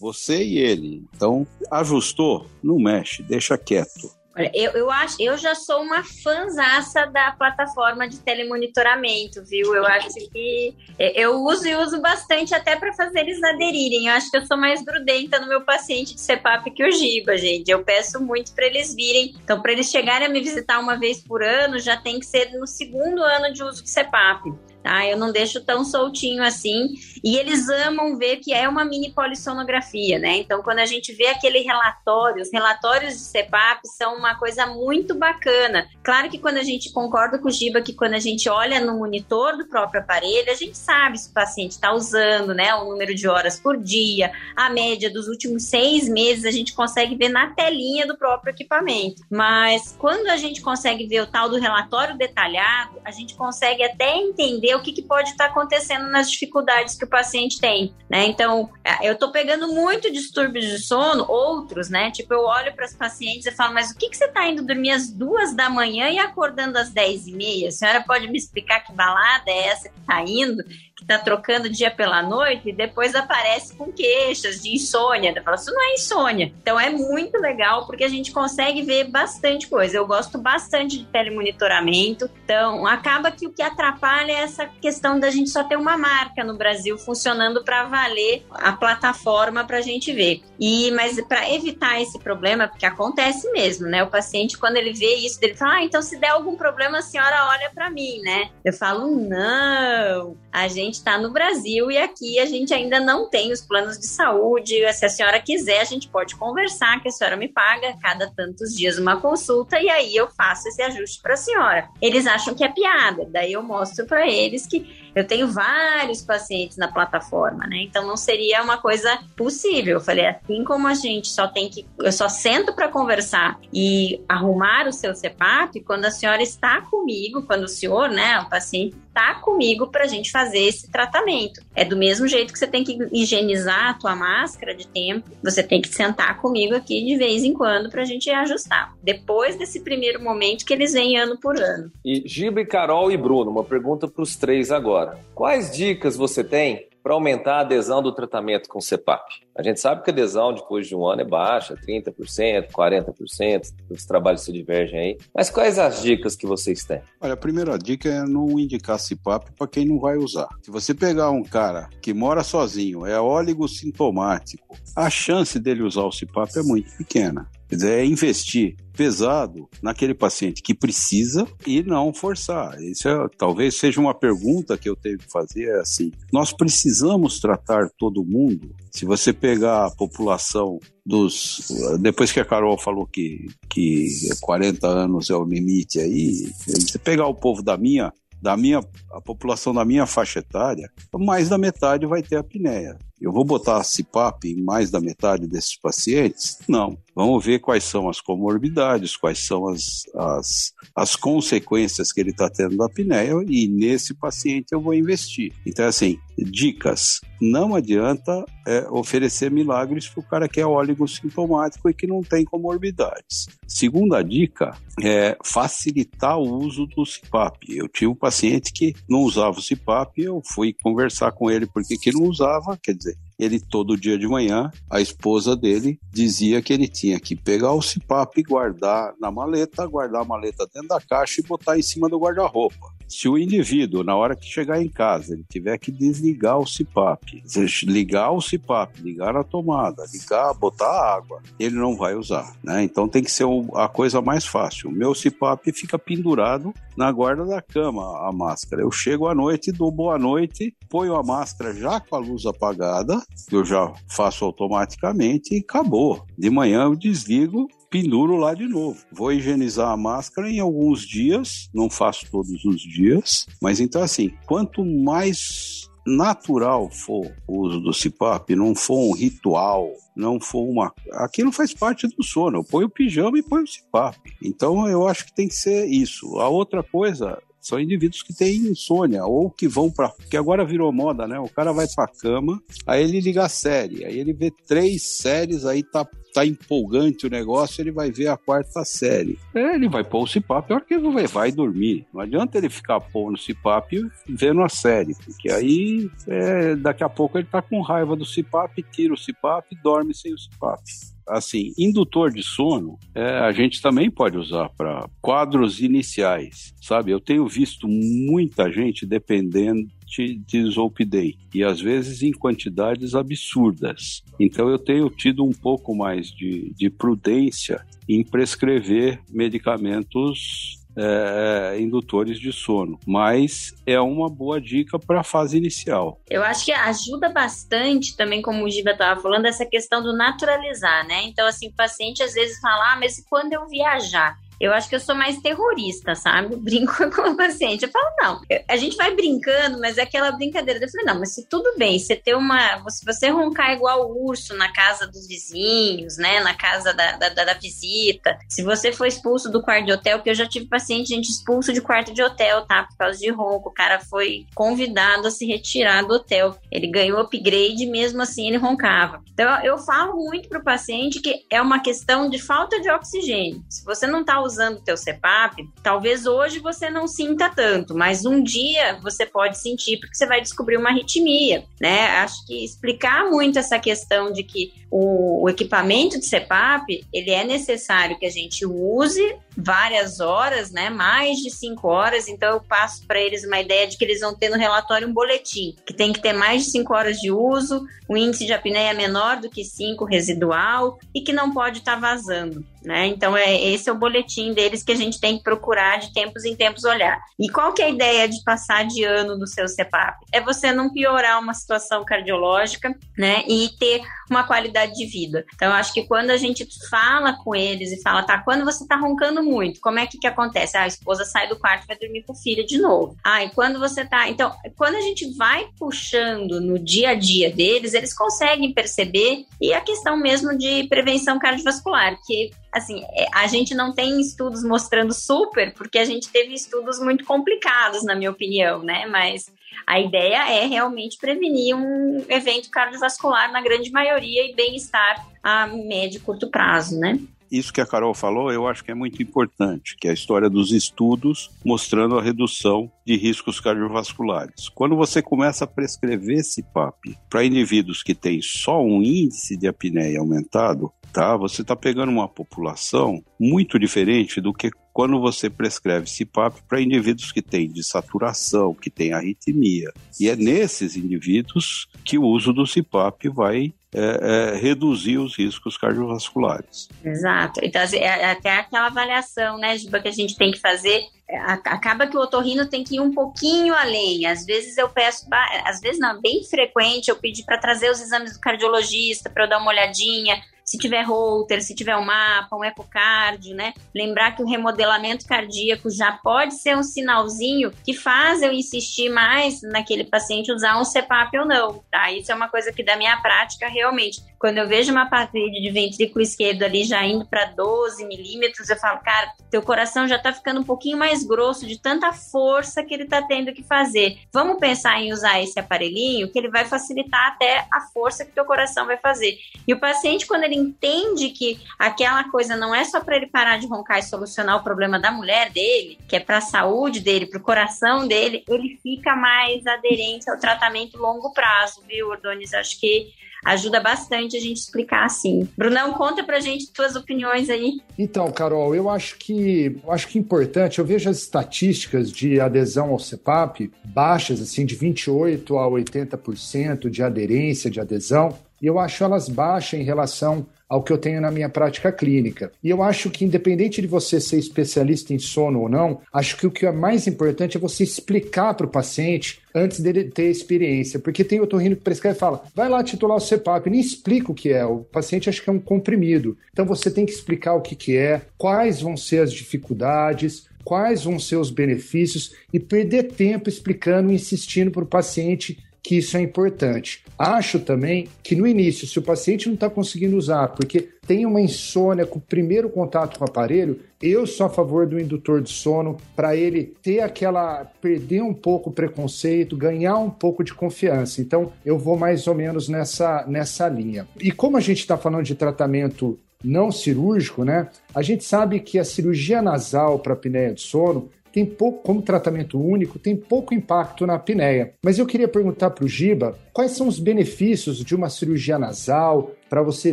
Você 0.01 0.43
e 0.43 0.59
ele. 0.59 1.05
Então, 1.15 1.47
ajustou? 1.71 2.47
Não 2.63 2.79
mexe, 2.79 3.23
deixa 3.23 3.57
quieto. 3.57 4.11
Olha, 4.35 4.51
eu, 4.55 4.73
eu 4.73 4.91
acho, 4.91 5.17
eu 5.21 5.37
já 5.37 5.55
sou 5.55 5.83
uma 5.83 6.03
fanzaça 6.03 7.07
da 7.07 7.33
plataforma 7.33 8.09
de 8.09 8.19
telemonitoramento, 8.19 9.45
viu? 9.45 9.75
Eu 9.75 9.85
acho 9.85 10.15
que 10.31 10.75
é, 10.99 11.21
eu 11.21 11.43
uso 11.43 11.69
e 11.69 11.75
uso 11.75 12.01
bastante 12.01 12.55
até 12.55 12.75
para 12.75 12.95
fazer 12.95 13.21
eles 13.21 13.43
aderirem. 13.43 14.07
Eu 14.07 14.15
acho 14.15 14.31
que 14.31 14.39
eu 14.39 14.47
sou 14.47 14.57
mais 14.57 14.83
grudenta 14.83 15.39
no 15.39 15.49
meu 15.49 15.61
paciente 15.61 16.15
de 16.15 16.21
CEPAP 16.21 16.71
que 16.71 16.83
o 16.83 16.91
Giba, 16.91 17.37
gente. 17.37 17.71
Eu 17.71 17.85
peço 17.85 18.23
muito 18.23 18.55
para 18.55 18.67
eles 18.67 18.95
virem. 18.95 19.35
Então, 19.45 19.61
para 19.61 19.73
eles 19.73 19.91
chegarem 19.91 20.27
a 20.27 20.31
me 20.31 20.41
visitar 20.41 20.79
uma 20.79 20.99
vez 20.99 21.21
por 21.21 21.43
ano, 21.43 21.79
já 21.79 21.99
tem 21.99 22.19
que 22.19 22.25
ser 22.25 22.53
no 22.59 22.67
segundo 22.67 23.23
ano 23.23 23.53
de 23.53 23.63
uso 23.63 23.83
de 23.83 23.91
CEPAP 23.91 24.51
tá? 24.83 25.07
Eu 25.07 25.17
não 25.17 25.33
deixo 25.33 25.61
tão 25.61 25.85
soltinho 25.85 26.43
assim. 26.43 26.95
E 27.25 27.37
eles 27.37 27.69
amam 27.69 28.17
ver 28.19 28.39
que 28.39 28.53
é 28.53 28.69
uma 28.69 28.85
mini 28.85 29.11
polissonografia, 29.11 30.19
né? 30.19 30.39
Então, 30.39 30.63
quando 30.63 30.81
a 30.81 30.87
gente 30.87 31.13
vê 31.13 31.29
aquele 31.29 31.61
relatório, 31.61 32.43
os 32.43 32.53
relatórios 32.53 33.15
de 33.15 33.21
CEPAP 33.21 33.81
são 33.85 34.17
uma 34.17 34.35
coisa 34.35 34.67
muito 34.67 35.15
bacana. 35.15 35.89
Claro 36.03 36.29
que 36.29 36.39
quando 36.39 36.57
a 36.57 36.63
gente 36.63 36.93
concorda 36.93 37.39
com 37.39 37.49
o 37.49 37.51
Giba 37.51 37.81
que 37.81 37.93
quando 37.93 38.15
a 38.15 38.19
gente 38.19 38.49
olha 38.49 38.81
no 38.81 38.99
monitor 38.99 39.57
do 39.57 39.67
próprio 39.67 40.01
aparelho, 40.01 40.51
a 40.51 40.55
gente 40.55 40.77
sabe 40.77 41.19
se 41.19 41.31
o 41.31 41.33
paciente 41.33 41.73
está 41.73 41.93
usando, 41.93 42.55
né? 42.55 42.75
O 42.75 42.91
número 42.91 43.15
de 43.15 43.29
horas 43.29 43.59
por 43.61 43.77
dia, 43.77 44.33
a 44.57 44.69
média 44.69 45.11
dos 45.11 45.29
últimos 45.29 45.65
seis 45.65 46.09
meses, 46.09 46.45
a 46.45 46.51
gente 46.51 46.73
consegue 46.73 47.15
ver 47.15 47.29
na 47.29 47.51
telinha 47.51 48.07
do 48.07 48.17
próprio 48.17 48.51
equipamento. 48.51 49.23
Mas 49.31 49.95
quando 49.99 50.27
a 50.29 50.37
gente 50.37 50.61
consegue 50.61 51.07
ver 51.07 51.23
o 51.23 51.27
tal 51.27 51.49
do 51.49 51.59
relatório 51.59 52.17
detalhado, 52.17 53.01
a 53.05 53.11
gente 53.11 53.35
consegue 53.35 53.85
até 53.85 54.17
entender 54.17 54.72
o 54.77 54.83
que, 54.83 54.93
que 54.93 55.03
pode 55.03 55.31
estar 55.31 55.47
acontecendo 55.47 56.09
nas 56.09 56.31
dificuldades 56.31 56.97
que 56.97 57.05
o 57.05 57.09
paciente 57.09 57.61
tem, 57.61 57.95
né? 58.09 58.27
Então, 58.27 58.71
é, 58.85 59.09
eu 59.09 59.19
tô 59.19 59.31
pegando 59.31 59.69
muito 59.69 60.11
distúrbios 60.11 60.67
de 60.67 60.79
sono, 60.79 61.25
outros, 61.29 61.89
né? 61.89 62.11
Tipo, 62.11 62.35
eu 62.35 62.43
olho 62.43 62.75
para 62.75 62.87
os 62.87 62.95
pacientes 62.95 63.47
e 63.47 63.53
falo, 63.53 63.75
mas 63.75 63.91
o 63.91 63.97
que, 63.97 64.09
que 64.09 64.17
você 64.17 64.29
tá 64.29 64.49
indo 64.49 64.65
dormir 64.65 64.91
às 64.91 65.11
duas 65.11 65.55
da 65.55 65.69
manhã 65.69 66.11
e 66.11 66.19
acordando 66.19 66.79
às 66.79 66.91
dez 66.91 67.27
e 67.27 67.33
meia? 67.33 67.69
A 67.69 67.73
senhora 67.73 68.03
pode 68.03 68.29
me 68.29 68.39
explicar 68.39 68.81
que 68.81 68.93
balada 68.93 69.51
é 69.51 69.67
essa 69.69 69.89
que 69.89 70.01
tá 70.07 70.23
indo? 70.23 70.63
que 71.03 71.07
tá 71.07 71.19
trocando 71.19 71.69
dia 71.69 71.91
pela 71.91 72.23
noite 72.23 72.69
e 72.69 72.73
depois 72.73 73.15
aparece 73.15 73.77
com 73.77 73.93
queixas 73.93 74.63
de 74.63 74.75
insônia. 74.75 75.33
Eu 75.35 75.43
falo, 75.43 75.57
isso 75.57 75.73
não 75.73 75.83
é 75.83 75.95
insônia. 75.95 76.53
Então 76.63 76.79
é 76.79 76.91
muito 76.91 77.39
legal 77.39 77.87
porque 77.87 78.05
a 78.05 78.09
gente 78.09 78.31
consegue 78.31 78.83
ver 78.83 79.11
bastante 79.11 79.67
coisa. 79.67 79.97
Eu 79.97 80.07
gosto 80.07 80.39
bastante 80.39 80.99
de 80.99 81.05
telemonitoramento. 81.07 82.31
Então 82.45 82.87
acaba 82.87 83.31
que 83.31 83.47
o 83.47 83.53
que 83.53 83.63
atrapalha 83.63 84.33
é 84.33 84.43
essa 84.43 84.62
questão 84.67 85.19
da 85.19 85.31
gente 85.31 85.51
só 85.51 85.65
ter 85.65 85.77
uma 85.77 85.97
marca 85.97 86.45
no 86.45 86.57
Brasil 86.57 86.99
funcionando 86.99 87.65
para 87.65 87.85
valer 87.85 88.45
a 88.51 88.73
plataforma 88.73 89.65
para 89.65 89.79
a 89.79 89.83
gente 89.83 90.13
ver. 90.13 90.43
E 90.59 90.91
mas 90.93 91.21
para 91.23 91.51
evitar 91.53 92.01
esse 92.01 92.19
problema, 92.19 92.69
porque 92.69 92.87
acontece 92.87 93.51
mesmo, 93.53 93.87
né? 93.87 94.03
O 94.03 94.11
paciente 94.11 94.59
quando 94.59 94.77
ele 94.77 94.93
vê 94.93 95.15
isso, 95.17 95.39
ele 95.43 95.55
fala: 95.55 95.75
"Ah, 95.75 95.85
então 95.85 96.03
se 96.03 96.19
der 96.19 96.31
algum 96.31 96.57
problema, 96.57 96.99
a 96.99 97.03
senhora 97.03 97.49
olha 97.49 97.71
para 97.75 97.91
mim, 97.91 98.21
né?" 98.21 98.51
Eu 98.65 98.73
falo: 98.73 99.11
"Não, 99.17 100.37
a 100.53 100.69
gente 100.69 100.95
está 100.95 101.19
no 101.19 101.33
Brasil 101.33 101.91
e 101.91 101.99
aqui 101.99 102.39
a 102.39 102.47
gente 102.47 102.75
ainda 102.75 103.01
não 103.01 103.29
tem 103.29 103.53
os 103.53 103.61
planos 103.61 103.99
de 103.99 104.07
saúde. 104.07 104.75
Se 104.93 105.07
a 105.07 105.09
senhora 105.09 105.41
quiser, 105.41 105.81
a 105.81 105.85
gente 105.85 106.09
pode 106.09 106.37
conversar, 106.37 107.01
que 107.01 107.09
a 107.09 107.13
senhora 107.13 107.37
me 107.37 107.49
paga 107.49 107.97
cada 108.01 108.31
tantos 108.31 108.75
dias 108.75 108.99
uma 108.99 109.21
consulta 109.21 109.81
e 109.81 109.89
aí 109.89 110.15
eu 110.15 110.29
faço 110.29 110.69
esse 110.69 110.83
ajuste 110.83 111.21
para 111.23 111.35
a 111.35 111.37
senhora. 111.37 111.89
Eles 112.01 112.27
acham 112.27 112.55
que 112.55 112.65
é 112.65 112.69
piada, 112.69 113.27
daí 113.31 113.53
eu 113.53 113.63
mostro 113.63 114.07
para 114.07 114.29
eles 114.29 114.52
que 114.69 114.85
eu 115.15 115.27
tenho 115.27 115.49
vários 115.49 116.23
pacientes 116.23 116.77
na 116.77 116.89
plataforma, 116.89 117.67
né? 117.67 117.83
Então 117.83 118.07
não 118.07 118.17
seria 118.17 118.63
uma 118.63 118.79
coisa 118.79 119.19
possível. 119.37 119.95
Eu 119.95 120.01
falei, 120.01 120.27
assim 120.27 120.65
como 120.65 120.87
a 120.87 120.95
gente 120.95 121.29
só 121.29 121.47
tem 121.47 121.69
que, 121.69 121.87
eu 121.99 122.13
só 122.13 122.29
sento 122.29 122.75
para 122.75 122.89
conversar 122.89 123.59
e 123.73 124.21
arrumar 124.29 124.87
o 124.87 124.93
seu 124.93 125.15
CPAP 125.15 125.81
quando 125.81 126.05
a 126.05 126.11
senhora 126.11 126.43
está 126.43 126.81
comigo, 126.83 127.43
quando 127.43 127.65
o 127.65 127.69
senhor, 127.69 128.09
né, 128.09 128.41
o 128.41 128.49
paciente 128.49 128.97
está 129.13 129.35
comigo 129.35 129.89
para 129.89 130.05
a 130.05 130.07
gente 130.07 130.31
fazer 130.31 130.61
esse 130.61 130.91
tratamento. 130.91 131.61
É 131.75 131.85
do 131.85 131.97
mesmo 131.97 132.27
jeito 132.27 132.53
que 132.53 132.59
você 132.59 132.67
tem 132.67 132.83
que 132.83 132.99
higienizar 133.13 133.91
a 133.91 133.95
tua 133.95 134.17
máscara 134.17 134.75
de 134.75 134.87
tempo, 134.87 135.31
você 135.43 135.63
tem 135.63 135.83
que 135.83 135.89
sentar 135.89 136.41
comigo 136.41 136.75
aqui 136.75 137.05
de 137.05 137.17
vez 137.17 137.45
em 137.45 137.53
quando 137.53 137.91
para 137.91 138.03
a 138.03 138.07
gente 138.07 138.31
ajustar. 138.31 138.95
Depois 139.03 139.57
desse 139.57 139.81
primeiro 139.81 140.23
momento 140.23 140.65
que 140.65 140.73
eles 140.73 140.95
vêm 140.95 141.19
ano 141.19 141.39
por 141.39 141.61
ano. 141.61 141.93
E 142.05 142.23
Giba, 142.27 142.65
Carol 142.65 143.13
e 143.13 143.17
Bruno, 143.17 143.51
uma 143.51 143.65
pergunta 143.65 144.09
para 144.09 144.23
os 144.23 144.35
três 144.35 144.73
agora. 144.73 145.02
Quais 145.35 145.71
dicas 145.71 146.17
você 146.17 146.43
tem 146.43 146.89
para 147.03 147.15
aumentar 147.15 147.57
a 147.57 147.61
adesão 147.61 148.01
do 148.01 148.13
tratamento 148.13 148.69
com 148.69 148.81
CEPAP? 148.81 149.23
A 149.57 149.63
gente 149.63 149.81
sabe 149.81 150.03
que 150.03 150.11
a 150.11 150.13
adesão 150.13 150.55
depois 150.55 150.87
de 150.87 150.95
um 150.95 151.07
ano 151.07 151.23
é 151.23 151.25
baixa, 151.25 151.75
30%, 151.77 152.71
40%, 152.71 153.75
os 153.91 154.07
trabalhos 154.07 154.43
se 154.43 154.53
divergem 154.53 154.99
aí. 154.99 155.19
Mas 155.35 155.51
quais 155.51 155.79
as 155.79 156.03
dicas 156.03 156.37
que 156.37 156.47
vocês 156.47 156.85
têm? 156.85 157.03
Olha, 157.21 157.35
a 157.35 157.37
primeira 157.37 157.77
dica 157.79 158.09
é 158.09 158.23
não 158.23 158.59
indicar 158.59 158.99
CEPAP 158.99 159.51
para 159.59 159.67
quem 159.67 159.85
não 159.85 159.99
vai 159.99 160.17
usar. 160.17 160.49
Se 160.63 160.71
você 160.71 160.95
pegar 160.95 161.31
um 161.31 161.43
cara 161.43 161.89
que 162.01 162.15
mora 162.15 162.45
sozinho, 162.45 163.05
é 163.05 163.21
óligo 163.21 163.69
sintomático, 163.69 164.77
a 164.95 165.11
chance 165.11 165.59
dele 165.59 165.83
usar 165.83 166.03
o 166.03 166.13
CEPAP 166.13 166.57
é 166.57 166.63
muito 166.63 166.97
pequena. 166.97 167.51
Quer 167.73 167.77
dizer, 167.77 167.99
é 168.01 168.05
investir 168.05 168.77
pesado 168.95 169.67
naquele 169.83 170.13
paciente 170.13 170.61
que 170.63 170.75
precisa 170.75 171.49
e 171.67 171.83
não 171.83 172.13
forçar. 172.13 172.79
Isso 172.83 173.09
é, 173.09 173.27
talvez 173.39 173.77
seja 173.77 173.99
uma 173.99 174.13
pergunta 174.13 174.77
que 174.77 174.91
eu 174.91 174.95
tenho 174.95 175.17
que 175.17 175.33
fazer 175.33 175.71
é 175.71 175.81
assim. 175.81 176.13
Nós 176.31 176.53
precisamos 176.53 177.41
tratar 177.41 177.89
todo 177.97 178.27
mundo. 178.27 178.75
Se 178.91 179.07
você 179.07 179.33
pegar 179.33 179.87
a 179.87 179.91
população 179.91 180.79
dos 181.05 181.67
depois 181.99 182.31
que 182.31 182.41
a 182.41 182.45
Carol 182.45 182.77
falou 182.77 183.07
que 183.07 183.47
que 183.71 184.07
40 184.43 184.87
anos 184.87 185.31
é 185.31 185.35
o 185.35 185.43
limite 185.43 185.99
aí, 185.99 186.53
você 186.67 186.99
pegar 186.99 187.27
o 187.27 187.35
povo 187.35 187.63
da 187.63 187.79
minha 187.79 188.13
da 188.43 188.55
minha 188.55 188.81
a 189.11 189.21
população 189.23 189.73
da 189.73 189.83
minha 189.83 190.05
faixa 190.05 190.41
etária, 190.41 190.91
mais 191.19 191.49
da 191.49 191.57
metade 191.57 192.05
vai 192.05 192.23
ter 192.23 192.37
apneia. 192.37 192.99
Eu 193.23 193.31
vou 193.31 193.45
botar 193.45 193.85
CPAP 193.85 194.47
em 194.47 194.61
mais 194.61 194.91
da 194.91 195.01
metade 195.01 195.47
desses 195.47 195.77
pacientes? 195.77 196.59
Não. 196.69 196.99
Vamos 197.15 197.45
ver 197.45 197.61
quais 197.61 197.85
são 197.85 198.09
as 198.09 198.21
comorbidades, 198.21 199.17
quais 199.17 199.39
são 199.39 199.69
as, 199.69 200.03
as, 200.13 200.73
as 200.97 201.15
consequências 201.15 202.13
que 202.13 202.21
ele 202.21 202.31
está 202.31 202.51
tendo 202.51 202.77
da 202.77 202.87
apneia 202.87 203.35
e 203.47 203.69
nesse 203.69 204.13
paciente 204.13 204.73
eu 204.73 204.81
vou 204.81 204.93
investir. 204.93 205.53
Então, 205.65 205.87
assim, 205.87 206.19
dicas. 206.37 207.21
Não 207.41 207.75
adianta 207.75 208.45
é, 208.67 208.89
oferecer 208.89 209.51
milagres 209.51 210.09
para 210.09 210.21
o 210.21 210.27
cara 210.27 210.49
que 210.49 210.61
é 210.61 210.65
sintomático 211.09 211.89
e 211.89 211.95
que 211.95 212.07
não 212.07 212.23
tem 212.23 212.45
comorbidades. 212.45 213.49
Segunda 213.67 214.23
dica 214.23 214.77
é 215.03 215.37
facilitar 215.45 216.39
o 216.39 216.59
uso 216.59 216.87
do 216.87 217.05
CPAP. 217.05 217.77
Eu 217.77 217.89
tive 217.89 218.07
um 218.07 218.15
paciente 218.15 218.73
que 218.73 218.95
não 219.09 219.21
usava 219.21 219.59
o 219.59 219.63
CPAP, 219.63 220.19
eu 220.19 220.41
fui 220.45 220.75
conversar 220.83 221.33
com 221.33 221.51
ele 221.51 221.67
porque 221.67 221.97
que 221.97 222.13
não 222.13 222.25
usava, 222.25 222.79
quer 222.81 222.95
dizer, 222.95 223.12
ele 223.43 223.59
todo 223.59 223.97
dia 223.97 224.19
de 224.19 224.29
manhã, 224.29 224.71
a 224.89 225.01
esposa 225.01 225.57
dele 225.57 225.99
dizia 226.11 226.63
que 226.63 226.73
ele 226.73 226.87
tinha 226.87 227.19
que 227.19 227.35
pegar 227.35 227.73
o 227.73 227.81
CPAP 227.81 228.39
e 228.39 228.43
guardar 228.43 229.15
na 229.21 229.31
maleta, 229.31 229.87
guardar 229.87 230.23
a 230.23 230.25
maleta 230.25 230.67
dentro 230.73 230.89
da 230.89 231.01
caixa 231.01 231.41
e 231.41 231.45
botar 231.45 231.79
em 231.79 231.83
cima 231.83 232.09
do 232.09 232.19
guarda-roupa. 232.19 232.93
Se 233.13 233.29
o 233.29 233.37
indivíduo, 233.37 234.03
na 234.03 234.17
hora 234.17 234.35
que 234.35 234.47
chegar 234.47 234.81
em 234.81 234.89
casa, 234.89 235.35
ele 235.35 235.45
tiver 235.47 235.77
que 235.77 235.93
desligar 235.93 236.59
o 236.59 236.65
CPAP, 236.65 237.43
ligar 237.83 238.31
o 238.31 238.41
CPAP, 238.41 239.03
ligar 239.03 239.37
a 239.37 239.45
tomada, 239.45 240.03
ligar, 240.11 240.55
botar 240.55 241.15
água, 241.15 241.43
ele 241.59 241.75
não 241.75 241.95
vai 241.95 242.15
usar, 242.15 242.57
né? 242.65 242.83
Então 242.83 243.07
tem 243.07 243.23
que 243.23 243.31
ser 243.31 243.45
a 243.75 243.87
coisa 243.87 244.23
mais 244.23 244.47
fácil. 244.47 244.89
O 244.89 244.93
meu 244.93 245.13
CPAP 245.13 245.73
fica 245.75 245.99
pendurado 245.99 246.73
na 246.97 247.13
guarda 247.13 247.45
da 247.45 247.61
cama, 247.61 248.27
a 248.27 248.33
máscara. 248.33 248.81
Eu 248.81 248.91
chego 248.91 249.29
à 249.29 249.35
noite, 249.35 249.73
dou 249.73 249.91
boa 249.91 250.19
noite, 250.19 250.75
ponho 250.89 251.15
a 251.15 251.23
máscara 251.23 251.75
já 251.75 252.01
com 252.01 252.17
a 252.17 252.19
luz 252.19 252.47
apagada, 252.47 253.23
que 253.49 253.57
eu 253.57 253.65
já 253.65 253.93
faço 254.09 254.45
automaticamente 254.45 255.55
e 255.55 255.59
acabou. 255.59 256.25
De 256.39 256.51
manhã 256.51 256.85
eu 256.85 256.97
desligo 256.97 257.69
penduro 257.91 258.37
lá 258.37 258.55
de 258.55 258.67
novo. 258.67 258.99
Vou 259.13 259.33
higienizar 259.33 259.91
a 259.91 259.97
máscara 259.97 260.51
em 260.51 260.59
alguns 260.59 261.03
dias, 261.07 261.69
não 261.75 261.91
faço 261.91 262.27
todos 262.31 262.65
os 262.65 262.81
dias, 262.81 263.47
mas 263.61 263.81
então 263.81 264.03
assim, 264.03 264.33
quanto 264.47 264.85
mais 264.85 265.91
natural 266.07 266.91
for 266.91 267.33
o 267.47 267.61
uso 267.61 267.81
do 267.81 267.93
CPAP, 267.93 268.57
não 268.57 268.75
for 268.75 268.99
um 268.99 269.15
ritual, 269.15 269.93
não 270.17 270.41
for 270.41 270.69
uma. 270.69 270.93
Aquilo 271.13 271.53
faz 271.53 271.73
parte 271.73 272.09
do 272.09 272.23
sono. 272.25 272.59
Eu 272.59 272.65
ponho 272.65 272.87
o 272.87 272.91
pijama 272.91 273.39
e 273.39 273.43
ponho 273.43 273.65
o 273.65 273.67
CPAP. 273.67 274.19
Então 274.43 274.89
eu 274.89 275.07
acho 275.07 275.27
que 275.27 275.35
tem 275.35 275.47
que 275.47 275.55
ser 275.55 275.87
isso. 275.87 276.39
A 276.41 276.49
outra 276.49 276.83
coisa 276.83 277.41
são 277.63 277.79
indivíduos 277.79 278.23
que 278.23 278.35
têm 278.35 278.57
insônia 278.57 279.25
ou 279.25 279.49
que 279.49 279.69
vão 279.69 279.89
para. 279.89 280.13
que 280.29 280.37
agora 280.37 280.65
virou 280.65 280.93
moda, 280.93 281.29
né? 281.29 281.39
O 281.39 281.49
cara 281.49 281.73
vai 281.73 281.87
para 281.95 282.09
cama, 282.09 282.61
aí 282.85 283.05
ele 283.05 283.21
liga 283.21 283.45
a 283.45 283.49
série, 283.49 284.05
aí 284.05 284.19
ele 284.19 284.33
vê 284.33 284.51
três 284.67 285.05
séries, 285.05 285.65
aí 285.65 285.85
tá 285.85 286.05
tá 286.33 286.47
empolgante 286.47 287.27
o 287.27 287.31
negócio, 287.31 287.81
ele 287.81 287.93
vai 287.93 288.11
ver 288.11 288.29
a 288.29 288.37
quarta 288.37 288.85
série. 288.85 289.39
É, 289.55 289.75
ele 289.75 289.89
vai 289.89 290.03
pôr 290.03 290.23
o 290.23 290.27
CPAP, 290.27 290.71
a 290.71 290.77
hora 290.77 290.85
que 290.85 290.95
ele 290.95 291.27
vai, 291.27 291.53
dormir. 291.53 292.07
Não 292.13 292.21
adianta 292.21 292.59
ele 292.59 292.69
ficar 292.69 293.01
pondo 293.01 293.37
o 293.37 293.39
CPAP 293.39 294.03
vendo 294.29 294.63
a 294.63 294.69
série, 294.69 295.15
porque 295.15 295.51
aí 295.51 296.11
é, 296.27 296.75
daqui 296.77 297.05
a 297.05 297.09
pouco 297.09 297.39
ele 297.39 297.47
tá 297.47 297.61
com 297.61 297.81
raiva 297.81 298.17
do 298.17 298.25
CPAP, 298.25 298.83
tira 298.91 299.15
o 299.15 299.17
CPAP 299.17 299.67
e 299.73 299.83
dorme 299.83 300.15
sem 300.15 300.33
o 300.33 300.39
CPAP 300.39 300.83
assim, 301.27 301.73
indutor 301.79 302.31
de 302.33 302.43
sono, 302.43 302.99
é, 303.15 303.39
a 303.39 303.53
gente 303.53 303.81
também 303.81 304.11
pode 304.11 304.37
usar 304.37 304.69
para 304.71 305.09
quadros 305.21 305.81
iniciais, 305.81 306.75
sabe? 306.81 307.11
Eu 307.11 307.21
tenho 307.21 307.47
visto 307.47 307.87
muita 307.89 308.71
gente 308.71 309.07
dependendo 309.07 309.89
de 310.19 310.65
Zolpidem 310.71 311.39
e 311.55 311.65
às 311.65 311.81
vezes 311.81 312.23
em 312.23 312.33
quantidades 312.33 313.15
absurdas. 313.15 314.23
Então 314.39 314.69
eu 314.69 314.79
tenho 314.79 315.09
tido 315.09 315.45
um 315.45 315.53
pouco 315.53 315.95
mais 315.95 316.29
de, 316.29 316.73
de 316.75 316.91
prudência 316.91 317.85
em 318.09 318.25
prescrever 318.25 319.21
medicamentos 319.31 320.83
é, 320.97 321.79
indutores 321.81 322.39
de 322.39 322.53
sono, 322.53 322.99
mas 323.07 323.75
é 323.87 324.01
uma 324.01 324.29
boa 324.29 324.61
dica 324.61 324.99
para 324.99 325.21
a 325.21 325.25
fase 325.25 325.57
inicial. 325.57 326.21
Eu 326.29 326.43
acho 326.43 326.67
que 326.67 326.73
ajuda 326.73 327.31
bastante 327.31 328.17
também, 328.17 328.43
como 328.43 328.65
o 328.65 328.71
Giba 328.71 328.91
estava 328.91 329.21
falando, 329.21 329.47
essa 329.47 329.65
questão 329.65 330.03
do 330.03 330.15
naturalizar, 330.15 331.07
né? 331.07 331.23
Então, 331.25 331.47
assim, 331.47 331.69
o 331.69 331.75
paciente 331.75 332.23
às 332.23 332.35
vezes 332.35 332.61
fala, 332.61 332.93
ah, 332.93 332.97
mas 332.97 333.25
quando 333.29 333.53
eu 333.53 333.67
viajar? 333.69 334.37
Eu 334.63 334.73
acho 334.73 334.89
que 334.89 334.95
eu 334.95 335.01
sou 335.01 335.17
mais 335.17 335.39
terrorista, 335.39 336.15
sabe? 336.15 336.55
Brinco 336.63 337.11
com 337.11 337.31
o 337.31 337.37
paciente. 337.37 337.85
Eu 337.85 337.91
falo, 337.91 338.07
não, 338.21 338.41
a 338.69 338.77
gente 338.77 338.97
vai 338.97 339.13
brincando, 339.13 339.81
mas 339.81 339.99
é 339.99 340.03
aquela 340.03 340.31
brincadeira. 340.31 340.79
Eu 340.85 340.89
falei, 340.89 341.05
não, 341.05 341.19
mas 341.19 341.35
se 341.35 341.49
tudo 341.49 341.77
bem, 341.77 341.99
você 341.99 342.15
ter 342.15 342.37
uma. 342.37 342.89
Se 342.89 343.05
você 343.05 343.29
roncar 343.29 343.73
igual 343.73 344.09
o 344.09 344.29
urso 344.29 344.55
na 344.57 344.73
casa 344.73 345.09
dos 345.09 345.27
vizinhos, 345.27 346.17
né? 346.17 346.39
Na 346.39 346.55
casa 346.55 346.95
da, 346.95 347.17
da, 347.17 347.29
da 347.31 347.55
visita, 347.55 348.39
se 348.49 348.63
você 348.63 348.93
for 348.93 349.07
expulso 349.07 349.51
do 349.51 349.61
quarto 349.61 349.87
de 349.87 349.93
hotel, 349.93 350.19
porque 350.19 350.31
eu 350.31 350.35
já 350.35 350.49
tive 350.49 350.67
paciente, 350.67 351.09
gente, 351.09 351.29
expulso 351.29 351.73
de 351.73 351.81
quarto 351.81 352.15
de 352.15 352.23
hotel, 352.23 352.65
tá? 352.65 352.85
Por 352.85 352.97
causa 352.97 353.19
de 353.19 353.31
ronco. 353.31 353.71
O 353.71 353.75
cara 353.75 353.99
foi 353.99 354.47
convidado 354.55 355.27
a 355.27 355.31
se 355.33 355.45
retirar 355.45 356.03
do 356.03 356.15
hotel. 356.15 356.57
Ele 356.71 356.87
ganhou 356.87 357.19
upgrade, 357.19 357.85
mesmo 357.87 358.23
assim 358.23 358.47
ele 358.47 358.59
roncava. 358.59 359.21
Então 359.33 359.61
eu 359.65 359.77
falo 359.77 360.15
muito 360.25 360.49
pro 360.49 360.63
paciente 360.63 361.21
que 361.21 361.45
é 361.51 361.61
uma 361.61 361.81
questão 361.81 362.31
de 362.31 362.39
falta 362.39 362.81
de 362.81 362.89
oxigênio. 362.89 363.61
Se 363.69 363.85
você 363.85 364.07
não 364.07 364.25
tá 364.25 364.41
usando 364.41 364.52
usando 364.53 364.77
o 364.77 364.83
teu 364.83 364.97
CPAP, 364.97 365.69
talvez 365.83 366.27
hoje 366.27 366.59
você 366.59 366.91
não 366.91 367.09
sinta 367.09 367.49
tanto, 367.49 367.95
mas 367.95 368.25
um 368.25 368.43
dia 368.43 368.99
você 369.03 369.27
pode 369.27 369.59
sentir 369.59 369.99
porque 369.99 370.15
você 370.15 370.27
vai 370.27 370.41
descobrir 370.41 370.77
uma 370.77 370.91
arritmia, 370.91 371.65
né? 371.81 372.19
Acho 372.19 372.47
que 372.47 372.65
explicar 372.65 373.31
muito 373.31 373.59
essa 373.59 373.79
questão 373.79 374.33
de 374.33 374.43
que 374.43 374.82
o, 374.93 375.45
o 375.45 375.49
equipamento 375.49 376.21
de 376.21 376.29
CPAP, 376.29 377.03
ele 377.11 377.31
é 377.31 377.45
necessário 377.45 378.19
que 378.19 378.27
a 378.27 378.31
gente 378.31 378.67
use 378.67 379.35
várias 379.57 380.21
horas, 380.21 380.71
né? 380.71 380.91
Mais 380.91 381.39
de 381.39 381.51
cinco 381.51 381.89
horas. 381.89 382.29
Então 382.29 382.51
eu 382.51 382.61
passo 382.61 383.07
para 383.07 383.19
eles 383.19 383.43
uma 383.43 383.59
ideia 383.59 383.87
de 383.87 383.97
que 383.97 384.05
eles 384.05 384.21
vão 384.21 384.35
ter 384.35 384.51
no 384.51 384.59
relatório 384.59 385.09
um 385.09 385.13
boletim, 385.13 385.75
que 385.87 385.95
tem 385.95 386.13
que 386.13 386.21
ter 386.21 386.35
mais 386.35 386.65
de 386.65 386.71
cinco 386.71 386.95
horas 386.95 387.17
de 387.17 387.31
uso, 387.31 387.87
o 388.07 388.17
índice 388.19 388.45
de 388.45 388.53
apneia 388.53 388.93
menor 388.93 389.39
do 389.39 389.49
que 389.49 389.65
cinco 389.65 390.05
residual 390.05 390.99
e 391.15 391.23
que 391.23 391.33
não 391.33 391.53
pode 391.55 391.79
estar 391.79 391.95
tá 391.95 392.01
vazando. 392.01 392.63
Né? 392.85 393.07
Então, 393.07 393.37
é, 393.37 393.63
esse 393.63 393.89
é 393.89 393.93
o 393.93 393.99
boletim 393.99 394.53
deles 394.53 394.83
que 394.83 394.91
a 394.91 394.97
gente 394.97 395.21
tem 395.21 395.39
que 395.39 395.45
procurar 395.45 396.01
de 396.01 396.13
tempos 396.13 396.45
em 396.45 396.57
tempos 396.57 396.85
olhar. 396.85 397.21
E 397.39 397.49
qual 397.49 397.73
que 397.73 397.81
é 397.81 397.87
a 397.87 397.91
ideia 397.91 398.29
de 398.29 398.43
passar 398.43 398.85
de 398.85 399.05
ano 399.05 399.39
no 399.39 399.47
seu 399.47 399.67
CPAP? 399.67 400.17
É 400.33 400.41
você 400.41 400.73
não 400.73 400.93
piorar 400.93 401.39
uma 401.39 401.55
situação 401.55 402.05
cardiológica, 402.05 402.93
né? 403.17 403.45
E 403.47 403.69
ter 403.79 404.03
uma 404.29 404.43
qualidade 404.43 404.82
de 404.87 405.07
vida. 405.07 405.45
Então, 405.55 405.73
acho 405.73 405.93
que 405.93 406.07
quando 406.07 406.31
a 406.31 406.37
gente 406.37 406.67
fala 406.89 407.37
com 407.43 407.55
eles 407.55 407.93
e 407.93 408.03
fala, 408.03 408.23
tá, 408.23 408.39
quando 408.39 408.65
você 408.65 408.87
tá 408.87 408.97
roncando 408.97 409.43
muito, 409.43 409.81
como 409.81 409.99
é 409.99 410.07
que 410.07 410.19
que 410.19 410.27
acontece? 410.27 410.77
Ah, 410.77 410.83
a 410.83 410.87
esposa 410.87 411.25
sai 411.25 411.49
do 411.49 411.59
quarto 411.59 411.85
e 411.85 411.87
vai 411.87 411.99
dormir 411.99 412.23
com 412.23 412.33
o 412.33 412.37
filho 412.37 412.65
de 412.67 412.79
novo. 412.79 413.17
Ah, 413.25 413.45
e 413.45 413.51
quando 413.51 413.79
você 413.79 414.05
tá. 414.05 414.29
Então, 414.29 414.53
quando 414.77 414.97
a 414.97 415.01
gente 415.01 415.31
vai 415.37 415.67
puxando 415.79 416.61
no 416.61 416.79
dia 416.79 417.11
a 417.11 417.15
dia 417.15 417.51
deles, 417.51 417.95
eles 417.95 418.15
conseguem 418.15 418.73
perceber. 418.73 419.45
E 419.61 419.73
a 419.73 419.81
questão 419.81 420.17
mesmo 420.17 420.57
de 420.57 420.85
prevenção 420.89 421.39
cardiovascular, 421.39 422.17
que 422.27 422.51
assim, 422.73 423.05
é, 423.13 423.27
a 423.35 423.47
gente 423.47 423.75
não 423.75 423.93
tem 423.93 424.21
estudos 424.21 424.65
mostrando 424.65 425.13
super, 425.13 425.75
porque 425.75 425.99
a 425.99 426.05
gente 426.05 426.31
teve 426.31 426.55
estudos 426.55 426.99
muito 426.99 427.25
complicados, 427.25 428.03
na 428.05 428.15
minha 428.15 428.31
opinião, 428.31 428.83
né? 428.83 429.07
Mas 429.07 429.53
a 429.87 430.01
ideia 430.01 430.49
é 430.51 430.67
realmente 430.67 431.19
prevenir 431.19 431.77
um 431.77 432.25
evento 432.29 432.71
cardiovascular 432.71 433.53
na 433.53 433.61
grande 433.61 433.91
maioria 433.91 434.51
e 434.51 434.55
bem-estar 434.55 435.27
a 435.43 435.67
médio 435.67 436.19
e 436.19 436.21
curto 436.21 436.49
prazo, 436.49 436.99
né? 436.99 437.19
isso 437.53 437.71
que 437.71 437.83
a 437.83 437.87
Carol 437.87 438.15
falou, 438.15 438.51
eu 438.51 438.67
acho 438.67 438.83
que 438.83 438.91
é 438.91 438.95
muito 438.95 439.23
importante, 439.23 439.95
que 440.01 440.09
é 440.09 440.11
a 440.11 440.15
história 440.15 440.49
dos 440.49 440.73
estudos 440.73 441.51
mostrando 441.63 442.19
a 442.19 442.23
redução 442.23 442.91
de 443.05 443.15
riscos 443.15 443.61
cardiovasculares. 443.61 444.71
Quando 444.71 444.97
você 444.97 445.21
começa 445.21 445.65
a 445.65 445.69
prescrever 445.69 446.43
CPAP 446.43 447.15
para 447.29 447.45
indivíduos 447.45 448.03
que 448.03 448.15
têm 448.15 448.41
só 448.41 448.83
um 448.83 449.03
índice 449.03 449.55
de 449.55 449.69
apneia 449.69 450.19
aumentado, 450.19 450.91
tá? 451.13 451.37
Você 451.37 451.63
está 451.63 451.77
pegando 451.77 452.11
uma 452.11 452.29
população 452.29 453.23
muito 453.39 453.79
diferente 453.79 454.41
do 454.41 454.53
que 454.53 454.71
quando 454.93 455.21
você 455.21 455.49
prescreve 455.49 456.07
CPAP 456.07 456.61
para 456.69 456.81
indivíduos 456.81 457.33
que 457.33 457.41
têm 457.41 457.69
desaturação, 457.69 458.75
que 458.75 458.91
têm 458.91 459.13
arritmia. 459.13 459.93
E 460.21 460.29
é 460.29 460.37
nesses 460.37 460.97
indivíduos 460.97 461.89
que 462.05 462.19
o 462.19 462.25
uso 462.25 462.53
do 462.53 462.67
CPAP 462.67 463.29
vai 463.29 463.73
é, 463.95 464.55
é, 464.55 464.57
reduzir 464.57 465.19
os 465.19 465.37
riscos 465.37 465.77
cardiovasculares. 465.77 466.89
Exato. 467.05 467.61
Então, 467.63 467.83
assim, 467.83 467.99
é, 467.99 468.07
é 468.07 468.31
até 468.31 468.51
aquela 468.59 468.87
avaliação, 468.87 469.59
né, 469.59 469.77
Giba, 469.77 470.01
que 470.01 470.09
a 470.09 470.13
gente 470.13 470.37
tem 470.37 470.51
que 470.51 470.59
fazer. 470.59 471.03
É, 471.29 471.39
acaba 471.39 472.07
que 472.07 472.17
o 472.17 472.21
otorrino 472.21 472.67
tem 472.67 472.85
que 472.85 472.97
ir 472.97 473.01
um 473.01 473.13
pouquinho 473.13 473.75
além. 473.75 474.27
Às 474.27 474.45
vezes 474.45 474.77
eu 474.77 474.89
peço, 474.89 475.27
às 475.65 475.81
vezes 475.81 475.99
não, 475.99 476.21
bem 476.21 476.43
frequente, 476.45 477.09
eu 477.09 477.17
pedi 477.17 477.45
para 477.45 477.59
trazer 477.59 477.91
os 477.91 478.01
exames 478.01 478.35
do 478.35 478.41
cardiologista 478.41 479.31
para 479.31 479.45
eu 479.45 479.49
dar 479.49 479.59
uma 479.59 479.71
olhadinha 479.71 480.43
se 480.73 480.79
tiver 480.79 481.03
Holter, 481.03 481.63
se 481.63 481.75
tiver 481.75 481.95
um 481.99 482.05
mapa, 482.05 482.57
um 482.57 482.65
ecocardio, 482.65 483.55
né? 483.55 483.75
Lembrar 483.95 484.35
que 484.35 484.43
o 484.43 484.47
remodelamento 484.47 485.27
cardíaco 485.27 485.91
já 485.91 486.13
pode 486.13 486.55
ser 486.55 486.75
um 486.75 486.83
sinalzinho 486.83 487.71
que 487.85 487.93
faz 487.93 488.41
eu 488.41 488.51
insistir 488.51 489.11
mais 489.11 489.61
naquele 489.61 490.03
paciente 490.03 490.51
usar 490.51 490.81
um 490.81 490.85
CPAP 490.85 491.37
ou 491.37 491.45
não, 491.45 491.85
tá? 491.91 492.11
Isso 492.11 492.33
é 492.33 492.35
uma 492.35 492.49
coisa 492.49 492.73
que 492.73 492.83
da 492.83 492.97
minha 492.97 493.21
prática 493.21 493.69
realmente 493.69 494.23
quando 494.43 494.59
eu 494.59 494.67
vejo 494.67 494.91
uma 494.91 495.09
parede 495.09 495.63
de 495.63 495.71
ventrículo 495.71 496.21
esquerdo 496.21 496.65
ali 496.65 496.83
já 496.83 497.07
indo 497.07 497.25
para 497.25 497.45
12 497.45 498.05
milímetros, 498.05 498.69
eu 498.69 498.77
falo, 498.77 498.99
cara, 498.99 499.31
teu 499.49 499.63
coração 499.63 500.09
já 500.09 500.19
tá 500.19 500.33
ficando 500.33 500.59
um 500.59 500.65
pouquinho 500.65 500.99
mais 500.99 501.23
grosso 501.23 501.65
de 501.65 501.79
tanta 501.81 502.13
força 502.13 502.83
que 502.83 502.93
ele 502.93 503.05
tá 503.05 503.23
tendo 503.23 503.53
que 503.53 503.63
fazer. 503.63 504.19
Vamos 504.33 504.59
pensar 504.59 505.01
em 505.01 505.13
usar 505.13 505.41
esse 505.41 505.61
aparelhinho 505.61 506.29
que 506.29 506.37
ele 506.37 506.49
vai 506.51 506.65
facilitar 506.65 507.29
até 507.29 507.69
a 507.73 507.83
força 507.95 508.25
que 508.25 508.33
teu 508.33 508.45
coração 508.45 508.85
vai 508.85 508.97
fazer. 508.97 509.39
E 509.65 509.73
o 509.73 509.79
paciente, 509.79 510.27
quando 510.27 510.43
ele 510.43 510.57
entende 510.63 511.31
que 511.31 511.61
aquela 511.79 512.31
coisa 512.31 512.57
não 512.57 512.75
é 512.75 512.85
só 512.85 513.01
para 513.01 513.17
ele 513.17 513.27
parar 513.27 513.59
de 513.59 513.67
roncar 513.67 513.99
e 513.99 514.03
solucionar 514.03 514.57
o 514.57 514.65
problema 514.65 514.99
da 514.99 515.11
mulher 515.11 515.51
dele, 515.51 515.99
que 516.09 516.17
é 516.17 516.21
para 516.21 516.39
a 516.39 516.43
saúde 516.43 517.01
dele, 517.01 517.27
para 517.27 517.39
o 517.39 517.43
coração 517.43 518.07
dele, 518.07 518.45
ele 518.49 518.79
fica 518.83 519.15
mais 519.15 519.67
aderente 519.67 520.31
ao 520.31 520.39
tratamento 520.39 520.97
longo 520.99 521.33
prazo, 521.33 521.83
viu, 521.87 522.09
Ordones? 522.09 522.55
Acho 522.55 522.79
que 522.79 523.13
ajuda 523.45 523.81
bastante 523.81 524.37
a 524.37 524.41
gente 524.41 524.59
explicar 524.59 525.05
assim. 525.05 525.49
Brunão, 525.57 525.93
conta 525.93 526.23
pra 526.23 526.41
gente 526.41 526.73
tuas 526.73 526.95
opiniões 526.95 527.51
aí. 527.51 527.81
Então, 527.99 528.31
Carol, 528.31 528.75
eu 528.75 528.89
acho 528.89 529.19
que 529.19 529.81
eu 529.83 529.93
acho 529.93 530.09
que 530.09 530.19
é 530.19 530.21
importante, 530.21 530.79
eu 530.79 530.85
vejo 530.85 531.11
as 531.11 531.19
estatísticas 531.19 532.11
de 532.11 532.41
adesão 532.41 532.91
ao 532.91 532.99
CEPAP 532.99 533.71
baixas 533.85 534.41
assim 534.41 534.65
de 534.65 534.75
28 534.75 535.59
a 535.59 535.69
80% 535.69 536.89
de 536.89 537.03
aderência, 537.03 537.71
de 537.71 537.81
adesão, 537.81 538.39
e 538.61 538.67
eu 538.67 538.79
acho 538.79 539.03
elas 539.03 539.29
baixas 539.29 539.81
em 539.81 539.83
relação 539.83 540.47
ao 540.73 540.83
que 540.83 540.91
eu 540.91 540.97
tenho 540.97 541.21
na 541.21 541.31
minha 541.31 541.51
prática 541.51 541.93
clínica. 541.93 542.51
E 542.65 542.71
eu 542.71 542.83
acho 542.83 543.11
que, 543.11 543.27
independente 543.27 543.83
de 543.83 543.87
você 543.87 544.19
ser 544.19 544.39
especialista 544.39 545.13
em 545.13 545.19
sono 545.19 545.61
ou 545.61 545.69
não, 545.69 546.01
acho 546.11 546.35
que 546.39 546.47
o 546.47 546.51
que 546.51 546.65
é 546.65 546.73
mais 546.73 547.07
importante 547.07 547.59
é 547.59 547.61
você 547.61 547.85
explicar 547.85 548.55
para 548.55 548.65
o 548.65 548.71
paciente 548.71 549.43
antes 549.55 549.81
dele 549.81 550.05
ter 550.05 550.31
experiência. 550.31 550.99
Porque 550.99 551.25
tem 551.25 551.43
otorrino 551.43 551.77
que 551.77 551.83
prescreve 551.83 552.17
e 552.17 552.19
fala, 552.19 552.43
vai 552.55 552.71
lá 552.71 552.83
titular 552.83 553.19
o 553.19 553.21
CPAP, 553.21 553.69
nem 553.69 553.81
explica 553.81 554.33
o 554.33 554.35
que 554.35 554.51
é. 554.51 554.65
O 554.65 554.79
paciente 554.79 555.29
acha 555.29 555.43
que 555.43 555.51
é 555.51 555.53
um 555.53 555.61
comprimido. 555.61 556.39
Então 556.51 556.65
você 556.65 556.91
tem 556.91 557.05
que 557.05 557.13
explicar 557.13 557.53
o 557.53 557.61
que, 557.61 557.77
que 557.77 557.95
é, 557.95 558.23
quais 558.39 558.81
vão 558.81 558.97
ser 558.97 559.19
as 559.19 559.31
dificuldades, 559.31 560.49
quais 560.65 561.05
vão 561.05 561.19
ser 561.19 561.37
os 561.37 561.51
benefícios 561.51 562.35
e 562.51 562.59
perder 562.59 563.13
tempo 563.13 563.47
explicando 563.47 564.11
e 564.11 564.15
insistindo 564.15 564.71
para 564.71 564.85
o 564.85 564.87
paciente 564.87 565.59
que 565.83 565.99
isso 565.99 566.17
é 566.17 566.21
importante. 566.21 567.03
Acho 567.19 567.59
também 567.59 568.09
que 568.23 568.37
no 568.37 568.47
início, 568.47 568.87
se 568.87 568.99
o 568.99 569.03
paciente 569.03 569.47
não 569.49 569.55
está 569.55 569.69
conseguindo 569.69 570.17
usar, 570.17 570.49
porque 570.49 570.89
tem 571.07 571.27
uma 571.27 571.41
insônia 571.41 572.07
com 572.07 572.19
o 572.19 572.23
primeiro 572.23 572.71
contato 572.71 573.19
com 573.19 573.25
o 573.25 573.29
aparelho, 573.29 573.81
eu 574.01 574.27
sou 574.27 574.47
a 574.47 574.51
favor 574.51 574.87
do 574.87 574.99
indutor 574.99 575.41
de 575.41 575.51
sono 575.51 575.97
para 576.15 576.37
ele 576.37 576.75
ter 576.83 577.01
aquela. 577.01 577.65
perder 577.81 578.23
um 578.23 578.35
pouco 578.35 578.71
o 578.71 578.73
preconceito, 578.73 579.57
ganhar 579.57 579.99
um 579.99 580.11
pouco 580.11 580.45
de 580.45 580.55
confiança. 580.55 581.21
Então, 581.21 581.53
eu 581.65 581.79
vou 581.79 581.97
mais 581.97 582.27
ou 582.27 582.35
menos 582.35 582.69
nessa, 582.69 583.25
nessa 583.27 583.69
linha. 583.69 584.07
E 584.21 584.31
como 584.31 584.57
a 584.57 584.61
gente 584.61 584.79
está 584.79 584.97
falando 584.97 585.25
de 585.25 585.35
tratamento 585.35 586.19
não 586.45 586.73
cirúrgico, 586.73 587.45
né? 587.45 587.69
A 587.95 588.03
gente 588.03 588.25
sabe 588.25 588.59
que 588.61 588.79
a 588.79 588.85
cirurgia 588.85 589.41
nasal 589.41 589.99
para 589.99 590.15
apneia 590.15 590.53
de 590.53 590.61
sono 590.61 591.09
tem 591.33 591.47
pouco, 591.47 591.83
como 591.83 592.03
tratamento 592.03 592.61
único, 592.61 592.99
tem 592.99 593.17
pouco 593.17 593.55
impacto 593.55 594.07
na 594.07 594.15
apneia. 594.15 594.75
Mas 594.85 594.99
eu 594.99 595.07
queria 595.07 595.29
perguntar 595.29 595.71
para 595.71 595.85
o 595.85 595.89
Giba 595.89 596.37
quais 596.53 596.73
são 596.73 596.87
os 596.87 596.99
benefícios 596.99 597.83
de 597.83 597.95
uma 597.95 598.11
cirurgia 598.11 598.59
nasal 598.59 599.33
para 599.53 599.63
você 599.63 599.93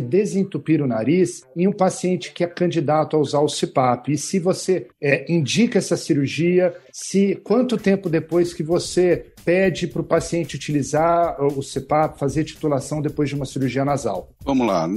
desentupir 0.00 0.80
o 0.80 0.86
nariz 0.86 1.44
em 1.54 1.68
um 1.68 1.72
paciente 1.72 2.32
que 2.32 2.42
é 2.42 2.46
candidato 2.46 3.14
a 3.14 3.20
usar 3.20 3.40
o 3.40 3.46
CPAP. 3.46 4.12
E 4.12 4.16
se 4.16 4.38
você 4.38 4.88
é, 4.98 5.30
indica 5.30 5.76
essa 5.76 5.98
cirurgia, 5.98 6.74
se 6.90 7.34
quanto 7.44 7.76
tempo 7.76 8.08
depois 8.08 8.54
que 8.54 8.62
você 8.62 9.26
pede 9.44 9.86
para 9.86 10.00
o 10.00 10.04
paciente 10.04 10.56
utilizar 10.56 11.36
o 11.42 11.60
CPAP, 11.60 12.18
fazer 12.18 12.44
titulação 12.44 13.02
depois 13.02 13.28
de 13.28 13.34
uma 13.34 13.44
cirurgia 13.44 13.84
nasal? 13.84 14.30
Vamos 14.42 14.66
lá. 14.66 14.88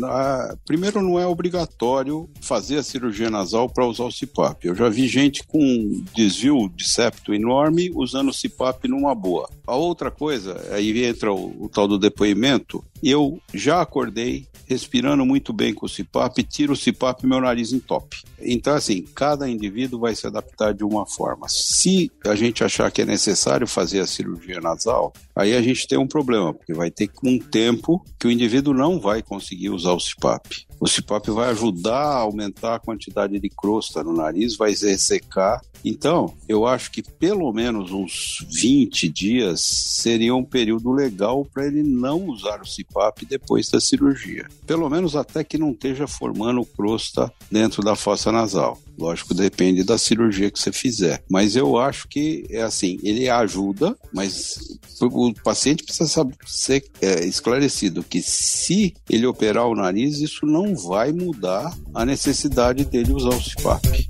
Primeiro, 0.66 1.02
não 1.02 1.20
é 1.20 1.28
obrigatório 1.28 2.30
fazer 2.40 2.78
a 2.78 2.84
cirurgia 2.84 3.30
nasal 3.30 3.70
para 3.70 3.86
usar 3.86 4.06
o 4.06 4.14
CPAP. 4.14 4.68
Eu 4.68 4.76
já 4.76 4.88
vi 4.88 5.08
gente 5.08 5.46
com 5.46 6.04
desvio 6.16 6.72
de 6.74 6.88
septo 6.88 7.34
enorme 7.34 7.92
usando 7.94 8.30
o 8.30 8.34
CPAP 8.34 8.88
numa 8.88 9.14
boa. 9.14 9.50
A 9.68 9.76
outra 9.76 10.10
coisa, 10.10 10.62
aí 10.72 11.04
entra 11.04 11.34
o, 11.34 11.66
o 11.66 11.68
tal 11.68 11.86
do 11.86 12.00
depoimento, 12.00 12.82
eu 13.10 13.40
já 13.54 13.82
acordei 13.82 14.48
respirando 14.66 15.26
muito 15.26 15.52
bem 15.52 15.74
com 15.74 15.86
o 15.86 15.90
CPAP, 15.90 16.44
tiro 16.44 16.74
o 16.74 16.78
CPAP 16.78 17.24
e 17.24 17.28
meu 17.28 17.42
nariz 17.42 17.72
entope. 17.74 18.24
Então, 18.42 18.74
assim, 18.74 19.04
cada 19.14 19.50
indivíduo 19.50 20.00
vai 20.00 20.16
se 20.16 20.26
adaptar 20.26 20.74
de 20.74 20.84
uma 20.84 21.06
forma. 21.06 21.48
Se 21.50 22.12
a 22.26 22.36
gente 22.36 22.64
achar 22.64 22.92
que 22.92 23.02
é 23.02 23.06
necessário 23.06 23.68
fazer 23.68 24.00
a 24.00 24.08
cirurgia 24.08 24.60
nasal, 24.60 25.14
aí 25.36 25.56
a 25.56 25.62
gente 25.62 25.88
tem 25.88 25.98
um 25.98 26.08
problema, 26.08 26.54
porque 26.54 26.74
vai 26.74 26.90
ter 26.90 27.10
um 27.24 27.40
tempo 27.40 28.04
que 28.20 28.28
o 28.28 28.32
indivíduo 28.32 28.74
não 28.74 29.00
vai 29.00 29.22
conseguir 29.22 29.70
usar 29.70 29.92
o 29.92 30.00
CPAP. 30.00 30.66
O 30.80 30.86
CPAP 30.86 31.30
vai 31.30 31.50
ajudar 31.52 31.96
a 31.96 32.18
aumentar 32.18 32.76
a 32.76 32.80
quantidade 32.80 33.40
de 33.40 33.50
crosta 33.50 34.04
no 34.04 34.14
nariz, 34.14 34.58
vai 34.58 34.72
ressecar. 34.72 35.62
Então, 35.86 36.34
eu 36.48 36.66
acho 36.66 36.92
que 36.92 37.02
pelo 37.02 37.52
menos 37.54 37.92
uns 37.92 38.46
20 38.50 39.08
dias 39.10 39.62
seria 39.62 40.36
um 40.36 40.44
período 40.44 40.92
legal 40.92 41.46
para 41.46 41.68
ele 41.68 41.84
não 41.84 42.26
usar 42.26 42.62
o 42.62 42.66
CPAP 42.66 42.93
depois 43.28 43.70
da 43.70 43.80
cirurgia. 43.80 44.48
Pelo 44.66 44.90
menos 44.90 45.16
até 45.16 45.44
que 45.44 45.58
não 45.58 45.72
esteja 45.72 46.08
formando 46.08 46.66
crosta 46.66 47.32
dentro 47.52 47.84
da 47.84 47.96
fossa 47.96 48.32
nasal. 48.32 48.80
Lógico, 48.98 49.34
depende 49.34 49.84
da 49.84 49.98
cirurgia 49.98 50.52
que 50.52 50.60
você 50.60 50.72
fizer. 50.72 51.24
Mas 51.30 51.56
eu 51.56 51.78
acho 51.78 52.08
que 52.08 52.46
é 52.50 52.62
assim, 52.62 53.00
ele 53.04 53.30
ajuda, 53.30 53.98
mas 54.14 54.58
o 55.02 55.34
paciente 55.44 55.84
precisa 55.84 56.08
saber, 56.08 56.36
ser 56.46 56.86
é, 57.02 57.26
esclarecido 57.26 58.04
que 58.04 58.22
se 58.22 58.94
ele 59.10 59.26
operar 59.26 59.68
o 59.68 59.76
nariz, 59.76 60.20
isso 60.20 60.46
não 60.46 60.76
vai 60.76 61.12
mudar 61.12 61.76
a 61.94 62.06
necessidade 62.06 62.86
dele 62.86 63.14
usar 63.14 63.30
o 63.30 63.42
CPAP. 63.42 64.06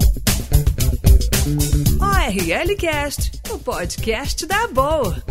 ORL 1.99 2.75
Cast, 2.77 3.31
o 3.49 3.59
podcast 3.59 4.45
da 4.45 4.67
boa. 4.67 5.21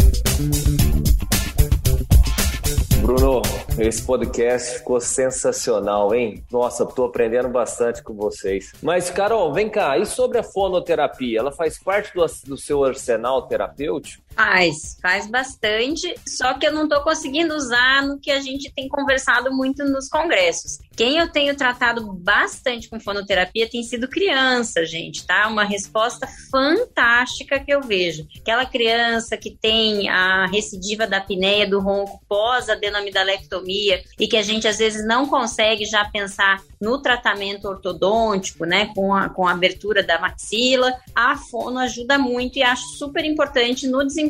Bruno, 3.03 3.43
esse 3.81 4.01
podcast 4.07 4.79
ficou 4.79 5.01
sensacional, 5.01 6.15
hein? 6.15 6.45
Nossa, 6.53 6.87
tô 6.87 7.07
aprendendo 7.07 7.49
bastante 7.49 8.01
com 8.01 8.15
vocês. 8.15 8.73
Mas, 8.81 9.11
Carol, 9.11 9.53
vem 9.53 9.69
cá, 9.69 9.99
e 9.99 10.07
sobre 10.07 10.39
a 10.39 10.43
fonoterapia? 10.45 11.41
Ela 11.41 11.51
faz 11.51 11.83
parte 11.83 12.15
do, 12.15 12.25
do 12.47 12.57
seu 12.57 12.85
arsenal 12.85 13.43
terapêutico? 13.49 14.23
Faz, 14.35 14.97
faz 15.01 15.27
bastante, 15.27 16.15
só 16.27 16.55
que 16.55 16.67
eu 16.67 16.73
não 16.73 16.85
estou 16.85 17.03
conseguindo 17.03 17.55
usar 17.55 18.03
no 18.03 18.19
que 18.19 18.31
a 18.31 18.41
gente 18.41 18.73
tem 18.75 18.89
conversado 18.89 19.53
muito 19.55 19.85
nos 19.85 20.09
congressos. 20.09 20.79
Quem 20.97 21.19
eu 21.19 21.31
tenho 21.31 21.57
tratado 21.57 22.13
bastante 22.13 22.89
com 22.89 23.01
fonoterapia 23.01 23.69
tem 23.69 23.83
sido 23.83 24.09
criança, 24.09 24.85
gente, 24.85 25.27
tá? 25.27 25.49
Uma 25.49 25.65
resposta 25.65 26.27
fantástica 26.51 27.59
que 27.59 27.73
eu 27.73 27.81
vejo. 27.81 28.27
Aquela 28.39 28.67
criança 28.67 29.37
que 29.37 29.51
tem 29.51 30.09
a 30.09 30.47
recidiva 30.47 31.07
da 31.07 31.19
apneia 31.19 31.69
do 31.69 31.81
ronco 31.81 32.21
pós 32.29 32.69
adenomidalectomia 32.69 34.03
e 34.19 34.27
que 34.27 34.37
a 34.37 34.43
gente 34.43 34.69
às 34.69 34.79
vezes 34.79 35.07
não 35.07 35.27
consegue 35.27 35.85
já 35.85 36.05
pensar 36.05 36.63
no 36.81 37.01
tratamento 37.01 37.69
ortodôntico, 37.69 38.65
né, 38.65 38.91
com 38.95 39.15
a, 39.15 39.29
com 39.29 39.47
a 39.47 39.53
abertura 39.53 40.03
da 40.03 40.19
maxila, 40.19 40.93
a 41.15 41.37
fono 41.37 41.79
ajuda 41.79 42.19
muito 42.19 42.59
e 42.59 42.63
acho 42.63 42.85
super 42.99 43.25
importante 43.25 43.87
no 43.87 44.05
desenvolvimento 44.05 44.22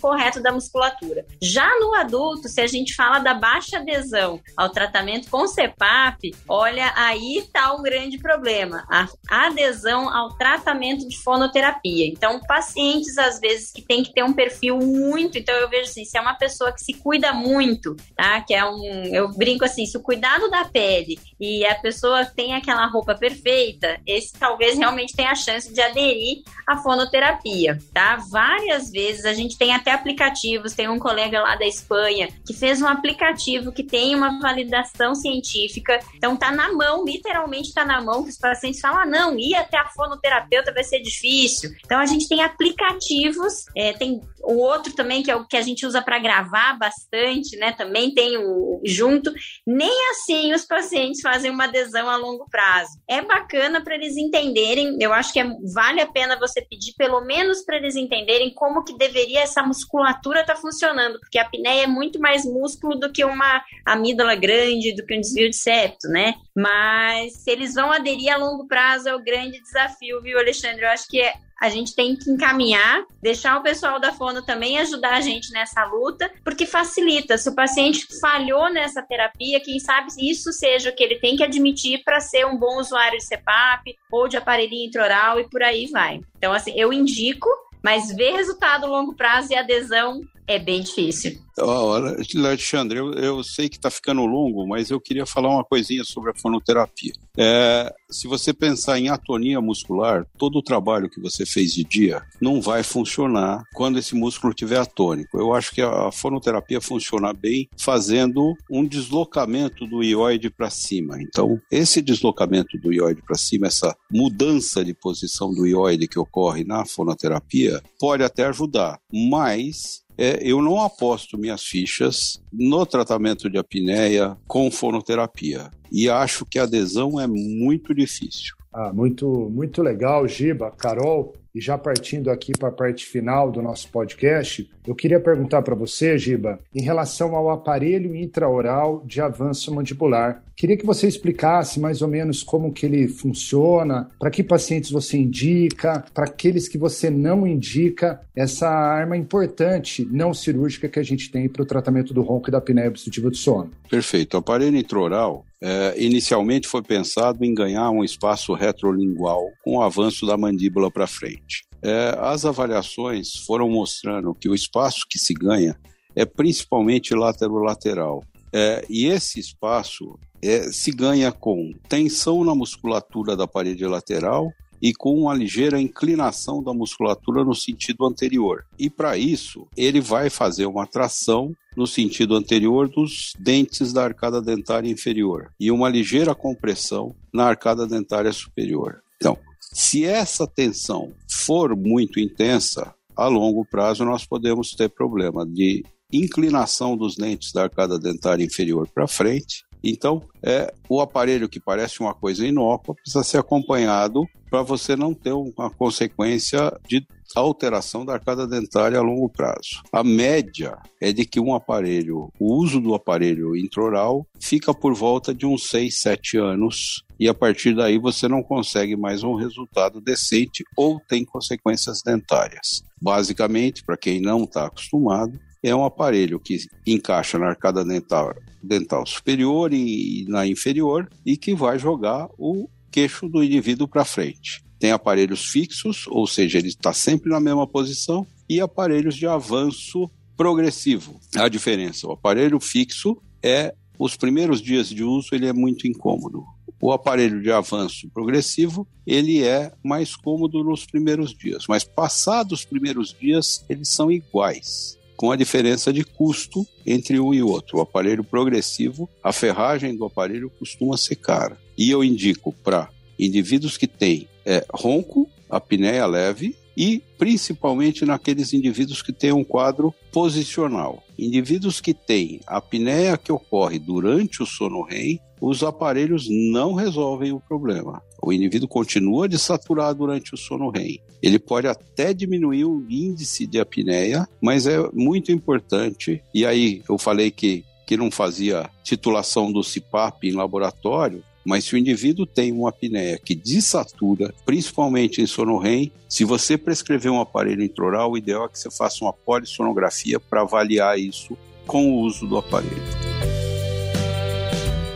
correto 0.00 0.42
da 0.42 0.52
musculatura. 0.52 1.24
Já 1.42 1.68
no 1.78 1.94
adulto, 1.94 2.48
se 2.48 2.60
a 2.60 2.66
gente 2.66 2.94
fala 2.94 3.18
da 3.18 3.34
baixa 3.34 3.78
adesão 3.78 4.40
ao 4.56 4.70
tratamento 4.70 5.28
com 5.30 5.46
CEPAP, 5.46 6.34
olha, 6.48 6.92
aí 6.96 7.38
está 7.38 7.74
um 7.74 7.82
grande 7.82 8.18
problema, 8.18 8.84
a 8.90 9.46
adesão 9.46 10.08
ao 10.08 10.36
tratamento 10.36 11.08
de 11.08 11.16
fonoterapia. 11.22 12.06
Então, 12.06 12.40
pacientes, 12.40 13.16
às 13.18 13.40
vezes, 13.40 13.72
que 13.72 13.82
tem 13.82 14.02
que 14.02 14.12
ter 14.12 14.22
um 14.22 14.32
perfil 14.32 14.78
muito, 14.78 15.38
então 15.38 15.54
eu 15.54 15.68
vejo 15.68 15.90
assim, 15.90 16.04
se 16.04 16.16
é 16.16 16.20
uma 16.20 16.34
pessoa 16.34 16.72
que 16.72 16.80
se 16.80 16.94
cuida 16.94 17.32
muito, 17.32 17.96
tá, 18.16 18.40
que 18.40 18.54
é 18.54 18.64
um, 18.64 19.04
eu 19.06 19.30
brinco 19.30 19.64
assim, 19.64 19.86
se 19.86 19.96
o 19.96 20.02
cuidado 20.02 20.50
da 20.50 20.64
pele 20.64 21.18
e 21.38 21.64
a 21.64 21.74
pessoa 21.76 22.24
tem 22.24 22.54
aquela 22.54 22.86
roupa 22.86 23.14
perfeita, 23.14 24.00
esse 24.06 24.32
talvez 24.32 24.78
realmente 24.78 25.14
tenha 25.14 25.30
a 25.30 25.34
chance 25.34 25.72
de 25.72 25.80
aderir 25.80 26.42
à 26.66 26.76
fonoterapia, 26.78 27.78
tá? 27.92 28.16
Várias 28.30 28.90
vezes 28.90 29.24
a 29.30 29.34
gente 29.34 29.56
tem 29.56 29.74
até 29.74 29.92
aplicativos, 29.92 30.74
tem 30.74 30.88
um 30.88 30.98
colega 30.98 31.40
lá 31.40 31.56
da 31.56 31.66
Espanha 31.66 32.28
que 32.44 32.52
fez 32.52 32.82
um 32.82 32.86
aplicativo 32.86 33.72
que 33.72 33.82
tem 33.82 34.14
uma 34.14 34.40
validação 34.40 35.14
científica, 35.14 35.98
então 36.14 36.36
tá 36.36 36.50
na 36.50 36.72
mão, 36.72 37.04
literalmente 37.04 37.72
tá 37.72 37.84
na 37.84 38.00
mão, 38.00 38.22
que 38.22 38.30
os 38.30 38.38
pacientes 38.38 38.80
falam, 38.80 39.00
ah, 39.00 39.06
não, 39.06 39.38
ir 39.38 39.54
até 39.54 39.78
a 39.78 39.88
fonoterapeuta 39.88 40.72
vai 40.72 40.84
ser 40.84 41.00
difícil. 41.00 41.70
Então 41.84 41.98
a 41.98 42.06
gente 42.06 42.28
tem 42.28 42.42
aplicativos, 42.42 43.66
é, 43.76 43.92
tem 43.92 44.20
o 44.42 44.56
outro 44.56 44.94
também, 44.94 45.22
que 45.22 45.30
é 45.30 45.36
o 45.36 45.46
que 45.46 45.56
a 45.56 45.62
gente 45.62 45.86
usa 45.86 46.02
para 46.02 46.18
gravar 46.18 46.78
bastante, 46.78 47.56
né? 47.56 47.72
Também 47.72 48.12
tem 48.14 48.36
o 48.38 48.80
junto. 48.84 49.32
Nem 49.66 50.10
assim 50.10 50.52
os 50.52 50.64
pacientes 50.64 51.20
fazem 51.20 51.50
uma 51.50 51.64
adesão 51.64 52.08
a 52.08 52.16
longo 52.16 52.46
prazo. 52.50 52.90
É 53.08 53.20
bacana 53.22 53.82
para 53.82 53.94
eles 53.94 54.16
entenderem, 54.16 54.96
eu 55.00 55.12
acho 55.12 55.32
que 55.32 55.40
é, 55.40 55.46
vale 55.74 56.00
a 56.00 56.06
pena 56.06 56.38
você 56.38 56.62
pedir, 56.62 56.94
pelo 56.96 57.20
menos 57.22 57.64
para 57.64 57.76
eles 57.76 57.96
entenderem 57.96 58.52
como 58.54 58.84
que 58.84 58.96
deveria 58.96 59.40
essa 59.40 59.62
musculatura 59.62 60.40
estar 60.40 60.54
tá 60.54 60.60
funcionando, 60.60 61.18
porque 61.20 61.38
a 61.38 61.42
apneia 61.42 61.84
é 61.84 61.86
muito 61.86 62.18
mais 62.18 62.44
músculo 62.44 62.98
do 62.98 63.12
que 63.12 63.24
uma 63.24 63.62
amígdala 63.86 64.34
grande, 64.34 64.94
do 64.94 65.04
que 65.04 65.16
um 65.16 65.20
desvio 65.20 65.50
de 65.50 65.56
septo, 65.56 66.08
né? 66.08 66.34
Mas 66.56 67.42
se 67.42 67.50
eles 67.50 67.74
vão 67.74 67.92
aderir 67.92 68.32
a 68.32 68.36
longo 68.36 68.66
prazo 68.66 69.08
é 69.08 69.14
o 69.14 69.22
grande 69.22 69.60
desafio, 69.60 70.20
viu, 70.22 70.38
Alexandre? 70.38 70.82
Eu 70.82 70.90
acho 70.90 71.06
que 71.08 71.20
é 71.20 71.34
a 71.60 71.68
gente 71.68 71.94
tem 71.94 72.16
que 72.16 72.30
encaminhar, 72.30 73.04
deixar 73.20 73.58
o 73.58 73.62
pessoal 73.62 74.00
da 74.00 74.12
fono 74.12 74.40
também 74.40 74.78
ajudar 74.78 75.16
a 75.16 75.20
gente 75.20 75.52
nessa 75.52 75.84
luta, 75.84 76.30
porque 76.42 76.64
facilita. 76.64 77.36
Se 77.36 77.50
o 77.50 77.54
paciente 77.54 78.06
falhou 78.18 78.72
nessa 78.72 79.02
terapia, 79.02 79.60
quem 79.60 79.78
sabe 79.78 80.08
isso 80.18 80.52
seja 80.52 80.88
o 80.88 80.94
que 80.94 81.04
ele 81.04 81.16
tem 81.16 81.36
que 81.36 81.44
admitir 81.44 82.02
para 82.02 82.18
ser 82.18 82.46
um 82.46 82.56
bom 82.56 82.78
usuário 82.78 83.18
de 83.18 83.26
CPAP 83.26 83.94
ou 84.10 84.26
de 84.26 84.38
aparelhinho 84.38 84.86
intraoral 84.86 85.38
e 85.38 85.48
por 85.48 85.62
aí 85.62 85.86
vai. 85.88 86.20
Então, 86.38 86.52
assim, 86.52 86.72
eu 86.74 86.92
indico, 86.92 87.48
mas 87.84 88.10
ver 88.10 88.32
resultado 88.32 88.86
a 88.86 88.88
longo 88.88 89.14
prazo 89.14 89.52
e 89.52 89.56
adesão 89.56 90.22
é 90.50 90.58
bem 90.58 90.82
difícil. 90.82 91.38
Olha, 91.58 92.16
Alexandre, 92.36 92.98
eu, 92.98 93.12
eu 93.12 93.44
sei 93.44 93.68
que 93.68 93.76
está 93.76 93.90
ficando 93.90 94.24
longo, 94.24 94.66
mas 94.66 94.90
eu 94.90 95.00
queria 95.00 95.26
falar 95.26 95.50
uma 95.50 95.64
coisinha 95.64 96.02
sobre 96.04 96.30
a 96.30 96.34
fonoterapia. 96.34 97.12
É, 97.36 97.92
se 98.10 98.26
você 98.26 98.52
pensar 98.52 98.98
em 98.98 99.08
atonia 99.08 99.60
muscular, 99.60 100.26
todo 100.36 100.58
o 100.58 100.62
trabalho 100.62 101.08
que 101.08 101.20
você 101.20 101.46
fez 101.46 101.72
de 101.72 101.84
dia 101.84 102.22
não 102.40 102.60
vai 102.60 102.82
funcionar 102.82 103.62
quando 103.74 103.98
esse 103.98 104.14
músculo 104.14 104.52
estiver 104.52 104.78
atônico. 104.78 105.38
Eu 105.38 105.54
acho 105.54 105.72
que 105.72 105.80
a 105.82 106.10
fonoterapia 106.10 106.80
funciona 106.80 107.32
bem 107.32 107.68
fazendo 107.78 108.54
um 108.70 108.86
deslocamento 108.86 109.86
do 109.86 110.02
ióide 110.02 110.50
para 110.50 110.70
cima. 110.70 111.20
Então, 111.22 111.60
esse 111.70 112.02
deslocamento 112.02 112.78
do 112.78 112.92
ióide 112.92 113.22
para 113.22 113.36
cima, 113.36 113.66
essa 113.66 113.94
mudança 114.10 114.84
de 114.84 114.94
posição 114.94 115.52
do 115.52 115.66
ióide 115.66 116.08
que 116.08 116.18
ocorre 116.18 116.64
na 116.64 116.84
fonoterapia, 116.84 117.82
pode 117.98 118.22
até 118.22 118.46
ajudar, 118.46 118.98
mas 119.12 120.02
é, 120.20 120.38
eu 120.42 120.60
não 120.60 120.78
aposto 120.82 121.38
minhas 121.38 121.62
fichas 121.62 122.42
no 122.52 122.84
tratamento 122.84 123.48
de 123.48 123.56
apneia 123.56 124.36
com 124.46 124.70
fonoterapia. 124.70 125.70
E 125.90 126.10
acho 126.10 126.44
que 126.44 126.58
a 126.58 126.64
adesão 126.64 127.18
é 127.18 127.26
muito 127.26 127.94
difícil. 127.94 128.54
Ah, 128.72 128.92
muito, 128.92 129.26
muito 129.50 129.82
legal, 129.82 130.26
Giba, 130.28 130.70
Carol. 130.70 131.34
E 131.52 131.60
já 131.60 131.76
partindo 131.76 132.30
aqui 132.30 132.52
para 132.56 132.68
a 132.68 132.72
parte 132.72 133.04
final 133.04 133.50
do 133.50 133.60
nosso 133.60 133.90
podcast, 133.90 134.70
eu 134.86 134.94
queria 134.94 135.18
perguntar 135.18 135.62
para 135.62 135.74
você, 135.74 136.16
Giba, 136.16 136.60
em 136.72 136.80
relação 136.80 137.34
ao 137.34 137.50
aparelho 137.50 138.14
intraoral 138.14 139.02
de 139.04 139.20
avanço 139.20 139.74
mandibular. 139.74 140.44
Queria 140.54 140.76
que 140.76 140.86
você 140.86 141.08
explicasse 141.08 141.80
mais 141.80 142.02
ou 142.02 142.08
menos 142.08 142.44
como 142.44 142.72
que 142.72 142.86
ele 142.86 143.08
funciona, 143.08 144.08
para 144.16 144.30
que 144.30 144.44
pacientes 144.44 144.92
você 144.92 145.18
indica, 145.18 146.04
para 146.14 146.26
aqueles 146.26 146.68
que 146.68 146.78
você 146.78 147.10
não 147.10 147.44
indica, 147.44 148.20
essa 148.36 148.68
arma 148.68 149.16
importante 149.16 150.06
não 150.08 150.32
cirúrgica 150.32 150.88
que 150.88 151.00
a 151.00 151.04
gente 151.04 151.32
tem 151.32 151.48
para 151.48 151.62
o 151.62 151.66
tratamento 151.66 152.14
do 152.14 152.22
ronco 152.22 152.48
e 152.48 152.52
da 152.52 152.58
apneia 152.58 152.88
obstrutiva 152.88 153.28
do 153.28 153.36
sono. 153.36 153.72
Perfeito. 153.90 154.34
O 154.34 154.38
aparelho 154.38 154.76
intraoral 154.76 155.44
é, 155.62 155.94
inicialmente 155.98 156.66
foi 156.66 156.82
pensado 156.82 157.44
em 157.44 157.54
ganhar 157.54 157.90
um 157.90 158.02
espaço 158.02 158.54
retrolingual 158.54 159.46
com 159.62 159.76
o 159.76 159.82
avanço 159.82 160.26
da 160.26 160.36
mandíbula 160.36 160.90
para 160.90 161.06
frente. 161.06 161.66
É, 161.82 162.16
as 162.18 162.44
avaliações 162.44 163.36
foram 163.46 163.68
mostrando 163.68 164.34
que 164.34 164.48
o 164.48 164.54
espaço 164.54 165.06
que 165.08 165.18
se 165.18 165.34
ganha 165.34 165.78
é 166.14 166.24
principalmente 166.24 167.14
laterolateral. 167.14 168.22
É, 168.52 168.84
e 168.88 169.06
esse 169.06 169.38
espaço 169.38 170.18
é, 170.42 170.72
se 170.72 170.90
ganha 170.90 171.30
com 171.30 171.72
tensão 171.88 172.42
na 172.44 172.54
musculatura 172.54 173.36
da 173.36 173.46
parede 173.46 173.86
lateral 173.86 174.50
e 174.80 174.92
com 174.94 175.14
uma 175.14 175.34
ligeira 175.34 175.80
inclinação 175.80 176.62
da 176.62 176.72
musculatura 176.72 177.44
no 177.44 177.54
sentido 177.54 178.06
anterior. 178.06 178.64
E 178.78 178.88
para 178.88 179.16
isso, 179.16 179.66
ele 179.76 180.00
vai 180.00 180.30
fazer 180.30 180.66
uma 180.66 180.86
tração 180.86 181.52
no 181.76 181.86
sentido 181.86 182.34
anterior 182.34 182.88
dos 182.88 183.32
dentes 183.38 183.92
da 183.92 184.04
arcada 184.04 184.40
dentária 184.40 184.90
inferior 184.90 185.50
e 185.58 185.70
uma 185.70 185.88
ligeira 185.88 186.34
compressão 186.34 187.14
na 187.32 187.44
arcada 187.44 187.86
dentária 187.86 188.32
superior. 188.32 189.00
Então, 189.16 189.38
se 189.60 190.04
essa 190.04 190.46
tensão 190.46 191.12
for 191.28 191.76
muito 191.76 192.18
intensa, 192.18 192.94
a 193.16 193.28
longo 193.28 193.64
prazo 193.64 194.04
nós 194.04 194.24
podemos 194.24 194.70
ter 194.70 194.88
problema 194.88 195.46
de 195.46 195.84
inclinação 196.12 196.96
dos 196.96 197.14
dentes 197.14 197.52
da 197.52 197.64
arcada 197.64 197.98
dentária 197.98 198.44
inferior 198.44 198.88
para 198.92 199.06
frente 199.06 199.64
então, 199.82 200.22
é 200.42 200.72
o 200.88 201.00
aparelho 201.00 201.48
que 201.48 201.60
parece 201.60 202.00
uma 202.00 202.14
coisa 202.14 202.46
inócua 202.46 202.94
precisa 202.94 203.24
ser 203.24 203.38
acompanhado 203.38 204.26
para 204.50 204.62
você 204.62 204.96
não 204.96 205.14
ter 205.14 205.32
uma 205.32 205.70
consequência 205.70 206.76
de 206.88 207.06
alteração 207.36 208.04
da 208.04 208.14
arcada 208.14 208.46
dentária 208.46 208.98
a 208.98 209.02
longo 209.02 209.28
prazo. 209.28 209.82
A 209.92 210.02
média 210.02 210.76
é 211.00 211.12
de 211.12 211.24
que 211.24 211.38
um 211.38 211.54
aparelho, 211.54 212.32
o 212.40 212.54
uso 212.56 212.80
do 212.80 212.92
aparelho 212.92 213.56
intraoral 213.56 214.26
fica 214.40 214.74
por 214.74 214.94
volta 214.94 215.32
de 215.32 215.46
uns 215.46 215.68
6, 215.68 216.00
7 216.00 216.38
anos 216.38 217.04
e 217.18 217.28
a 217.28 217.34
partir 217.34 217.74
daí 217.74 217.98
você 217.98 218.26
não 218.26 218.42
consegue 218.42 218.96
mais 218.96 219.22
um 219.22 219.34
resultado 219.34 220.00
decente 220.00 220.64
ou 220.76 221.00
tem 221.08 221.24
consequências 221.24 222.02
dentárias. 222.04 222.82
Basicamente, 223.00 223.84
para 223.84 223.96
quem 223.96 224.20
não 224.20 224.44
está 224.44 224.66
acostumado, 224.66 225.38
é 225.62 225.74
um 225.74 225.84
aparelho 225.84 226.40
que 226.40 226.58
encaixa 226.86 227.38
na 227.38 227.48
arcada 227.48 227.84
dental, 227.84 228.34
dental 228.62 229.06
superior 229.06 229.72
e 229.72 230.24
na 230.28 230.46
inferior 230.46 231.08
e 231.24 231.36
que 231.36 231.54
vai 231.54 231.78
jogar 231.78 232.28
o 232.38 232.68
queixo 232.90 233.28
do 233.28 233.42
indivíduo 233.42 233.86
para 233.86 234.04
frente. 234.04 234.64
Tem 234.78 234.90
aparelhos 234.90 235.44
fixos, 235.44 236.06
ou 236.08 236.26
seja, 236.26 236.58
ele 236.58 236.68
está 236.68 236.92
sempre 236.92 237.30
na 237.30 237.38
mesma 237.38 237.66
posição, 237.66 238.26
e 238.48 238.60
aparelhos 238.60 239.14
de 239.14 239.26
avanço 239.26 240.10
progressivo. 240.36 241.20
A 241.36 241.48
diferença, 241.48 242.08
o 242.08 242.12
aparelho 242.12 242.58
fixo 242.58 243.16
é 243.42 243.74
os 243.98 244.16
primeiros 244.16 244.62
dias 244.62 244.88
de 244.88 245.04
uso 245.04 245.28
ele 245.32 245.46
é 245.46 245.52
muito 245.52 245.86
incômodo. 245.86 246.42
O 246.80 246.90
aparelho 246.90 247.42
de 247.42 247.52
avanço 247.52 248.08
progressivo, 248.08 248.88
ele 249.06 249.44
é 249.44 249.70
mais 249.84 250.16
cômodo 250.16 250.64
nos 250.64 250.86
primeiros 250.86 251.36
dias, 251.36 251.66
mas 251.68 251.84
passados 251.84 252.60
os 252.60 252.64
primeiros 252.64 253.14
dias, 253.20 253.64
eles 253.68 253.90
são 253.90 254.10
iguais 254.10 254.98
com 255.20 255.30
a 255.30 255.36
diferença 255.36 255.92
de 255.92 256.02
custo 256.02 256.66
entre 256.86 257.20
um 257.20 257.34
e 257.34 257.42
outro. 257.42 257.76
O 257.76 257.80
aparelho 257.82 258.24
progressivo, 258.24 259.06
a 259.22 259.34
ferragem 259.34 259.94
do 259.94 260.06
aparelho 260.06 260.48
costuma 260.58 260.96
ser 260.96 261.16
cara. 261.16 261.58
E 261.76 261.90
eu 261.90 262.02
indico 262.02 262.54
para 262.64 262.88
indivíduos 263.18 263.76
que 263.76 263.86
têm 263.86 264.26
é, 264.46 264.64
ronco, 264.72 265.28
apneia 265.50 266.06
leve 266.06 266.56
e 266.74 267.02
principalmente 267.18 268.06
naqueles 268.06 268.54
indivíduos 268.54 269.02
que 269.02 269.12
têm 269.12 269.30
um 269.30 269.44
quadro 269.44 269.94
posicional. 270.10 271.04
Indivíduos 271.18 271.82
que 271.82 271.92
têm 271.92 272.40
apneia 272.46 273.18
que 273.18 273.30
ocorre 273.30 273.78
durante 273.78 274.42
o 274.42 274.46
sono 274.46 274.80
REM, 274.80 275.20
os 275.38 275.62
aparelhos 275.62 276.28
não 276.30 276.72
resolvem 276.72 277.30
o 277.30 277.40
problema. 277.40 278.02
O 278.22 278.32
indivíduo 278.32 278.68
continua 278.68 279.28
de 279.28 279.38
saturar 279.38 279.94
durante 279.94 280.34
o 280.34 280.36
sono 280.36 280.70
REM. 280.70 281.00
Ele 281.22 281.38
pode 281.38 281.66
até 281.66 282.12
diminuir 282.12 282.64
o 282.64 282.84
índice 282.88 283.46
de 283.46 283.58
apneia, 283.58 284.28
mas 284.40 284.66
é 284.66 284.78
muito 284.92 285.32
importante. 285.32 286.22
E 286.34 286.44
aí 286.44 286.82
eu 286.88 286.98
falei 286.98 287.30
que 287.30 287.64
que 287.90 287.96
não 287.96 288.08
fazia 288.08 288.70
titulação 288.84 289.50
do 289.50 289.62
CPAP 289.62 290.28
em 290.28 290.30
laboratório, 290.30 291.24
mas 291.44 291.64
se 291.64 291.74
o 291.74 291.76
indivíduo 291.76 292.24
tem 292.24 292.52
uma 292.52 292.68
apneia 292.68 293.18
que 293.18 293.34
desatura, 293.34 294.32
principalmente 294.46 295.20
em 295.20 295.26
sono 295.26 295.58
REM, 295.58 295.90
se 296.08 296.24
você 296.24 296.56
prescrever 296.56 297.10
um 297.10 297.20
aparelho 297.20 297.64
intraoral, 297.64 298.12
o 298.12 298.16
ideal 298.16 298.44
é 298.44 298.48
que 298.48 298.56
você 298.56 298.70
faça 298.70 299.04
uma 299.04 299.12
polissonografia 299.12 300.20
para 300.20 300.42
avaliar 300.42 301.00
isso 301.00 301.36
com 301.66 301.90
o 301.90 302.00
uso 302.02 302.28
do 302.28 302.38
aparelho. 302.38 302.80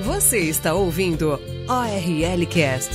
Você 0.05 0.39
está 0.39 0.73
ouvindo 0.73 1.37
ORL 1.69 2.47
Cast. 2.47 2.93